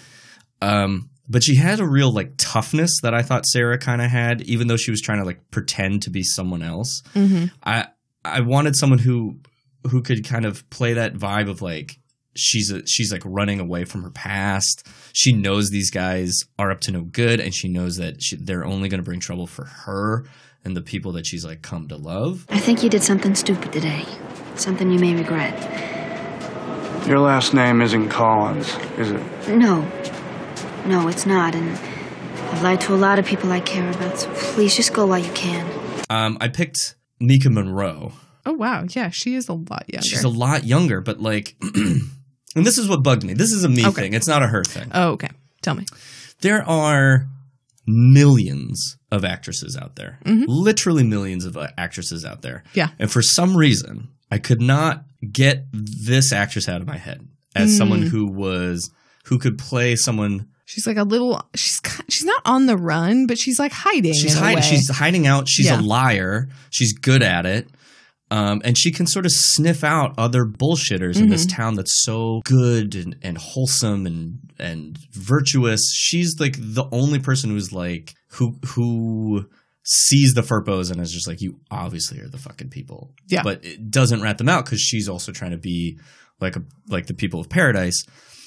Um, 0.62 1.10
but 1.28 1.42
she 1.44 1.56
had 1.56 1.80
a 1.80 1.86
real 1.86 2.10
like 2.12 2.32
toughness 2.38 3.00
that 3.02 3.12
I 3.14 3.22
thought 3.22 3.46
Sarah 3.46 3.78
kind 3.78 4.00
of 4.00 4.10
had, 4.10 4.40
even 4.42 4.68
though 4.68 4.76
she 4.78 4.90
was 4.90 5.00
trying 5.02 5.18
to 5.18 5.24
like 5.24 5.50
pretend 5.50 6.02
to 6.02 6.10
be 6.10 6.22
someone 6.22 6.62
else. 6.62 7.02
Mhm. 7.14 7.50
I 7.62 7.88
I 8.24 8.40
wanted 8.40 8.74
someone 8.76 8.98
who 8.98 9.40
who 9.90 10.02
could 10.02 10.24
kind 10.24 10.44
of 10.46 10.68
play 10.70 10.94
that 10.94 11.14
vibe 11.14 11.50
of 11.50 11.60
like 11.62 11.98
she's 12.34 12.70
a, 12.70 12.86
she's 12.86 13.12
like 13.12 13.22
running 13.24 13.60
away 13.60 13.84
from 13.84 14.02
her 14.02 14.10
past. 14.10 14.86
She 15.12 15.32
knows 15.32 15.68
these 15.70 15.90
guys 15.90 16.32
are 16.58 16.70
up 16.70 16.80
to 16.82 16.92
no 16.92 17.02
good, 17.02 17.40
and 17.40 17.54
she 17.54 17.68
knows 17.68 17.96
that 17.96 18.22
she, 18.22 18.36
they're 18.36 18.64
only 18.64 18.88
going 18.88 19.00
to 19.00 19.04
bring 19.04 19.20
trouble 19.20 19.46
for 19.46 19.64
her 19.64 20.24
and 20.64 20.76
the 20.76 20.82
people 20.82 21.12
that 21.12 21.26
she's 21.26 21.44
like 21.44 21.60
come 21.62 21.88
to 21.88 21.96
love. 21.96 22.46
I 22.48 22.58
think 22.58 22.82
you 22.82 22.88
did 22.90 23.02
something 23.02 23.34
stupid 23.34 23.72
today. 23.72 24.04
Something 24.56 24.90
you 24.90 24.98
may 24.98 25.14
regret. 25.14 25.54
Your 27.06 27.20
last 27.20 27.54
name 27.54 27.80
isn't 27.82 28.08
Collins, 28.08 28.68
is 28.98 29.10
it? 29.12 29.22
No. 29.48 29.82
No, 30.86 31.08
it's 31.08 31.26
not. 31.26 31.54
And 31.54 31.70
I've 32.50 32.62
lied 32.62 32.80
to 32.82 32.94
a 32.94 32.96
lot 32.96 33.18
of 33.18 33.26
people 33.26 33.52
I 33.52 33.60
care 33.60 33.88
about, 33.90 34.18
so 34.18 34.30
please 34.34 34.74
just 34.74 34.92
go 34.92 35.06
while 35.06 35.18
you 35.18 35.30
can. 35.32 35.66
Um, 36.10 36.38
I 36.40 36.48
picked 36.48 36.96
Maika 37.22 37.52
Monroe. 37.52 38.12
Oh 38.44 38.52
wow, 38.52 38.84
yeah, 38.90 39.10
she 39.10 39.34
is 39.34 39.48
a 39.48 39.52
lot 39.54 39.84
younger. 39.88 40.06
She's 40.06 40.22
a 40.24 40.28
lot 40.28 40.64
younger, 40.64 41.00
but 41.00 41.20
like, 41.20 41.56
and 41.74 42.00
this 42.54 42.78
is 42.78 42.88
what 42.88 43.02
bugged 43.02 43.24
me. 43.24 43.34
This 43.34 43.50
is 43.52 43.64
a 43.64 43.68
me 43.68 43.84
Okay. 43.86 44.02
thing. 44.02 44.14
It's 44.14 44.28
not 44.28 44.42
a 44.42 44.46
her 44.46 44.62
thing. 44.64 44.88
oh, 44.94 45.10
okay. 45.12 45.30
Tell 45.62 45.74
me. 45.74 45.84
There 46.42 46.62
are 46.68 47.26
millions 47.86 48.96
of 49.10 49.24
actresses 49.24 49.76
out 49.76 49.96
there, 49.96 50.18
Mhm. 50.24 50.44
literally 50.48 51.02
millions 51.04 51.44
of 51.44 51.56
uh, 51.56 51.68
actresses 51.76 52.24
out 52.24 52.42
there. 52.42 52.62
Yeah. 52.74 52.88
And 52.98 53.10
for 53.10 53.22
some 53.22 53.56
reason, 53.56 54.08
I 54.30 54.38
could 54.38 54.60
not 54.60 55.04
get 55.32 55.64
this 55.72 56.32
actress 56.32 56.68
out 56.68 56.80
of 56.80 56.86
my 56.86 56.98
head 56.98 57.26
as 57.54 57.76
someone 57.76 58.02
Mm. 58.04 58.08
who 58.08 58.26
was 58.30 58.90
who 59.26 59.38
could 59.38 59.58
play 59.58 59.96
someone. 59.96 60.46
She's 60.66 60.86
like 60.86 60.96
a 60.96 61.02
little. 61.04 61.40
She's 61.54 61.80
she's 62.08 62.24
not 62.24 62.42
on 62.44 62.66
the 62.66 62.76
run, 62.76 63.26
but 63.26 63.38
she's 63.38 63.58
like 63.58 63.72
hiding. 63.72 64.12
She's 64.14 64.34
hiding. 64.36 64.62
She's 64.62 64.88
hiding 64.90 65.26
out. 65.26 65.48
She's 65.48 65.66
Yeah. 65.66 65.80
a 65.80 65.82
liar. 65.82 66.48
She's 66.70 66.92
good 66.92 67.22
at 67.22 67.46
it. 67.46 67.68
Um, 68.28 68.60
and 68.64 68.76
she 68.76 68.90
can 68.90 69.06
sort 69.06 69.24
of 69.24 69.30
sniff 69.32 69.84
out 69.84 70.12
other 70.18 70.44
bullshitters 70.44 71.16
in 71.16 71.28
this 71.28 71.46
Mhm. 71.46 71.50
town 71.54 71.74
that's 71.76 72.02
so 72.04 72.40
good 72.44 72.96
and, 72.96 73.14
and 73.22 73.38
wholesome 73.38 74.04
and 74.06 74.38
and 74.58 74.98
virtuous. 75.12 75.92
She's 75.94 76.40
like 76.40 76.56
the 76.58 76.86
only 76.90 77.20
person 77.20 77.50
who's 77.50 77.72
like 77.72 78.14
who 78.30 78.58
who 78.66 79.46
sees 79.88 80.34
the 80.34 80.40
Firpos 80.42 80.90
and 80.90 81.00
is 81.00 81.12
just 81.12 81.28
like 81.28 81.40
you 81.40 81.60
obviously 81.70 82.20
are 82.20 82.28
the 82.28 82.38
fucking 82.38 82.70
people. 82.70 83.14
Yeah. 83.28 83.42
But 83.44 83.64
it 83.64 83.88
doesn't 83.90 84.20
rat 84.20 84.36
them 84.38 84.48
out 84.48 84.64
because 84.64 84.80
she's 84.80 85.08
also 85.08 85.30
trying 85.32 85.52
to 85.52 85.56
be 85.58 85.98
like 86.40 86.56
a 86.56 86.62
like 86.88 87.06
the 87.06 87.14
people 87.14 87.38
of 87.40 87.48
paradise. 87.48 88.04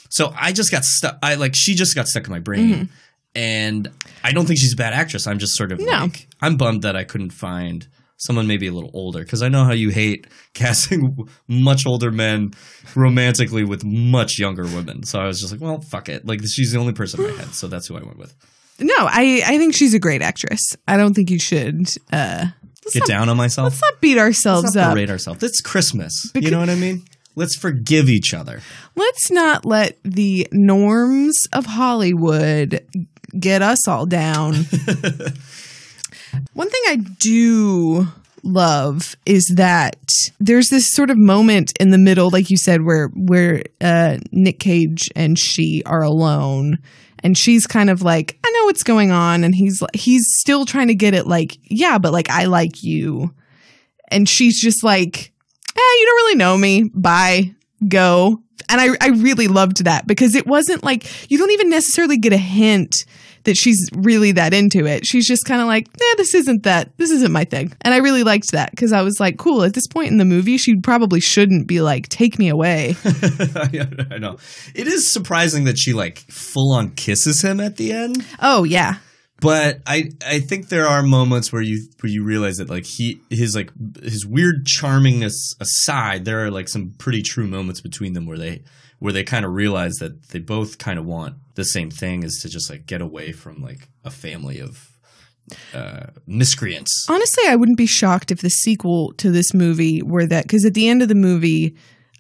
So 0.10 0.34
I 0.38 0.52
just 0.52 0.70
got 0.72 0.84
stuck. 0.84 1.18
I 1.24 1.36
like 1.36 1.54
she 1.56 1.76
just 1.76 1.96
got 1.96 2.08
stuck 2.08 2.26
in 2.26 2.32
my 2.32 2.40
brain. 2.40 2.74
Mhm. 2.74 2.90
And 3.36 3.92
I 4.24 4.32
don't 4.34 4.46
think 4.48 4.60
she's 4.60 4.74
a 4.74 4.76
bad 4.76 4.92
actress. 4.94 5.28
I'm 5.28 5.40
just 5.40 5.56
sort 5.56 5.72
of 5.72 5.80
No. 5.80 5.86
like 5.86 6.28
I'm 6.42 6.58
bummed 6.58 6.82
that 6.82 6.96
I 6.96 7.04
couldn't 7.06 7.30
find 7.32 7.88
someone 8.18 8.48
maybe 8.48 8.68
a 8.68 8.74
little 8.74 8.92
older 8.94 9.20
because 9.20 9.42
I 9.42 9.48
know 9.48 9.64
how 9.64 9.72
you 9.72 9.92
hate 9.92 10.28
casting 10.54 11.16
much 11.48 11.86
older 11.86 12.12
men 12.12 12.52
romantically 12.96 13.64
with 13.64 13.86
much 13.86 14.38
younger 14.40 14.64
women. 14.64 15.04
So 15.04 15.20
I 15.20 15.26
was 15.28 15.40
just 15.40 15.54
like, 15.54 15.62
well, 15.62 15.80
fuck 15.80 16.10
it. 16.10 16.26
Like 16.26 16.42
she's 16.46 16.74
the 16.74 16.80
only 16.80 16.92
person 16.94 17.24
in 17.24 17.32
my 17.32 17.38
head, 17.42 17.54
so 17.54 17.68
that's 17.68 17.88
who 17.88 17.96
I 17.98 18.04
went 18.04 18.18
with. 18.18 18.36
No, 18.80 18.94
I 18.98 19.44
I 19.46 19.58
think 19.58 19.76
she's 19.76 19.94
a 19.94 20.00
great 20.00 20.22
actress. 20.22 20.76
I 20.88 20.98
don't 20.98 21.14
think 21.14 21.30
you 21.30 21.40
should. 21.40 21.88
uh 22.12 22.48
Get 22.94 23.06
down 23.06 23.30
on 23.30 23.38
myself. 23.38 23.66
Let's 23.74 23.82
not 23.82 24.02
beat 24.02 24.18
ourselves 24.18 24.64
Let's 24.64 24.76
not 24.76 24.88
up. 24.88 24.94
berate 24.96 25.12
ourselves. 25.12 25.44
It's 25.44 25.62
Christmas. 25.62 26.32
you 26.34 26.50
know 26.50 26.60
what 26.60 26.70
I 26.72 26.76
mean? 26.76 27.04
Let's 27.36 27.56
forgive 27.56 28.10
each 28.10 28.34
other. 28.34 28.62
Let's 28.96 29.30
not 29.30 29.64
let 29.64 29.98
the 30.04 30.48
norms 30.52 31.38
of 31.54 31.68
Hollywood 31.68 32.84
get 33.40 33.62
us 33.62 33.88
all 33.88 34.08
down. 34.08 34.56
One 36.54 36.70
thing 36.70 36.82
I 36.88 36.98
do 37.20 38.08
love 38.44 39.16
is 39.26 39.54
that 39.56 40.00
there's 40.40 40.70
this 40.70 40.92
sort 40.94 41.10
of 41.12 41.18
moment 41.18 41.74
in 41.80 41.92
the 41.92 41.98
middle, 41.98 42.30
like 42.32 42.50
you 42.50 42.58
said, 42.58 42.82
where 42.84 43.10
where 43.16 43.64
uh, 43.82 44.18
Nick 44.32 44.60
Cage 44.60 45.10
and 45.16 45.38
she 45.38 45.84
are 45.86 46.02
alone, 46.02 46.80
and 47.24 47.38
she's 47.38 47.68
kind 47.68 47.90
of 47.90 48.02
like, 48.02 48.38
I 48.44 48.52
know 48.52 48.66
what's 48.66 48.84
going 48.84 49.12
on, 49.12 49.44
and 49.44 49.54
he's 49.54 49.84
he's 49.94 50.26
still 50.40 50.66
trying 50.66 50.88
to 50.88 50.96
get 50.96 51.14
it, 51.14 51.28
like, 51.28 51.58
yeah, 51.64 51.98
but 51.98 52.14
like 52.14 52.30
I 52.30 52.46
like 52.46 52.84
you, 52.84 53.34
and 54.10 54.28
she's 54.28 54.62
just 54.62 54.84
like, 54.84 55.32
eh, 55.76 55.96
you 56.00 56.06
don't 56.06 56.16
really 56.16 56.36
know 56.36 56.58
me. 56.58 56.90
Bye, 56.94 57.56
go. 57.88 58.42
And 58.68 58.80
I, 58.80 58.90
I 59.02 59.08
really 59.10 59.48
loved 59.48 59.86
that 59.86 60.06
because 60.06 60.36
it 60.36 60.46
wasn't 60.46 60.84
like 60.84 61.32
you 61.32 61.38
don't 61.38 61.52
even 61.52 61.70
necessarily 61.70 62.18
get 62.18 62.34
a 62.34 62.38
hint 62.38 63.06
that 63.44 63.56
she's 63.56 63.90
really 63.94 64.32
that 64.34 64.54
into 64.54 64.86
it. 64.86 65.06
She's 65.06 65.28
just 65.28 65.46
kind 65.46 65.62
of 65.62 65.68
like, 65.68 65.88
eh, 65.88 66.16
this 66.18 66.34
isn't 66.34 66.64
that, 66.64 66.96
this 66.98 67.12
isn't 67.12 67.32
my 67.32 67.46
thing. 67.46 67.74
And 67.82 67.94
I 67.94 67.98
really 67.98 68.24
liked 68.24 68.52
that 68.52 68.72
because 68.72 68.92
I 68.92 69.02
was 69.02 69.20
like, 69.20 69.38
cool, 69.38 69.64
at 69.64 69.74
this 69.74 69.88
point 69.88 70.12
in 70.12 70.18
the 70.18 70.26
movie, 70.26 70.58
she 70.58 70.76
probably 70.80 71.20
shouldn't 71.20 71.68
be 71.68 71.82
like, 71.82 72.10
take 72.10 72.40
me 72.40 72.50
away. 72.50 72.96
I 73.06 74.18
know. 74.20 74.38
It 74.76 74.88
is 74.88 75.12
surprising 75.12 75.66
that 75.66 75.78
she 75.78 75.94
like 75.94 76.20
full 76.30 76.74
on 76.74 76.92
kisses 76.92 77.42
him 77.42 77.60
at 77.60 77.78
the 77.78 77.92
end. 77.92 78.26
Oh, 78.40 78.64
yeah. 78.64 78.98
But 79.42 79.80
I 79.88 80.10
I 80.26 80.40
think 80.40 80.68
there 80.68 80.88
are 80.88 81.02
moments 81.02 81.54
where 81.54 81.62
you 81.62 81.88
where 82.02 82.12
you 82.12 82.26
realize 82.26 82.58
that 82.58 82.70
like 82.70 82.86
he 82.86 83.22
his 83.30 83.56
like 83.56 83.72
his 84.02 84.26
weird 84.26 84.66
charmingness 84.66 85.56
aside, 85.62 86.26
there 86.26 86.44
are 86.44 86.52
like 86.52 86.68
some 86.68 86.94
pretty 86.98 87.22
true 87.22 87.48
moments 87.48 87.80
between 87.80 88.14
them 88.14 88.26
where 88.26 88.38
they 88.38 88.64
where 89.00 89.14
they 89.14 89.24
kind 89.24 89.46
of 89.46 89.54
realize 89.54 89.96
that 89.96 90.30
they 90.30 90.40
both 90.40 90.78
kind 90.78 91.00
of 91.00 91.06
want 91.06 91.36
the 91.60 91.66
same 91.66 91.92
thing 91.92 92.24
is 92.24 92.40
to 92.42 92.50
just 92.50 92.70
like 92.70 92.86
get 92.86 93.02
away 93.02 93.34
from 93.34 93.62
like 93.62 93.90
a 94.04 94.10
family 94.10 94.60
of 94.60 94.98
uh 95.74 96.08
miscreants. 96.26 97.06
Honestly, 97.10 97.44
I 97.48 97.56
wouldn't 97.56 97.78
be 97.78 97.86
shocked 97.86 98.32
if 98.32 98.42
the 98.42 98.50
sequel 98.50 99.14
to 99.18 99.30
this 99.30 99.54
movie 99.54 100.02
were 100.02 100.26
that 100.28 100.46
because 100.46 100.66
at 100.66 100.74
the 100.74 100.88
end 100.88 101.02
of 101.02 101.10
the 101.10 101.16
movie, 101.16 101.76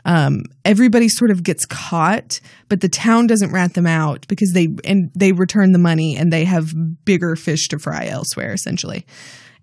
um, 0.06 0.42
everybody 0.66 1.08
sort 1.08 1.32
of 1.32 1.44
gets 1.44 1.66
caught, 1.66 2.42
but 2.68 2.82
the 2.82 2.90
town 2.90 3.28
doesn't 3.28 3.52
rat 3.52 3.76
them 3.76 3.88
out 3.88 4.28
because 4.28 4.52
they 4.54 4.68
and 4.84 5.10
they 5.16 5.32
return 5.32 5.72
the 5.72 5.80
money 5.80 6.18
and 6.18 6.34
they 6.34 6.44
have 6.46 6.74
bigger 7.06 7.36
fish 7.36 7.68
to 7.70 7.80
fry 7.80 8.08
elsewhere, 8.08 8.52
essentially. 8.52 9.06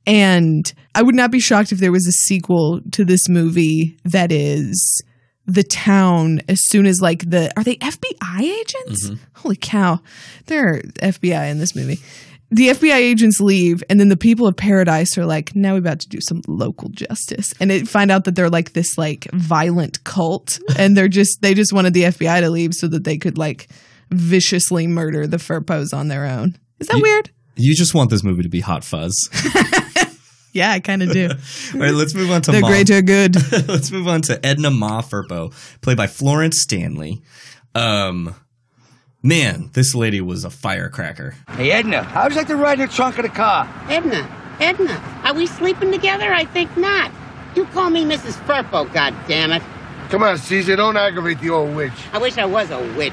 And 0.06 0.72
I 0.94 1.02
would 1.02 1.16
not 1.16 1.30
be 1.30 1.40
shocked 1.40 1.72
if 1.72 1.80
there 1.80 1.92
was 1.92 2.06
a 2.06 2.12
sequel 2.12 2.80
to 2.92 3.04
this 3.04 3.28
movie 3.28 3.98
that 4.04 4.30
is 4.30 5.02
the 5.46 5.62
town 5.62 6.40
as 6.48 6.58
soon 6.66 6.86
as 6.86 7.00
like 7.00 7.28
the 7.30 7.50
are 7.56 7.62
they 7.64 7.76
FBI 7.76 8.40
agents? 8.40 9.06
Mm-hmm. 9.08 9.14
Holy 9.34 9.56
cow. 9.56 10.00
There 10.46 10.68
are 10.74 10.80
FBI 10.80 11.50
in 11.50 11.58
this 11.58 11.74
movie. 11.76 12.00
The 12.50 12.68
FBI 12.68 12.94
agents 12.94 13.40
leave 13.40 13.82
and 13.90 13.98
then 13.98 14.08
the 14.08 14.16
people 14.16 14.46
of 14.46 14.56
paradise 14.56 15.18
are 15.18 15.26
like, 15.26 15.56
now 15.56 15.72
we're 15.72 15.78
about 15.78 15.98
to 16.00 16.08
do 16.08 16.20
some 16.20 16.42
local 16.46 16.88
justice. 16.90 17.52
And 17.58 17.72
it 17.72 17.88
find 17.88 18.10
out 18.10 18.24
that 18.24 18.36
they're 18.36 18.50
like 18.50 18.72
this 18.72 18.96
like 18.96 19.26
violent 19.32 20.04
cult 20.04 20.60
and 20.78 20.96
they're 20.96 21.08
just 21.08 21.42
they 21.42 21.54
just 21.54 21.72
wanted 21.72 21.92
the 21.94 22.04
FBI 22.04 22.40
to 22.40 22.50
leave 22.50 22.74
so 22.74 22.86
that 22.88 23.04
they 23.04 23.18
could 23.18 23.36
like 23.38 23.68
viciously 24.10 24.86
murder 24.86 25.26
the 25.26 25.38
Firpos 25.38 25.92
on 25.92 26.08
their 26.08 26.24
own. 26.26 26.56
Is 26.78 26.86
that 26.88 26.96
You- 26.96 27.02
weird? 27.02 27.30
You 27.58 27.74
just 27.74 27.94
want 27.94 28.10
this 28.10 28.22
movie 28.22 28.42
to 28.42 28.50
be 28.50 28.60
Hot 28.60 28.84
Fuzz. 28.84 29.14
Yeah, 30.56 30.72
I 30.72 30.80
kind 30.80 31.02
of 31.02 31.12
do. 31.12 31.28
All 31.74 31.80
right, 31.80 31.92
let's 31.92 32.14
move 32.14 32.30
on 32.30 32.40
to 32.42 32.50
They're 32.50 32.62
Ma. 32.62 32.68
great, 32.68 32.86
they're 32.86 33.02
good. 33.02 33.36
let's 33.68 33.90
move 33.90 34.08
on 34.08 34.22
to 34.22 34.44
Edna 34.44 34.70
Ma 34.70 35.02
Firpo, 35.02 35.52
played 35.82 35.98
by 35.98 36.06
Florence 36.06 36.62
Stanley. 36.62 37.20
Um, 37.74 38.34
man, 39.22 39.68
this 39.74 39.94
lady 39.94 40.22
was 40.22 40.44
a 40.44 40.50
firecracker. 40.50 41.34
Hey, 41.50 41.72
Edna, 41.72 42.02
how'd 42.02 42.32
you 42.32 42.38
like 42.38 42.46
to 42.46 42.56
ride 42.56 42.80
in 42.80 42.86
the 42.86 42.92
trunk 42.92 43.18
of 43.18 43.24
the 43.24 43.28
car? 43.28 43.68
Edna, 43.90 44.26
Edna, 44.58 45.20
are 45.24 45.34
we 45.34 45.46
sleeping 45.46 45.92
together? 45.92 46.32
I 46.32 46.46
think 46.46 46.74
not. 46.78 47.12
You 47.54 47.66
call 47.66 47.90
me 47.90 48.06
Mrs. 48.06 48.32
Firpo, 48.46 48.86
goddammit. 48.88 49.62
Come 50.08 50.22
on, 50.22 50.38
Caesar, 50.38 50.76
don't 50.76 50.96
aggravate 50.96 51.40
the 51.40 51.50
old 51.50 51.76
witch. 51.76 51.92
I 52.14 52.18
wish 52.18 52.38
I 52.38 52.46
was 52.46 52.70
a 52.70 52.80
witch. 52.96 53.12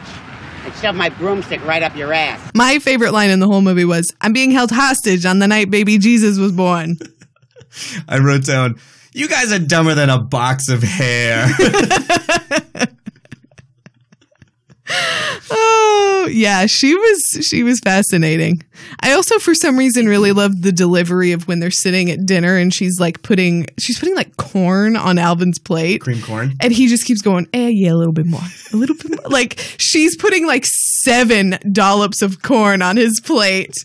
I'd 0.65 0.73
shove 0.75 0.95
my 0.95 1.09
broomstick 1.09 1.63
right 1.65 1.83
up 1.83 1.93
your 1.95 2.13
ass. 2.13 2.39
My 2.55 2.79
favorite 2.79 3.11
line 3.11 3.29
in 3.29 3.39
the 3.41 3.47
whole 3.47 3.61
movie 3.61 3.83
was, 3.83 4.13
I'm 4.21 4.31
being 4.31 4.51
held 4.51 4.71
hostage 4.71 5.25
on 5.25 5.39
the 5.39 5.47
night 5.47 5.69
baby 5.69 5.97
Jesus 5.97 6.37
was 6.37 6.53
born. 6.53 6.97
I 8.07 8.19
wrote 8.19 8.45
down, 8.45 8.79
"You 9.13 9.27
guys 9.27 9.51
are 9.51 9.59
dumber 9.59 9.95
than 9.95 10.09
a 10.09 10.19
box 10.19 10.69
of 10.69 10.83
hair." 10.83 11.47
oh, 15.51 16.29
yeah, 16.31 16.65
she 16.65 16.95
was 16.95 17.47
she 17.47 17.63
was 17.63 17.79
fascinating. 17.79 18.63
I 18.99 19.13
also 19.13 19.39
for 19.39 19.55
some 19.55 19.77
reason 19.77 20.07
really 20.07 20.31
loved 20.31 20.63
the 20.63 20.71
delivery 20.71 21.31
of 21.31 21.47
when 21.47 21.59
they're 21.59 21.71
sitting 21.71 22.09
at 22.11 22.25
dinner 22.25 22.57
and 22.57 22.73
she's 22.73 22.99
like 22.99 23.21
putting 23.21 23.67
she's 23.79 23.99
putting 23.99 24.15
like 24.15 24.35
corn 24.37 24.95
on 24.95 25.17
Alvin's 25.17 25.59
plate. 25.59 26.01
Cream 26.01 26.21
corn. 26.21 26.53
And 26.59 26.73
he 26.73 26.87
just 26.87 27.05
keeps 27.05 27.21
going, 27.21 27.47
eh, 27.53 27.69
yeah, 27.71 27.93
a 27.93 27.95
little 27.95 28.13
bit 28.13 28.25
more. 28.25 28.41
A 28.73 28.75
little 28.75 28.95
bit 28.95 29.09
more. 29.09 29.29
Like 29.29 29.59
she's 29.77 30.17
putting 30.17 30.45
like 30.45 30.65
seven 30.65 31.57
dollops 31.71 32.21
of 32.21 32.41
corn 32.41 32.81
on 32.81 32.97
his 32.97 33.19
plate. 33.19 33.75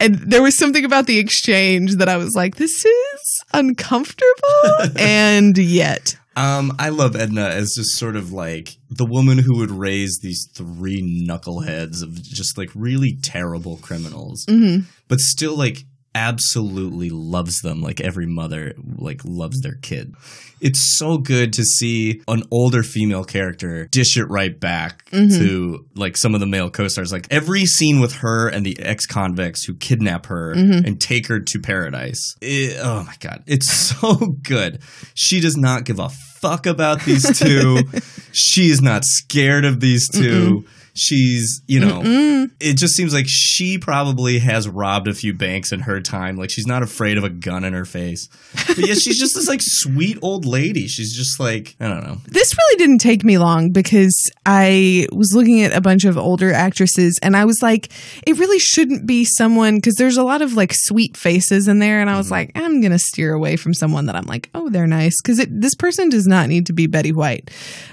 And 0.00 0.16
there 0.16 0.42
was 0.42 0.56
something 0.56 0.84
about 0.84 1.06
the 1.06 1.18
exchange 1.18 1.96
that 1.96 2.08
I 2.08 2.16
was 2.16 2.34
like, 2.34 2.56
this 2.56 2.84
is 2.84 3.17
uncomfortable 3.52 4.62
and 4.98 5.56
yet. 5.58 6.16
Um, 6.36 6.72
I 6.78 6.90
love 6.90 7.16
Edna 7.16 7.46
as 7.48 7.74
just 7.76 7.96
sort 7.98 8.14
of 8.14 8.32
like 8.32 8.76
the 8.90 9.04
woman 9.04 9.38
who 9.38 9.56
would 9.58 9.72
raise 9.72 10.20
these 10.22 10.48
three 10.54 11.02
knuckleheads 11.26 12.00
of 12.02 12.22
just 12.22 12.56
like 12.56 12.70
really 12.76 13.18
terrible 13.22 13.78
criminals, 13.78 14.46
Mhm. 14.48 14.84
but 15.08 15.18
still 15.18 15.56
like 15.56 15.84
absolutely 16.18 17.10
loves 17.10 17.60
them 17.60 17.80
like 17.80 18.00
every 18.00 18.26
mother 18.26 18.74
like 18.96 19.20
loves 19.24 19.60
their 19.60 19.76
kid. 19.82 20.14
It's 20.60 20.96
so 20.98 21.18
good 21.18 21.52
to 21.52 21.62
see 21.62 22.20
an 22.26 22.42
older 22.50 22.82
female 22.82 23.22
character 23.22 23.86
dish 23.92 24.16
it 24.16 24.24
right 24.24 24.58
back 24.58 25.08
Mhm. 25.12 25.38
to 25.38 25.86
like 25.94 26.16
some 26.16 26.34
of 26.34 26.40
the 26.40 26.46
male 26.46 26.68
co-stars. 26.70 27.12
Like 27.12 27.28
every 27.30 27.64
scene 27.64 28.00
with 28.00 28.14
her 28.16 28.48
and 28.48 28.66
the 28.66 28.76
ex-convicts 28.80 29.64
who 29.64 29.74
kidnap 29.74 30.26
her 30.26 30.54
Mhm. 30.56 30.84
and 30.84 31.00
take 31.00 31.28
her 31.28 31.38
to 31.38 31.60
paradise. 31.60 32.34
It- 32.40 32.76
oh 32.82 33.04
my 33.04 33.14
god, 33.20 33.44
it's 33.46 33.70
so 34.00 34.16
good. 34.42 34.80
She 35.14 35.40
does 35.40 35.56
not 35.56 35.84
give 35.84 36.00
a 36.00 36.10
fuck 36.40 36.66
about 36.66 37.04
these 37.04 37.38
two. 37.38 37.82
she 38.32 38.68
is 38.70 38.80
not 38.82 39.04
scared 39.04 39.64
of 39.64 39.78
these 39.80 40.08
2 40.08 40.64
She's, 40.98 41.62
you 41.66 41.80
know, 41.80 42.00
Mm-mm. 42.00 42.50
it 42.60 42.74
just 42.74 42.94
seems 42.94 43.14
like 43.14 43.26
she 43.28 43.78
probably 43.78 44.38
has 44.40 44.68
robbed 44.68 45.08
a 45.08 45.14
few 45.14 45.32
banks 45.32 45.72
in 45.72 45.80
her 45.80 46.00
time. 46.00 46.36
Like 46.36 46.50
she's 46.50 46.66
not 46.66 46.82
afraid 46.82 47.16
of 47.16 47.24
a 47.24 47.30
gun 47.30 47.64
in 47.64 47.72
her 47.72 47.84
face. 47.84 48.28
But 48.66 48.78
yeah, 48.78 48.94
she's 48.94 49.18
just 49.18 49.34
this 49.34 49.48
like 49.48 49.60
sweet 49.62 50.18
old 50.22 50.44
lady. 50.44 50.88
She's 50.88 51.14
just 51.14 51.38
like, 51.38 51.76
I 51.80 51.88
don't 51.88 52.02
know. 52.04 52.18
This 52.26 52.56
really 52.56 52.78
didn't 52.78 52.98
take 52.98 53.24
me 53.24 53.38
long 53.38 53.70
because 53.70 54.30
I 54.44 55.06
was 55.12 55.32
looking 55.34 55.62
at 55.62 55.72
a 55.72 55.80
bunch 55.80 56.04
of 56.04 56.18
older 56.18 56.52
actresses 56.52 57.18
and 57.22 57.36
I 57.36 57.44
was 57.44 57.62
like, 57.62 57.90
it 58.26 58.38
really 58.38 58.58
shouldn't 58.58 59.06
be 59.06 59.24
someone 59.24 59.76
because 59.76 59.94
there's 59.94 60.16
a 60.16 60.24
lot 60.24 60.42
of 60.42 60.54
like 60.54 60.72
sweet 60.74 61.16
faces 61.16 61.68
in 61.68 61.78
there. 61.78 62.00
And 62.00 62.10
I 62.10 62.16
was 62.16 62.30
like, 62.30 62.52
I'm 62.54 62.80
going 62.80 62.92
to 62.92 62.98
steer 62.98 63.32
away 63.32 63.56
from 63.56 63.74
someone 63.74 64.06
that 64.06 64.16
I'm 64.16 64.26
like, 64.26 64.50
oh, 64.54 64.68
they're 64.68 64.86
nice 64.86 65.20
because 65.22 65.44
this 65.48 65.74
person 65.74 66.08
does 66.08 66.26
not 66.26 66.48
need 66.48 66.66
to 66.66 66.72
be 66.72 66.86
Betty 66.86 67.12
White. 67.12 67.50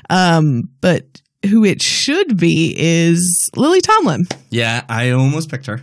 Um, 0.09 0.69
but 0.81 1.21
who 1.45 1.63
it 1.63 1.81
should 1.81 2.37
be 2.37 2.73
is 2.77 3.49
Lily 3.55 3.81
Tomlin. 3.81 4.27
Yeah, 4.49 4.83
I 4.89 5.11
almost 5.11 5.49
picked 5.49 5.65
her. 5.67 5.81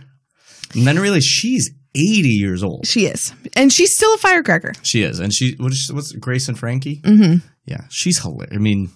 And 0.73 0.87
then 0.87 0.97
I 0.97 1.01
realized 1.01 1.25
she's 1.25 1.69
80 1.95 2.27
years 2.29 2.63
old. 2.63 2.87
She 2.87 3.05
is. 3.05 3.33
And 3.55 3.71
she's 3.71 3.95
still 3.95 4.13
a 4.15 4.17
firecracker. 4.17 4.73
She 4.81 5.03
is. 5.03 5.19
And 5.19 5.31
she, 5.33 5.55
what 5.59 5.71
is, 5.71 5.91
what's 5.93 6.11
Grace 6.13 6.47
and 6.47 6.57
Frankie? 6.57 7.01
hmm 7.05 7.35
Yeah, 7.65 7.85
she's 7.89 8.19
hilarious. 8.19 8.55
I 8.55 8.59
mean, 8.59 8.89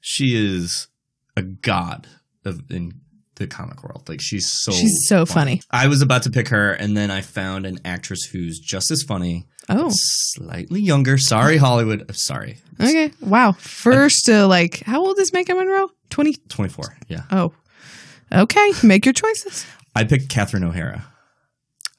she 0.00 0.34
is 0.34 0.88
a 1.36 1.42
god 1.42 2.08
of 2.44 2.62
in 2.70 3.01
the 3.42 3.54
comic 3.54 3.82
world. 3.84 4.08
Like 4.08 4.20
she's 4.20 4.50
so 4.50 4.72
She's 4.72 5.06
so 5.06 5.26
funny. 5.26 5.60
I 5.70 5.88
was 5.88 6.00
about 6.02 6.22
to 6.24 6.30
pick 6.30 6.48
her, 6.48 6.72
and 6.72 6.96
then 6.96 7.10
I 7.10 7.20
found 7.20 7.66
an 7.66 7.78
actress 7.84 8.24
who's 8.24 8.58
just 8.58 8.90
as 8.90 9.02
funny. 9.02 9.46
Oh. 9.68 9.90
slightly 9.92 10.80
younger. 10.80 11.16
Sorry, 11.18 11.56
Hollywood. 11.56 12.04
I'm 12.08 12.14
sorry, 12.14 12.58
Okay. 12.80 13.12
Wow. 13.20 13.52
First, 13.52 14.28
uh, 14.28 14.48
like, 14.48 14.80
how 14.84 15.00
old 15.04 15.18
is 15.20 15.32
Megan 15.32 15.56
Monroe? 15.56 15.88
20. 16.10 16.34
twenty 16.48 16.68
four. 16.70 16.96
Yeah, 17.08 17.22
Oh. 17.30 17.52
Okay. 18.32 18.72
Make 18.82 19.04
your 19.06 19.12
choices. 19.12 19.64
I 19.94 20.04
picked 20.04 20.28
Catherine 20.30 20.64
O'Hara. 20.64 21.06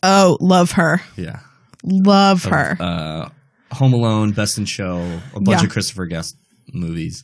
Oh, 0.02 0.38
love 0.42 0.72
her. 0.72 1.02
Yeah, 1.16 1.40
Love 1.84 2.46
Of, 2.46 2.52
her. 2.52 2.78
Uh, 2.80 3.30
Home 3.76 3.94
Alone, 3.94 4.32
Best 4.32 4.58
in 4.58 4.66
Show, 4.66 4.98
a 5.34 5.40
bunch 5.40 5.62
Yeah. 5.62 5.66
of 5.68 5.72
Christopher 5.72 6.06
Guest 6.06 6.36
movies. 6.74 7.24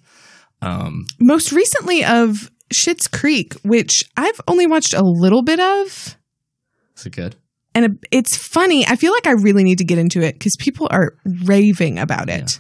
Um, 0.61 1.05
Most 1.19 1.51
recently 1.51 2.03
of 2.05 2.49
Schitt's 2.73 3.07
Creek, 3.07 3.53
which 3.63 4.03
I've 4.17 4.39
only 4.47 4.67
watched 4.67 4.93
a 4.93 5.01
little 5.03 5.41
bit 5.43 5.59
of. 5.59 6.15
is 6.97 7.05
it 7.05 7.15
good? 7.15 7.35
And 7.75 7.85
it- 7.85 8.07
it's 8.11 8.35
funny. 8.35 8.85
I 8.87 8.95
feel 8.95 9.11
like 9.13 9.27
I 9.27 9.31
really 9.31 9.63
need 9.63 9.77
to 9.77 9.85
get 9.85 9.97
into 9.97 10.21
it 10.21 10.33
because 10.33 10.55
people 10.59 10.87
are 10.91 11.13
raving 11.45 11.99
about 11.99 12.29
it. 12.29 12.59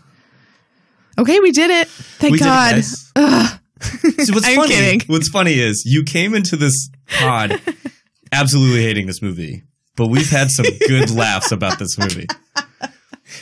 Okay, 1.17 1.39
we 1.39 1.51
did 1.51 1.69
it. 1.71 1.87
Thank 1.89 2.33
We 2.33 2.37
it, 2.37 2.41
God. 2.41 2.83
See, 3.81 4.33
what's 4.33 4.45
I'm 4.47 4.55
funny? 4.55 4.67
kidding. 4.73 5.01
What's 5.07 5.29
funny 5.29 5.53
is 5.59 5.83
you 5.85 6.03
came 6.03 6.33
into 6.35 6.55
this 6.57 6.89
pod 7.19 7.61
absolutely 8.31 8.83
hating 8.83 9.07
this 9.07 9.21
movie, 9.21 9.63
but 9.95 10.07
we've 10.07 10.29
had 10.29 10.49
some 10.51 10.65
good 10.87 11.09
laughs 11.11 11.51
about 11.51 11.79
this 11.79 11.97
movie. 11.97 12.27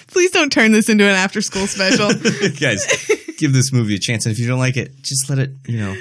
Please 0.08 0.32
don't 0.32 0.52
turn 0.52 0.72
this 0.72 0.90
into 0.90 1.04
an 1.06 1.16
after 1.16 1.42
school 1.42 1.68
special. 1.68 2.10
Guys, 2.60 2.86
give 3.38 3.54
this 3.54 3.72
movie 3.74 3.96
a 3.96 4.00
chance, 4.00 4.26
and 4.26 4.34
if 4.34 4.40
you 4.40 4.48
don't 4.48 4.60
like 4.60 4.78
it, 4.78 4.92
just 5.02 5.30
let 5.30 5.40
it, 5.40 5.52
you 5.68 5.78
know, 5.80 5.96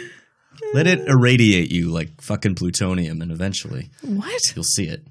let 0.76 0.86
it 0.86 1.08
irradiate 1.08 1.72
you 1.72 1.88
like 1.90 2.20
fucking 2.20 2.54
plutonium, 2.54 3.22
and 3.22 3.32
eventually 3.32 3.88
what? 4.02 4.40
you'll 4.54 4.62
see 4.64 4.84
it. 4.88 5.02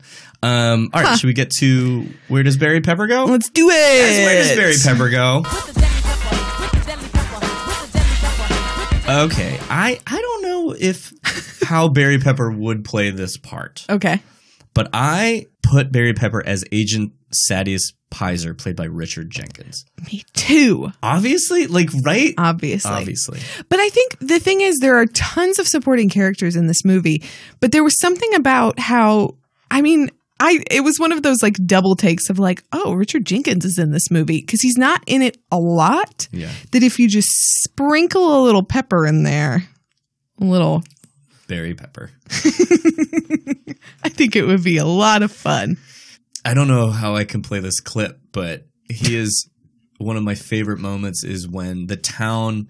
Um, 0.43 0.89
all 0.93 1.01
right, 1.01 1.09
Huh. 1.09 1.15
should 1.17 1.27
we 1.27 1.33
get 1.33 1.49
to 1.59 2.07
where 2.27 2.43
does 2.43 2.55
Barry 2.57 2.81
Pepper 2.81 3.07
go? 3.07 3.25
Let's 3.25 3.49
do 3.49 3.67
it. 3.69 3.73
Yes, 3.73 4.25
where 4.25 4.35
does 4.43 4.55
Barry 4.55 4.95
Pepper 4.95 5.09
go? 5.09 5.43
Okay, 9.07 9.59
I 9.69 9.99
I 10.07 10.19
don't 10.19 10.41
know 10.41 10.75
if 10.79 11.13
how 11.61 11.87
Barry 11.89 12.17
Pepper 12.17 12.49
would 12.51 12.83
play 12.83 13.11
this 13.11 13.37
part, 13.37 13.85
Okay. 13.87 14.19
but 14.73 14.89
I 14.93 15.45
put 15.69 15.91
Barry 15.91 16.13
Pepper 16.13 16.41
as 16.45 16.63
Agent 16.71 17.11
Shaddus 17.49 17.93
Peyser, 18.11 18.57
played 18.57 18.75
by 18.75 18.85
Richard 18.85 19.29
Jenkins. 19.29 19.83
Me 20.11 20.23
too. 20.33 20.91
Obviously, 21.03 21.67
like 21.67 21.89
right, 22.05 22.33
Obviously. 22.37 22.91
obviously. 22.91 23.39
But 23.67 23.79
I 23.79 23.89
think 23.89 24.17
the 24.19 24.39
thing 24.39 24.61
is, 24.61 24.79
there 24.79 24.95
are 24.97 25.05
tons 25.07 25.59
of 25.59 25.67
supporting 25.67 26.09
characters 26.09 26.55
in 26.55 26.67
this 26.67 26.85
movie, 26.85 27.23
but 27.59 27.71
there 27.71 27.83
was 27.83 27.99
something 27.99 28.33
about 28.35 28.79
how, 28.79 29.35
I 29.69 29.81
mean, 29.81 30.11
I 30.39 30.61
it 30.69 30.81
was 30.81 30.99
one 30.99 31.11
of 31.11 31.23
those 31.23 31.41
like 31.41 31.55
double 31.65 31.95
takes 31.95 32.29
of 32.29 32.39
like, 32.39 32.63
oh, 32.71 32.93
Richard 32.93 33.25
Jenkins 33.25 33.65
is 33.65 33.79
in 33.79 33.91
this 33.91 34.11
movie 34.11 34.41
because 34.41 34.61
he's 34.61 34.77
not 34.77 35.01
in 35.07 35.21
it 35.21 35.37
a 35.51 35.57
lot. 35.57 36.27
Yeah, 36.31 36.51
That 36.71 36.83
if 36.83 36.99
you 36.99 37.07
just 37.09 37.29
sprinkle 37.63 38.37
a 38.37 38.43
little 38.43 38.63
pepper 38.63 39.05
in 39.05 39.23
there, 39.23 39.63
a 40.39 40.43
little, 40.43 40.83
Barry 41.47 41.73
Pepper. 41.75 42.11
I 44.03 44.09
think 44.09 44.35
it 44.35 44.45
would 44.45 44.63
be 44.63 44.77
a 44.77 44.85
lot 44.85 45.23
of 45.23 45.31
fun. 45.31 45.77
I 46.43 46.53
don't 46.53 46.67
know 46.67 46.89
how 46.91 47.15
I 47.15 47.23
can 47.23 47.41
play 47.41 47.59
this 47.59 47.79
clip, 47.79 48.19
but 48.31 48.65
he 48.89 49.15
is 49.15 49.49
one 49.97 50.17
of 50.17 50.23
my 50.23 50.35
favorite 50.35 50.79
moments 50.79 51.23
is 51.23 51.47
when 51.47 51.87
the 51.87 51.97
town 51.97 52.67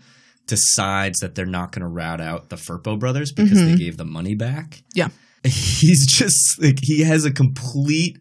decides 0.48 1.20
that 1.20 1.36
they're 1.36 1.46
not 1.46 1.72
going 1.72 1.82
to 1.82 1.88
route 1.88 2.22
out 2.22 2.50
the 2.50 2.56
Firpo 2.56 3.00
brothers 3.00 3.32
because 3.32 3.58
Mhm. 3.58 3.72
they 3.72 3.76
gave 3.76 3.98
the 3.98 4.06
money 4.06 4.36
back. 4.36 4.84
Yeah. 4.94 5.10
He's 5.44 6.06
just 6.08 6.62
like 6.62 6.80
he 6.82 7.02
has 7.04 7.26
a 7.26 7.32
complete 7.32 8.18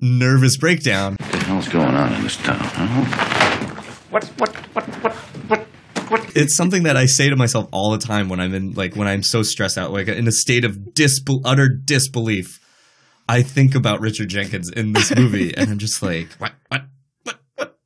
nervous 0.00 0.56
breakdown. 0.56 1.16
What 1.20 1.32
the 1.32 1.38
hell's 1.38 1.68
going 1.68 1.94
on 1.94 2.12
in 2.14 2.22
this 2.22 2.36
town? 2.36 2.58
Huh? 2.60 3.04
What, 4.10 4.24
what, 4.38 4.54
what, 4.74 4.84
what, 4.86 5.04
what? 5.04 5.16
It's 6.38 6.56
something 6.56 6.84
that 6.84 6.96
I 6.96 7.06
say 7.06 7.28
to 7.28 7.36
myself 7.36 7.68
all 7.72 7.90
the 7.90 7.98
time 7.98 8.28
when 8.28 8.40
I'm 8.40 8.54
in 8.54 8.72
like 8.72 8.94
when 8.94 9.08
I'm 9.08 9.22
so 9.22 9.42
stressed 9.42 9.76
out, 9.76 9.92
like 9.92 10.08
in 10.08 10.28
a 10.28 10.32
state 10.32 10.64
of 10.64 10.94
disbel- 10.94 11.42
utter 11.44 11.68
disbelief. 11.68 12.64
I 13.28 13.42
think 13.42 13.74
about 13.74 14.00
Richard 14.00 14.28
Jenkins 14.28 14.70
in 14.70 14.94
this 14.94 15.14
movie, 15.14 15.54
and 15.56 15.70
I'm 15.70 15.78
just 15.78 16.02
like, 16.02 16.32
what, 16.38 16.52
what, 16.68 16.84
what, 17.24 17.38
what? 17.56 17.78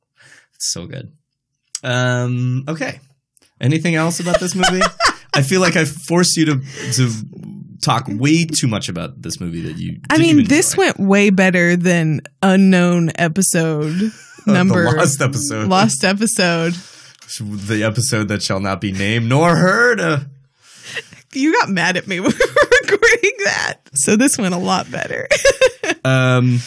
It's 0.55 0.71
so 0.71 0.85
good. 0.85 1.11
Um. 1.83 2.63
Okay. 2.67 2.99
Anything 3.59 3.95
else 3.95 4.19
about 4.19 4.39
this 4.39 4.55
movie? 4.55 4.81
I 5.33 5.41
feel 5.41 5.61
like 5.61 5.75
I 5.75 5.85
forced 5.85 6.37
you 6.37 6.45
to 6.45 6.61
to 6.93 7.09
talk 7.83 8.05
way 8.07 8.45
too 8.45 8.67
much 8.67 8.89
about 8.89 9.21
this 9.21 9.39
movie 9.39 9.61
that 9.61 9.77
you. 9.77 9.99
I 10.09 10.17
mean, 10.17 10.45
this 10.45 10.77
went 10.77 10.99
way 10.99 11.29
better 11.29 11.75
than 11.75 12.21
unknown 12.41 13.11
episode 13.15 14.11
number 14.47 14.83
the 14.91 14.97
lost 14.97 15.21
episode. 15.21 15.67
Lost 15.67 16.03
episode. 16.03 16.75
The 17.39 17.83
episode 17.83 18.27
that 18.29 18.41
shall 18.43 18.59
not 18.59 18.81
be 18.81 18.91
named 18.91 19.27
nor 19.27 19.55
heard. 19.55 19.99
Uh, 19.99 20.19
You 21.33 21.51
got 21.59 21.69
mad 21.69 21.97
at 21.97 22.07
me 22.07 22.19
when 22.21 22.31
we 22.31 22.37
were 22.37 22.69
recording 22.83 23.31
that, 23.45 23.75
so 23.93 24.15
this 24.15 24.37
went 24.37 24.53
a 24.53 24.57
lot 24.59 24.89
better. 24.91 25.27
Um, 26.05 26.59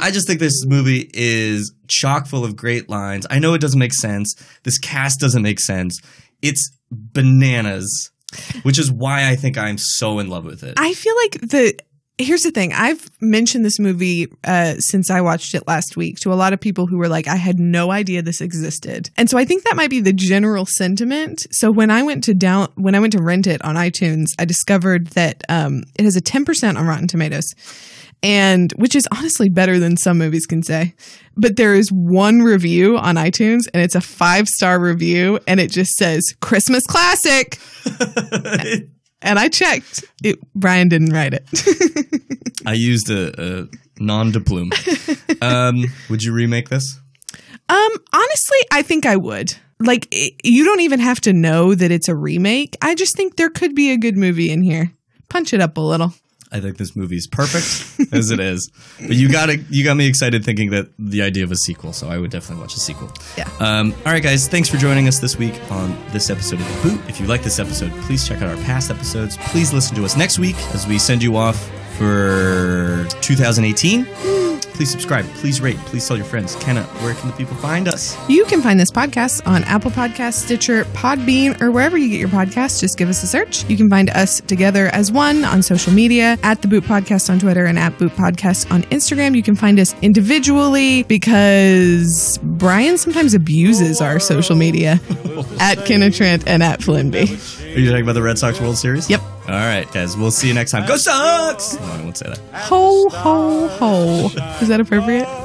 I 0.00 0.10
just 0.10 0.26
think 0.26 0.38
this 0.38 0.64
movie 0.66 1.10
is 1.14 1.72
chock 1.88 2.26
full 2.26 2.44
of 2.44 2.56
great 2.56 2.90
lines. 2.90 3.26
I 3.30 3.38
know 3.38 3.54
it 3.54 3.60
doesn't 3.60 3.78
make 3.78 3.94
sense. 3.94 4.34
This 4.64 4.78
cast 4.78 5.18
doesn't 5.18 5.42
make 5.42 5.60
sense. 5.60 5.98
It's 6.42 6.70
bananas, 6.90 8.10
which 8.64 8.78
is 8.78 8.90
why 8.92 9.30
I 9.30 9.36
think 9.36 9.56
I'm 9.56 9.78
so 9.78 10.18
in 10.18 10.28
love 10.28 10.44
with 10.44 10.62
it. 10.62 10.74
I 10.76 10.92
feel 10.92 11.14
like 11.16 11.32
the 11.40 11.78
here's 12.18 12.42
the 12.42 12.50
thing. 12.50 12.72
I've 12.72 13.10
mentioned 13.20 13.64
this 13.64 13.78
movie 13.78 14.28
uh, 14.44 14.74
since 14.78 15.10
I 15.10 15.20
watched 15.20 15.54
it 15.54 15.66
last 15.66 15.96
week 15.96 16.18
to 16.20 16.32
a 16.32 16.34
lot 16.34 16.52
of 16.52 16.60
people 16.60 16.86
who 16.86 16.98
were 16.98 17.08
like, 17.08 17.28
I 17.28 17.36
had 17.36 17.58
no 17.58 17.90
idea 17.90 18.22
this 18.22 18.40
existed, 18.40 19.10
and 19.16 19.28
so 19.28 19.38
I 19.38 19.44
think 19.44 19.64
that 19.64 19.76
might 19.76 19.90
be 19.90 20.00
the 20.00 20.12
general 20.12 20.66
sentiment. 20.66 21.46
So 21.50 21.70
when 21.70 21.90
I 21.90 22.02
went 22.02 22.24
to 22.24 22.34
down 22.34 22.68
when 22.76 22.94
I 22.94 23.00
went 23.00 23.12
to 23.12 23.22
rent 23.22 23.46
it 23.46 23.62
on 23.64 23.76
iTunes, 23.76 24.28
I 24.38 24.44
discovered 24.44 25.08
that 25.08 25.42
um, 25.48 25.82
it 25.98 26.04
has 26.04 26.16
a 26.16 26.20
ten 26.20 26.44
percent 26.44 26.78
on 26.78 26.86
Rotten 26.86 27.08
Tomatoes. 27.08 27.54
And 28.22 28.72
which 28.76 28.96
is 28.96 29.06
honestly 29.12 29.50
better 29.50 29.78
than 29.78 29.98
some 29.98 30.16
movies 30.16 30.46
can 30.46 30.62
say. 30.62 30.94
But 31.36 31.56
there 31.56 31.74
is 31.74 31.92
one 31.92 32.40
review 32.40 32.96
on 32.96 33.16
iTunes 33.16 33.68
and 33.74 33.82
it's 33.82 33.94
a 33.94 34.00
five 34.00 34.48
star 34.48 34.80
review 34.80 35.38
and 35.46 35.60
it 35.60 35.70
just 35.70 35.92
says 35.92 36.34
Christmas 36.40 36.86
classic. 36.86 37.60
and 39.26 39.38
I 39.38 39.48
checked. 39.48 40.04
It, 40.22 40.38
Brian 40.54 40.88
didn't 40.88 41.12
write 41.12 41.34
it. 41.34 41.44
I 42.66 42.72
used 42.72 43.10
a, 43.10 43.62
a 43.62 43.68
nom 43.98 44.30
de 44.30 44.40
plume. 44.40 44.70
um, 45.42 45.84
would 46.08 46.22
you 46.22 46.32
remake 46.32 46.68
this? 46.68 46.98
Um, 47.68 47.92
honestly, 48.12 48.58
I 48.72 48.82
think 48.82 49.04
I 49.04 49.16
would. 49.16 49.54
Like, 49.78 50.08
i 50.12 50.30
you 50.42 50.64
don't 50.64 50.80
even 50.80 51.00
have 51.00 51.20
to 51.22 51.32
know 51.32 51.74
that 51.74 51.90
it's 51.90 52.08
a 52.08 52.14
remake. 52.14 52.76
I 52.80 52.94
just 52.94 53.16
think 53.16 53.36
there 53.36 53.50
could 53.50 53.74
be 53.74 53.90
a 53.90 53.98
good 53.98 54.16
movie 54.16 54.50
in 54.50 54.62
here. 54.62 54.92
Punch 55.28 55.52
it 55.52 55.60
up 55.60 55.76
a 55.76 55.80
little. 55.80 56.14
I 56.52 56.60
think 56.60 56.76
this 56.76 56.94
movie 56.94 57.16
is 57.16 57.26
perfect 57.26 58.10
as 58.12 58.30
it 58.30 58.40
is. 58.40 58.70
But 59.00 59.16
you 59.16 59.30
got 59.30 59.50
it 59.50 59.60
you 59.70 59.84
got 59.84 59.96
me 59.96 60.06
excited 60.06 60.44
thinking 60.44 60.70
that 60.70 60.88
the 60.98 61.22
idea 61.22 61.44
of 61.44 61.52
a 61.52 61.56
sequel, 61.56 61.92
so 61.92 62.08
I 62.08 62.18
would 62.18 62.30
definitely 62.30 62.62
watch 62.62 62.74
a 62.74 62.80
sequel. 62.80 63.12
Yeah. 63.36 63.48
Um, 63.60 63.92
all 64.04 64.12
right, 64.12 64.22
guys, 64.22 64.48
thanks 64.48 64.68
for 64.68 64.76
joining 64.76 65.08
us 65.08 65.18
this 65.18 65.36
week 65.36 65.54
on 65.70 65.96
this 66.12 66.30
episode 66.30 66.60
of 66.60 66.82
The 66.82 66.90
Boot. 66.90 67.00
If 67.08 67.20
you 67.20 67.26
like 67.26 67.42
this 67.42 67.58
episode, 67.58 67.90
please 68.02 68.26
check 68.26 68.42
out 68.42 68.48
our 68.48 68.62
past 68.64 68.90
episodes. 68.90 69.36
Please 69.38 69.72
listen 69.72 69.96
to 69.96 70.04
us 70.04 70.16
next 70.16 70.38
week 70.38 70.56
as 70.74 70.86
we 70.86 70.98
send 70.98 71.22
you 71.22 71.36
off 71.36 71.70
for 71.96 73.06
2018. 73.22 74.45
Please 74.76 74.90
subscribe. 74.90 75.24
Please 75.36 75.62
rate. 75.62 75.78
Please 75.86 76.06
tell 76.06 76.18
your 76.18 76.26
friends. 76.26 76.54
Kenna, 76.56 76.82
where 77.00 77.14
can 77.14 77.30
the 77.30 77.36
people 77.36 77.56
find 77.56 77.88
us? 77.88 78.14
You 78.28 78.44
can 78.44 78.60
find 78.60 78.78
this 78.78 78.90
podcast 78.90 79.46
on 79.46 79.64
Apple 79.64 79.90
Podcasts, 79.90 80.44
Stitcher, 80.44 80.84
Podbean, 80.86 81.58
or 81.62 81.70
wherever 81.72 81.96
you 81.96 82.10
get 82.10 82.20
your 82.20 82.28
podcasts. 82.28 82.78
Just 82.78 82.98
give 82.98 83.08
us 83.08 83.22
a 83.22 83.26
search. 83.26 83.64
You 83.70 83.78
can 83.78 83.88
find 83.88 84.10
us 84.10 84.42
together 84.42 84.88
as 84.88 85.10
one 85.10 85.46
on 85.46 85.62
social 85.62 85.94
media 85.94 86.38
at 86.42 86.60
the 86.60 86.68
Boot 86.68 86.84
Podcast 86.84 87.30
on 87.30 87.38
Twitter 87.38 87.64
and 87.64 87.78
at 87.78 87.96
Boot 87.98 88.12
Podcast 88.12 88.70
on 88.70 88.82
Instagram. 88.84 89.34
You 89.34 89.42
can 89.42 89.56
find 89.56 89.80
us 89.80 89.94
individually 90.02 91.04
because 91.04 92.38
Brian 92.42 92.98
sometimes 92.98 93.32
abuses 93.32 94.02
our 94.02 94.20
social 94.20 94.56
media 94.56 95.00
at 95.60 95.86
Kenna 95.86 96.10
Trent 96.10 96.46
and 96.46 96.62
at 96.62 96.80
Flimby. 96.80 97.74
Are 97.74 97.78
you 97.78 97.88
talking 97.90 98.02
about 98.02 98.12
the 98.12 98.22
Red 98.22 98.38
Sox 98.38 98.60
World 98.60 98.76
Series? 98.76 99.08
Yep. 99.08 99.22
All 99.48 99.52
right, 99.52 99.90
guys. 99.92 100.16
We'll 100.16 100.32
see 100.32 100.48
you 100.48 100.54
next 100.54 100.72
time. 100.72 100.88
Go 100.88 100.96
Sox! 100.96 101.74
No, 101.74 101.86
I 101.86 102.02
won't 102.02 102.16
say 102.16 102.28
that. 102.28 102.40
Ho, 102.52 103.08
ho, 103.10 103.68
ho. 103.68 104.28
Is 104.66 104.70
that 104.70 104.80
appropriate? 104.80 105.28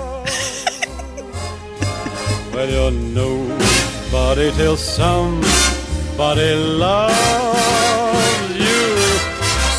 Well, 2.52 2.68
you're 2.68 2.92
nobody 2.92 4.52
till 4.52 4.76
somebody 4.76 6.56
loves 6.56 8.50
you. 8.50 8.98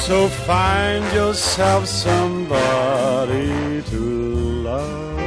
So 0.06 0.28
find 0.28 1.04
yourself 1.12 1.86
somebody 1.86 3.82
to 3.82 3.98
love. 3.98 5.18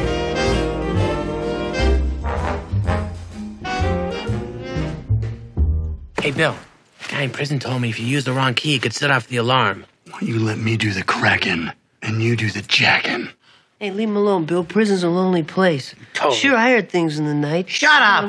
Hey, 6.21 6.31
Bill. 6.31 6.55
Guy 7.09 7.21
in 7.21 7.31
prison 7.31 7.59
told 7.59 7.81
me 7.81 7.89
if 7.89 7.99
you 7.99 8.05
use 8.05 8.23
the 8.23 8.31
wrong 8.31 8.53
key, 8.53 8.75
it 8.75 8.81
could 8.81 8.93
set 8.93 9.11
off 9.11 9.27
the 9.27 9.37
alarm. 9.37 9.85
Why 10.09 10.19
don't 10.21 10.29
you 10.29 10.39
let 10.39 10.57
me 10.57 10.77
do 10.77 10.93
the 10.93 11.03
cracking 11.03 11.69
and 12.01 12.23
you 12.23 12.37
do 12.37 12.49
the 12.49 12.61
jacking? 12.61 13.29
Hey, 13.85 13.91
leave 13.91 14.09
him 14.09 14.15
alone, 14.15 14.45
Bill. 14.45 14.63
Prison's 14.63 15.03
a 15.03 15.09
lonely 15.09 15.43
place. 15.43 15.93
Totally. 16.15 16.35
Sure, 16.35 16.55
I 16.55 16.71
heard 16.71 16.89
things 16.89 17.19
in 17.19 17.25
the 17.25 17.35
night. 17.35 17.69
Shut 17.69 18.01
up! 18.01 18.23